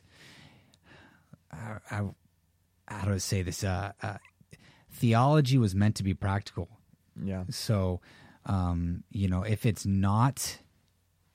I, 1.52 1.78
I, 1.90 2.02
how 2.88 3.04
do 3.06 3.14
I 3.14 3.18
say 3.18 3.42
this? 3.42 3.64
Uh, 3.64 3.92
uh, 4.02 4.18
theology 4.90 5.58
was 5.58 5.74
meant 5.74 5.96
to 5.96 6.02
be 6.02 6.14
practical, 6.14 6.68
Yeah, 7.22 7.44
so 7.50 8.00
um, 8.46 9.02
you 9.10 9.28
know 9.28 9.42
if 9.42 9.66
it's 9.66 9.84
not 9.86 10.58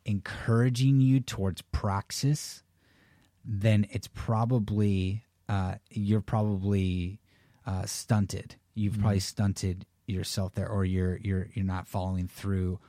encouraging 0.05 1.01
you 1.01 1.19
towards 1.19 1.61
praxis, 1.61 2.63
then 3.45 3.87
it's 3.91 4.07
probably 4.07 5.23
uh, 5.49 5.75
you're 5.89 6.21
probably 6.21 7.19
uh, 7.65 7.85
stunted. 7.85 8.55
You've 8.73 8.99
probably 8.99 9.19
stunted 9.19 9.85
yourself 10.07 10.53
there, 10.55 10.69
or 10.69 10.85
you're 10.85 11.17
you're 11.17 11.49
you're 11.53 11.65
not 11.65 11.87
following 11.87 12.27
through 12.27 12.79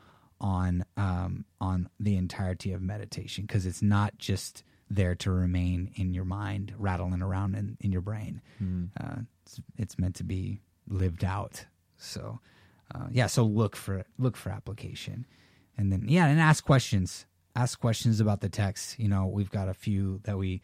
on 0.41 0.85
um, 0.97 1.45
on 1.61 1.89
the 1.99 2.17
entirety 2.17 2.73
of 2.73 2.83
meditation 2.83 3.45
because 3.47 3.67
it's 3.67 3.83
not 3.83 4.19
just 4.19 4.63
there 4.91 5.15
to 5.15 5.31
remain 5.31 5.91
in 5.95 6.13
your 6.13 6.25
mind, 6.25 6.75
rattling 6.79 7.23
around 7.23 7.55
in, 7.55 7.77
in 7.81 7.93
your 7.93 8.03
brain. 8.03 8.43
Uh, 9.01 9.21
it's, 9.47 9.61
it's 9.79 9.99
meant 9.99 10.15
to 10.17 10.25
be 10.25 10.61
lived 10.87 11.25
out. 11.25 11.65
So, 11.97 12.41
uh, 12.95 13.07
yeah. 13.11 13.27
So 13.27 13.45
look 13.45 13.75
for 13.75 14.05
look 14.19 14.37
for 14.37 14.51
application, 14.51 15.27
and 15.77 15.93
then 15.93 16.07
yeah, 16.09 16.27
and 16.27 16.41
ask 16.41 16.65
questions. 16.65 17.27
Ask 17.55 17.81
questions 17.81 18.21
about 18.21 18.41
the 18.41 18.49
text. 18.49 18.99
You 18.99 19.09
know, 19.09 19.27
we've 19.27 19.51
got 19.51 19.69
a 19.69 19.75
few 19.75 20.21
that 20.25 20.39
we 20.39 20.63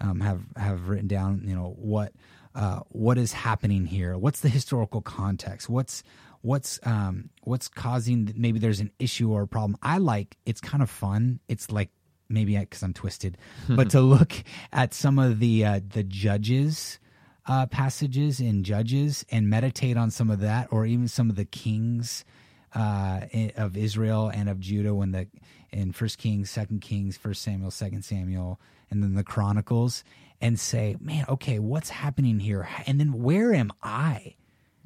um, 0.00 0.20
have 0.20 0.42
have 0.56 0.88
written 0.88 1.08
down. 1.08 1.42
You 1.44 1.54
know 1.54 1.74
what 1.78 2.12
uh, 2.54 2.80
what 2.88 3.18
is 3.18 3.32
happening 3.32 3.86
here? 3.86 4.16
What's 4.16 4.40
the 4.40 4.48
historical 4.48 5.00
context? 5.00 5.68
What's 5.68 6.02
what's 6.42 6.78
um, 6.84 7.30
what's 7.42 7.68
causing? 7.68 8.32
Maybe 8.36 8.58
there's 8.58 8.80
an 8.80 8.90
issue 8.98 9.32
or 9.32 9.42
a 9.42 9.48
problem. 9.48 9.76
I 9.82 9.98
like. 9.98 10.36
It's 10.44 10.60
kind 10.60 10.82
of 10.82 10.90
fun. 10.90 11.40
It's 11.48 11.70
like 11.70 11.90
maybe 12.28 12.58
because 12.58 12.82
I'm 12.82 12.94
twisted, 12.94 13.38
but 13.68 13.90
to 13.90 14.00
look 14.00 14.32
at 14.72 14.92
some 14.92 15.18
of 15.18 15.38
the 15.40 15.64
uh, 15.64 15.80
the 15.88 16.02
judges 16.02 16.98
uh, 17.48 17.66
passages 17.66 18.40
in 18.40 18.62
Judges 18.62 19.24
and 19.30 19.48
meditate 19.48 19.96
on 19.96 20.10
some 20.10 20.30
of 20.30 20.40
that, 20.40 20.68
or 20.70 20.84
even 20.86 21.08
some 21.08 21.30
of 21.30 21.36
the 21.36 21.46
kings 21.46 22.24
uh, 22.74 23.20
of 23.56 23.76
Israel 23.76 24.28
and 24.28 24.48
of 24.48 24.60
Judah 24.60 24.94
when 24.94 25.12
the 25.12 25.26
in 25.70 25.92
First 25.92 26.18
Kings, 26.18 26.50
Second 26.50 26.80
Kings, 26.80 27.16
First 27.16 27.42
Samuel, 27.42 27.70
Second 27.70 28.02
Samuel, 28.04 28.58
and 28.90 29.02
then 29.02 29.14
the 29.14 29.24
Chronicles, 29.24 30.02
and 30.40 30.58
say, 30.58 30.96
man, 31.00 31.24
okay, 31.28 31.58
what's 31.58 31.90
happening 31.90 32.38
here? 32.40 32.68
And 32.86 32.98
then 32.98 33.12
where 33.12 33.52
am 33.52 33.70
I? 33.82 34.34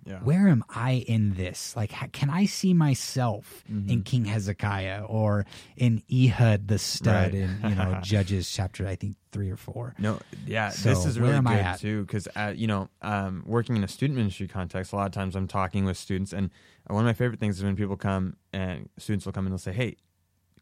Yeah, 0.04 0.18
Where 0.18 0.48
am 0.48 0.64
I 0.68 1.04
in 1.06 1.34
this? 1.34 1.76
Like, 1.76 1.92
can 2.12 2.28
I 2.30 2.46
see 2.46 2.74
myself 2.74 3.62
Mm-hmm. 3.70 3.88
in 3.90 4.02
King 4.02 4.24
Hezekiah 4.24 5.04
or 5.04 5.46
in 5.76 6.02
Ehud 6.12 6.66
the 6.68 6.78
stud 6.78 7.06
Right. 7.06 7.34
in 7.34 7.60
you 7.62 7.74
know 7.76 7.98
Judges 8.02 8.50
chapter 8.50 8.86
I 8.86 8.96
think 8.96 9.16
three 9.30 9.50
or 9.50 9.56
four? 9.56 9.94
No, 9.98 10.18
yeah, 10.46 10.70
So, 10.70 10.88
this 10.88 11.06
is 11.06 11.18
really 11.20 11.40
good 11.40 11.78
too 11.78 12.02
because 12.04 12.26
uh, 12.34 12.52
you 12.56 12.66
know, 12.66 12.88
um, 13.02 13.44
working 13.46 13.76
in 13.76 13.84
a 13.84 13.88
student 13.88 14.16
ministry 14.18 14.48
context, 14.48 14.92
a 14.92 14.96
lot 14.96 15.06
of 15.06 15.12
times 15.12 15.36
I'm 15.36 15.46
talking 15.48 15.84
with 15.84 15.96
students, 15.96 16.32
and 16.32 16.50
one 16.88 17.00
of 17.04 17.06
my 17.06 17.12
favorite 17.14 17.38
things 17.40 17.58
is 17.58 17.64
when 17.64 17.76
people 17.76 17.96
come 17.96 18.36
and 18.52 18.88
students 18.98 19.24
will 19.24 19.32
come 19.32 19.46
and 19.46 19.52
they'll 19.52 19.58
say, 19.58 19.72
"Hey, 19.72 19.96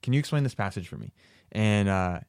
can 0.03 0.13
you 0.13 0.19
explain 0.19 0.43
this 0.43 0.55
passage 0.55 0.87
for 0.87 0.97
me?" 0.99 1.13
And 1.53 1.89
uh, 1.89 2.21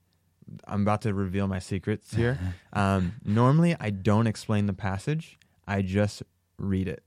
I'm 0.65 0.81
about 0.81 1.01
to 1.03 1.13
reveal 1.13 1.47
my 1.47 1.59
secrets 1.59 2.13
here. 2.13 2.39
um, 2.73 3.13
normally, 3.25 3.75
I 3.79 3.89
don't 3.89 4.27
explain 4.27 4.65
the 4.65 4.73
passage; 4.73 5.37
I 5.67 5.81
just 5.81 6.23
read 6.61 6.87
it 6.87 7.03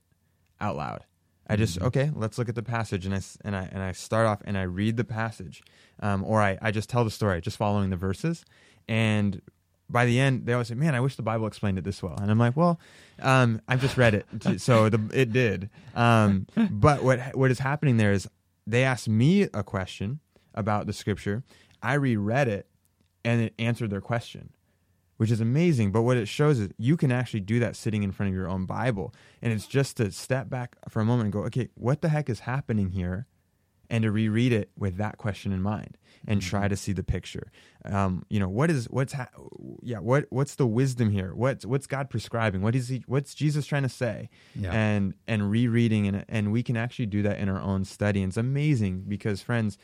out 0.59 0.75
loud. 0.75 1.03
I 1.47 1.55
just 1.55 1.79
okay, 1.79 2.11
let's 2.15 2.37
look 2.37 2.49
at 2.49 2.55
the 2.55 2.63
passage, 2.63 3.05
and 3.05 3.13
I 3.13 3.21
and 3.43 3.55
I 3.55 3.69
and 3.71 3.81
I 3.81 3.91
start 3.91 4.25
off 4.25 4.41
and 4.45 4.57
I 4.57 4.63
read 4.63 4.97
the 4.97 5.03
passage, 5.03 5.63
um, 5.99 6.23
or 6.23 6.41
I 6.41 6.57
I 6.61 6.71
just 6.71 6.89
tell 6.89 7.03
the 7.03 7.11
story, 7.11 7.39
just 7.39 7.57
following 7.57 7.91
the 7.91 7.95
verses, 7.95 8.43
and 8.87 9.41
by 9.87 10.05
the 10.05 10.19
end 10.19 10.47
they 10.47 10.53
always 10.53 10.69
say, 10.69 10.73
"Man, 10.73 10.95
I 10.95 11.01
wish 11.01 11.15
the 11.15 11.21
Bible 11.21 11.45
explained 11.45 11.77
it 11.77 11.83
this 11.83 12.01
well," 12.01 12.15
and 12.19 12.31
I'm 12.31 12.39
like, 12.39 12.57
"Well, 12.57 12.79
um, 13.21 13.61
I've 13.67 13.81
just 13.81 13.95
read 13.95 14.15
it, 14.15 14.25
so 14.59 14.89
the, 14.89 14.99
it 15.13 15.31
did." 15.31 15.69
Um, 15.93 16.47
but 16.71 17.03
what 17.03 17.35
what 17.35 17.51
is 17.51 17.59
happening 17.59 17.97
there 17.97 18.11
is 18.11 18.27
they 18.65 18.83
asked 18.83 19.07
me 19.07 19.43
a 19.43 19.63
question 19.63 20.21
about 20.55 20.87
the 20.87 20.93
scripture, 20.93 21.43
I 21.83 21.93
reread 21.93 22.47
it, 22.47 22.67
and 23.23 23.41
it 23.41 23.53
answered 23.59 23.91
their 23.91 24.01
question 24.01 24.49
which 25.17 25.31
is 25.31 25.41
amazing. 25.41 25.91
But 25.91 26.01
what 26.03 26.17
it 26.17 26.27
shows 26.27 26.59
is 26.59 26.69
you 26.77 26.97
can 26.97 27.11
actually 27.11 27.41
do 27.41 27.59
that 27.59 27.75
sitting 27.75 28.03
in 28.03 28.11
front 28.11 28.29
of 28.29 28.35
your 28.35 28.49
own 28.49 28.65
Bible. 28.65 29.13
And 29.41 29.53
it's 29.53 29.67
just 29.67 29.97
to 29.97 30.11
step 30.11 30.49
back 30.49 30.75
for 30.89 31.01
a 31.01 31.05
moment 31.05 31.25
and 31.25 31.33
go, 31.33 31.39
okay, 31.45 31.69
what 31.75 32.01
the 32.01 32.09
heck 32.09 32.29
is 32.29 32.41
happening 32.41 32.89
here? 32.89 33.27
And 33.87 34.03
to 34.03 34.11
reread 34.11 34.51
it 34.51 34.71
with 34.75 34.97
that 34.97 35.19
question 35.19 35.51
in 35.51 35.61
mind 35.61 35.97
and 36.27 36.41
try 36.41 36.67
to 36.67 36.75
see 36.75 36.91
the 36.91 37.03
picture. 37.03 37.51
Um, 37.85 38.25
you 38.29 38.39
know, 38.39 38.49
what 38.49 38.71
is, 38.71 38.89
what's, 38.89 39.13
ha- 39.13 39.29
yeah, 39.83 39.99
what, 39.99 40.25
what's 40.31 40.55
the 40.55 40.65
wisdom 40.65 41.11
here? 41.11 41.35
What's, 41.35 41.67
what's 41.67 41.85
God 41.85 42.09
prescribing? 42.09 42.63
What 42.63 42.75
is 42.75 42.87
he, 42.87 43.03
what's 43.05 43.35
Jesus 43.35 43.67
trying 43.67 43.83
to 43.83 43.89
say? 43.89 44.29
Yeah. 44.55 44.71
And, 44.71 45.13
and 45.27 45.51
rereading 45.51 46.07
and, 46.07 46.25
and 46.27 46.51
we 46.51 46.63
can 46.63 46.75
actually 46.75 47.05
do 47.05 47.21
that 47.21 47.37
in 47.37 47.47
our 47.47 47.61
own 47.61 47.85
study. 47.85 48.23
And 48.23 48.31
it's 48.31 48.37
amazing 48.37 49.03
because 49.07 49.41
friends, 49.41 49.77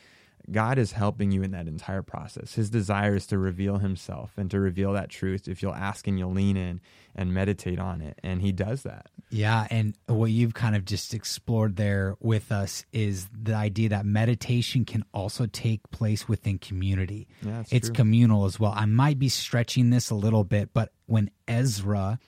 God 0.50 0.78
is 0.78 0.92
helping 0.92 1.30
you 1.30 1.42
in 1.42 1.52
that 1.52 1.66
entire 1.66 2.02
process. 2.02 2.54
His 2.54 2.70
desire 2.70 3.14
is 3.16 3.26
to 3.28 3.38
reveal 3.38 3.78
himself 3.78 4.32
and 4.36 4.50
to 4.50 4.60
reveal 4.60 4.92
that 4.94 5.08
truth 5.08 5.48
if 5.48 5.62
you'll 5.62 5.74
ask 5.74 6.06
and 6.06 6.18
you'll 6.18 6.32
lean 6.32 6.56
in 6.56 6.80
and 7.14 7.32
meditate 7.32 7.78
on 7.78 8.00
it. 8.00 8.18
And 8.22 8.42
he 8.42 8.52
does 8.52 8.82
that. 8.82 9.06
Yeah, 9.30 9.66
and 9.70 9.94
what 10.06 10.30
you've 10.30 10.54
kind 10.54 10.76
of 10.76 10.84
just 10.84 11.14
explored 11.14 11.76
there 11.76 12.16
with 12.20 12.52
us 12.52 12.84
is 12.92 13.28
the 13.32 13.54
idea 13.54 13.90
that 13.90 14.04
meditation 14.04 14.84
can 14.84 15.04
also 15.14 15.46
take 15.46 15.90
place 15.90 16.28
within 16.28 16.58
community. 16.58 17.28
Yeah, 17.40 17.62
it's 17.70 17.88
true. 17.88 17.94
communal 17.94 18.44
as 18.44 18.60
well. 18.60 18.72
I 18.76 18.84
might 18.84 19.18
be 19.18 19.30
stretching 19.30 19.90
this 19.90 20.10
a 20.10 20.14
little 20.14 20.44
bit, 20.44 20.70
but 20.74 20.92
when 21.06 21.30
Ezra 21.48 22.18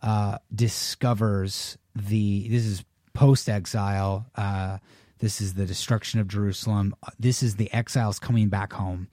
uh, 0.00 0.38
discovers 0.54 1.76
the 1.94 2.48
this 2.48 2.64
is 2.64 2.84
post 3.12 3.48
exile, 3.48 4.26
uh, 4.36 4.78
this 5.18 5.40
is 5.40 5.54
the 5.54 5.66
destruction 5.66 6.20
of 6.20 6.28
Jerusalem. 6.28 6.94
This 7.18 7.42
is 7.42 7.56
the 7.56 7.72
exiles 7.72 8.18
coming 8.18 8.48
back 8.48 8.72
home. 8.72 9.08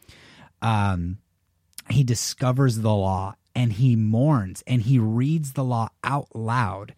Um, 0.62 1.18
he 1.89 2.03
discovers 2.03 2.80
the 2.80 2.93
law 2.93 3.36
and 3.53 3.74
he 3.74 3.95
mourns 3.95 4.64
and 4.68 4.82
he 4.82 4.99
reads 4.99 5.53
the 5.53 5.64
law 5.64 5.89
out 6.03 6.36
loud 6.36 6.93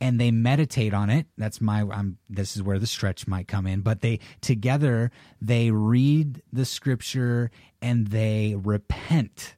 and 0.00 0.20
they 0.20 0.30
meditate 0.30 0.92
on 0.92 1.08
it 1.08 1.26
that's 1.38 1.60
my 1.60 1.80
i'm 1.90 2.18
this 2.28 2.54
is 2.54 2.62
where 2.62 2.78
the 2.78 2.86
stretch 2.86 3.26
might 3.26 3.48
come 3.48 3.66
in 3.66 3.80
but 3.80 4.02
they 4.02 4.18
together 4.40 5.10
they 5.40 5.70
read 5.70 6.42
the 6.52 6.64
scripture 6.64 7.50
and 7.80 8.08
they 8.08 8.54
repent 8.62 9.56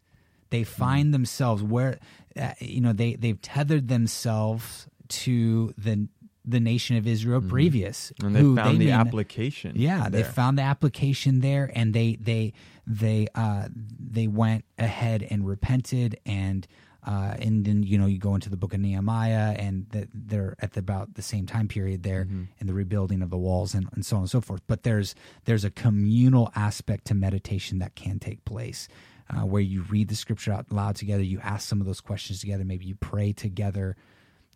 they 0.50 0.62
find 0.62 1.12
themselves 1.12 1.62
where 1.62 1.98
uh, 2.40 2.52
you 2.60 2.80
know 2.80 2.92
they 2.92 3.14
they've 3.14 3.42
tethered 3.42 3.88
themselves 3.88 4.86
to 5.08 5.74
the 5.76 6.06
the 6.48 6.60
nation 6.60 6.96
of 6.96 7.06
Israel 7.06 7.40
previous 7.40 8.12
And 8.22 8.34
they 8.34 8.40
who 8.40 8.56
found 8.56 8.80
the 8.80 8.86
knew- 8.86 8.90
application. 8.92 9.72
yeah, 9.76 10.08
they 10.08 10.22
found 10.22 10.58
the 10.58 10.62
application 10.62 11.40
there, 11.40 11.70
and 11.74 11.92
they 11.94 12.16
they 12.20 12.52
they 12.86 13.28
uh, 13.34 13.68
they 13.98 14.26
went 14.26 14.64
ahead 14.78 15.26
and 15.30 15.46
repented, 15.46 16.18
and 16.24 16.66
uh, 17.06 17.34
and 17.38 17.64
then 17.64 17.82
you 17.82 17.96
know 17.98 18.06
you 18.06 18.18
go 18.18 18.34
into 18.34 18.50
the 18.50 18.56
book 18.56 18.72
of 18.74 18.80
Nehemiah, 18.80 19.54
and 19.58 19.86
that 19.90 20.08
they're 20.12 20.54
at 20.60 20.72
the, 20.72 20.80
about 20.80 21.14
the 21.14 21.22
same 21.22 21.46
time 21.46 21.68
period 21.68 22.02
there 22.02 22.22
in 22.58 22.66
the 22.66 22.74
rebuilding 22.74 23.22
of 23.22 23.30
the 23.30 23.38
walls 23.38 23.74
and, 23.74 23.88
and 23.94 24.04
so 24.04 24.16
on 24.16 24.22
and 24.22 24.30
so 24.30 24.40
forth. 24.40 24.62
But 24.66 24.82
there's 24.82 25.14
there's 25.44 25.64
a 25.64 25.70
communal 25.70 26.50
aspect 26.54 27.04
to 27.06 27.14
meditation 27.14 27.78
that 27.80 27.94
can 27.94 28.18
take 28.18 28.44
place. 28.44 28.88
Uh, 29.30 29.44
where 29.44 29.60
you 29.60 29.82
read 29.90 30.08
the 30.08 30.14
scripture 30.16 30.50
out 30.54 30.72
loud 30.72 30.96
together, 30.96 31.22
you 31.22 31.38
ask 31.42 31.68
some 31.68 31.82
of 31.82 31.86
those 31.86 32.00
questions 32.00 32.40
together, 32.40 32.64
maybe 32.64 32.86
you 32.86 32.94
pray 32.94 33.30
together, 33.30 33.94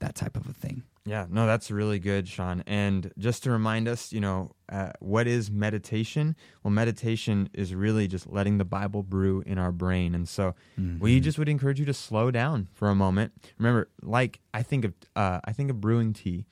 that 0.01 0.15
type 0.15 0.35
of 0.35 0.49
a 0.49 0.53
thing. 0.55 0.83
Yeah, 1.05 1.27
no, 1.29 1.47
that's 1.47 1.69
really 1.71 1.99
good, 1.99 2.29
Sean. 2.29 2.63
And 2.65 3.13
just 3.19 3.43
to 3.43 3.51
remind 3.51 3.89
us, 3.89 4.13
you 4.13 4.21
know, 4.21 4.53
uh, 4.69 4.93
what 5.01 5.27
is 5.27 5.51
meditation? 5.51 6.37
Well, 6.63 6.71
meditation 6.71 7.49
is 7.53 7.75
really 7.75 8.07
just 8.07 8.29
letting 8.31 8.59
the 8.59 8.65
Bible 8.65 9.03
brew 9.03 9.43
in 9.45 9.59
our 9.59 9.73
brain. 9.73 10.15
And 10.15 10.29
so 10.29 10.55
we 11.01 11.19
just 11.19 11.39
would 11.39 11.49
encourage 11.49 11.81
you 11.81 11.87
to 11.87 11.95
slow 11.95 12.31
down 12.31 12.69
for 12.73 12.89
a 12.89 12.95
moment. 12.95 13.33
Remember, 13.59 13.89
like 14.01 14.39
I 14.55 14.63
think 14.63 14.85
of, 14.85 14.95
uh, 15.17 15.41
I 15.45 15.53
think 15.53 15.71
of 15.71 15.81
brewing 15.81 16.13
tea. 16.13 16.47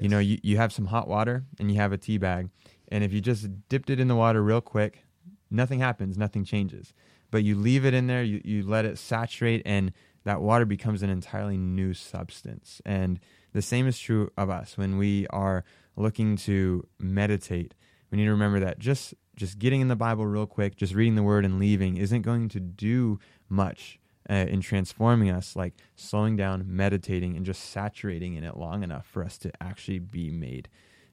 You 0.00 0.08
know, 0.08 0.18
you, 0.18 0.38
you 0.42 0.56
have 0.56 0.72
some 0.72 0.86
hot 0.86 1.06
water 1.06 1.44
and 1.60 1.70
you 1.70 1.76
have 1.78 1.92
a 1.92 1.98
tea 1.98 2.18
bag. 2.18 2.48
And 2.88 3.04
if 3.04 3.12
you 3.12 3.20
just 3.20 3.48
dipped 3.68 3.88
it 3.88 4.00
in 4.00 4.08
the 4.08 4.16
water 4.16 4.42
real 4.42 4.60
quick, 4.60 5.04
nothing 5.50 5.78
happens, 5.78 6.18
nothing 6.18 6.44
changes. 6.44 6.92
But 7.30 7.44
you 7.44 7.54
leave 7.54 7.84
it 7.84 7.94
in 7.94 8.08
there, 8.08 8.22
you, 8.22 8.40
you 8.44 8.66
let 8.66 8.84
it 8.84 8.98
saturate, 8.98 9.62
and 9.64 9.92
that 10.24 10.40
water 10.40 10.64
becomes 10.64 11.02
an 11.02 11.10
entirely 11.10 11.56
new 11.56 11.94
substance. 11.94 12.82
And 12.84 13.20
the 13.52 13.62
same 13.62 13.86
is 13.86 13.98
true 13.98 14.30
of 14.36 14.50
us 14.50 14.76
when 14.76 14.98
we 14.98 15.26
are 15.28 15.64
looking 15.96 16.36
to 16.36 16.86
meditate. 16.98 17.74
We 18.10 18.18
need 18.18 18.24
to 18.24 18.30
remember 18.30 18.60
that 18.60 18.78
just 18.78 19.14
just 19.34 19.58
getting 19.58 19.80
in 19.80 19.88
the 19.88 19.96
Bible 19.96 20.26
real 20.26 20.46
quick, 20.46 20.76
just 20.76 20.94
reading 20.94 21.14
the 21.14 21.22
Word 21.22 21.44
and 21.44 21.58
leaving, 21.58 21.96
isn't 21.96 22.22
going 22.22 22.48
to 22.50 22.60
do 22.60 23.18
much 23.48 23.98
uh, 24.28 24.34
in 24.34 24.60
transforming 24.60 25.30
us. 25.30 25.56
Like 25.56 25.74
slowing 25.96 26.36
down, 26.36 26.64
meditating, 26.66 27.36
and 27.36 27.46
just 27.46 27.70
saturating 27.70 28.34
in 28.34 28.44
it 28.44 28.56
long 28.56 28.82
enough 28.82 29.06
for 29.06 29.24
us 29.24 29.38
to 29.38 29.52
actually 29.62 29.98
be 29.98 30.30
made 30.30 30.68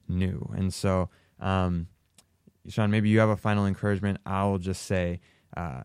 new. 0.08 0.52
And 0.54 0.72
so, 0.72 1.08
um, 1.38 1.86
Sean, 2.68 2.90
maybe 2.90 3.08
you 3.08 3.20
have 3.20 3.30
a 3.30 3.36
final 3.36 3.66
encouragement. 3.66 4.18
I 4.26 4.44
will 4.44 4.58
just 4.58 4.82
say, 4.82 5.20
uh, 5.56 5.82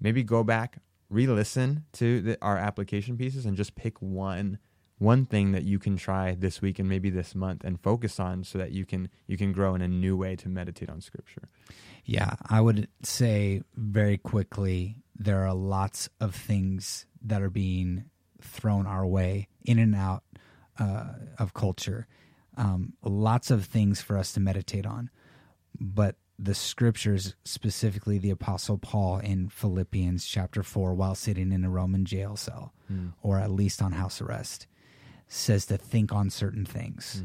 maybe 0.00 0.24
go 0.24 0.42
back, 0.42 0.78
re-listen 1.08 1.84
to 1.92 2.20
the, 2.20 2.38
our 2.42 2.56
application 2.56 3.16
pieces, 3.16 3.46
and 3.46 3.56
just 3.56 3.76
pick 3.76 4.02
one 4.02 4.58
one 4.98 5.26
thing 5.26 5.52
that 5.52 5.64
you 5.64 5.78
can 5.78 5.96
try 5.96 6.34
this 6.34 6.62
week 6.62 6.78
and 6.78 6.88
maybe 6.88 7.10
this 7.10 7.34
month 7.34 7.64
and 7.64 7.80
focus 7.80 8.18
on, 8.18 8.44
so 8.44 8.58
that 8.58 8.72
you 8.72 8.86
can 8.86 9.08
you 9.26 9.36
can 9.36 9.52
grow 9.52 9.74
in 9.74 9.82
a 9.82 9.88
new 9.88 10.16
way 10.16 10.36
to 10.36 10.48
meditate 10.48 10.88
on 10.88 11.00
Scripture. 11.00 11.48
Yeah, 12.04 12.34
I 12.48 12.60
would 12.60 12.88
say 13.02 13.62
very 13.74 14.16
quickly 14.16 14.96
there 15.18 15.46
are 15.46 15.54
lots 15.54 16.08
of 16.20 16.34
things 16.34 17.06
that 17.22 17.42
are 17.42 17.50
being 17.50 18.04
thrown 18.40 18.86
our 18.86 19.06
way 19.06 19.48
in 19.64 19.78
and 19.78 19.94
out 19.94 20.22
uh, 20.78 21.06
of 21.38 21.54
culture. 21.54 22.06
Um, 22.56 22.94
lots 23.02 23.50
of 23.50 23.66
things 23.66 24.00
for 24.00 24.16
us 24.16 24.32
to 24.32 24.40
meditate 24.40 24.86
on, 24.86 25.10
but 25.78 26.16
the 26.38 26.54
scriptures, 26.54 27.34
specifically 27.44 28.18
the 28.18 28.30
Apostle 28.30 28.78
Paul 28.78 29.18
in 29.18 29.48
Philippians 29.48 30.26
chapter 30.26 30.62
4, 30.62 30.94
while 30.94 31.14
sitting 31.14 31.50
in 31.50 31.64
a 31.64 31.70
Roman 31.70 32.04
jail 32.04 32.36
cell 32.36 32.72
or 33.22 33.38
at 33.38 33.50
least 33.50 33.82
on 33.82 33.92
house 33.92 34.20
arrest, 34.20 34.66
says 35.28 35.66
to 35.66 35.76
think 35.76 36.12
on 36.12 36.30
certain 36.30 36.64
things. 36.64 37.22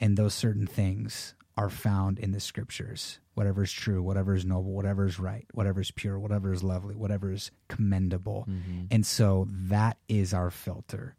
And 0.00 0.16
those 0.16 0.34
certain 0.34 0.66
things 0.66 1.34
are 1.56 1.70
found 1.70 2.18
in 2.18 2.32
the 2.32 2.40
scriptures. 2.40 3.18
Whatever 3.34 3.62
is 3.62 3.72
true, 3.72 4.02
whatever 4.02 4.34
is 4.34 4.44
noble, 4.44 4.72
whatever 4.72 5.06
is 5.06 5.18
right, 5.18 5.46
whatever 5.52 5.80
is 5.80 5.90
pure, 5.90 6.18
whatever 6.18 6.52
is 6.52 6.62
lovely, 6.62 6.94
whatever 6.94 7.32
is 7.32 7.50
commendable. 7.68 8.46
And 8.90 9.06
so 9.06 9.46
that 9.48 9.96
is 10.08 10.34
our 10.34 10.50
filter. 10.50 11.14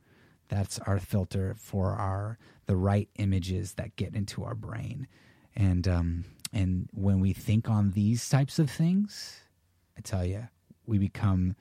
That's 0.49 0.77
our 0.79 0.99
filter 0.99 1.55
for 1.57 1.93
our 1.93 2.37
the 2.65 2.75
right 2.75 3.09
images 3.17 3.73
that 3.73 3.95
get 3.95 4.15
into 4.15 4.43
our 4.43 4.55
brain. 4.55 5.07
And 5.55 5.87
um 5.87 6.25
and 6.51 6.87
when 6.93 7.19
we 7.19 7.33
think 7.33 7.69
on 7.69 7.91
these 7.91 8.27
types 8.29 8.59
of 8.59 8.69
things, 8.69 9.39
I 9.97 10.01
tell 10.01 10.25
you, 10.25 10.47
we 10.85 10.97
become 10.99 11.55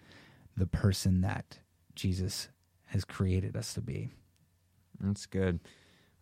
the 0.57 0.67
person 0.67 1.23
that 1.23 1.59
Jesus 1.95 2.49
has 2.87 3.05
created 3.05 3.57
us 3.57 3.73
to 3.75 3.81
be. 3.81 4.11
That's 5.03 5.27
good. 5.27 5.61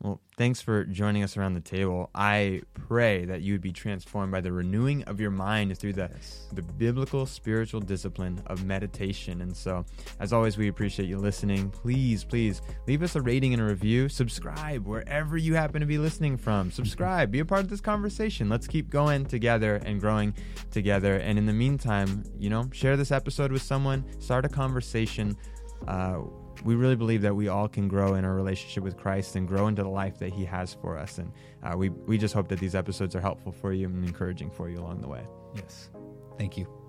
Well, 0.03 0.19
thanks 0.39 0.63
for 0.63 0.87
joining 0.87 1.23
us 1.23 1.37
around 1.37 1.53
the 1.53 1.61
table. 1.61 2.09
I 2.15 2.63
pray 2.73 3.27
that 3.27 3.43
you 3.43 3.53
would 3.53 3.61
be 3.61 3.71
transformed 3.71 4.33
by 4.33 4.41
the 4.41 4.51
renewing 4.51 5.03
of 5.05 5.21
your 5.21 5.31
mind 5.31 5.77
through 5.77 5.93
the 5.93 6.11
the 6.55 6.63
biblical 6.63 7.27
spiritual 7.27 7.81
discipline 7.81 8.41
of 8.47 8.65
meditation. 8.65 9.43
And 9.43 9.55
so, 9.55 9.85
as 10.19 10.33
always, 10.33 10.57
we 10.57 10.69
appreciate 10.69 11.07
you 11.07 11.19
listening. 11.19 11.69
Please, 11.69 12.25
please 12.25 12.63
leave 12.87 13.03
us 13.03 13.15
a 13.15 13.21
rating 13.21 13.53
and 13.53 13.61
a 13.61 13.67
review. 13.67 14.09
Subscribe 14.09 14.87
wherever 14.87 15.37
you 15.37 15.55
happen 15.55 15.83
to 15.83 15.87
be 15.87 15.99
listening 15.99 16.39
from. 16.39 16.71
Subscribe. 16.81 17.31
Be 17.31 17.41
a 17.41 17.45
part 17.45 17.61
of 17.61 17.69
this 17.69 17.83
conversation. 17.83 18.49
Let's 18.49 18.67
keep 18.67 18.89
going 18.89 19.27
together 19.27 19.83
and 19.85 20.01
growing 20.01 20.35
together. 20.71 21.17
And 21.17 21.37
in 21.37 21.45
the 21.45 21.53
meantime, 21.53 22.25
you 22.39 22.49
know, 22.49 22.71
share 22.73 22.97
this 22.97 23.11
episode 23.11 23.53
with 23.53 23.63
someone. 23.63 24.07
Start 24.19 24.47
a 24.47 24.49
conversation. 24.49 25.37
Uh, 25.87 26.21
we 26.65 26.75
really 26.75 26.97
believe 26.97 27.23
that 27.23 27.35
we 27.35 27.49
all 27.49 27.69
can 27.69 27.89
grow 27.89 28.15
in 28.15 28.25
our 28.25 28.35
relationship 28.35 28.83
with 28.83 28.97
Christ 28.97 29.37
and 29.37 29.47
grow 29.47 29.67
into 29.67 29.83
the 29.83 29.89
life 29.89 30.19
that 30.19 30.33
He 30.33 30.45
has 30.45 30.75
for 30.75 30.99
us. 30.99 31.19
And 31.19 31.33
uh, 31.63 31.77
we, 31.77 31.89
we 31.89 32.19
just 32.19 32.35
hope 32.35 32.49
that 32.49 32.59
these 32.59 32.75
episodes 32.75 33.15
are 33.17 33.21
helpful 33.21 33.53
for 33.53 33.73
you 33.73 33.87
and 33.87 34.05
encouraging 34.05 34.51
for 34.51 34.69
you 34.69 34.79
along 34.79 35.01
the 35.01 35.09
way. 35.09 35.23
Yes. 35.55 35.91
Thank 36.39 36.57
you. 36.57 36.80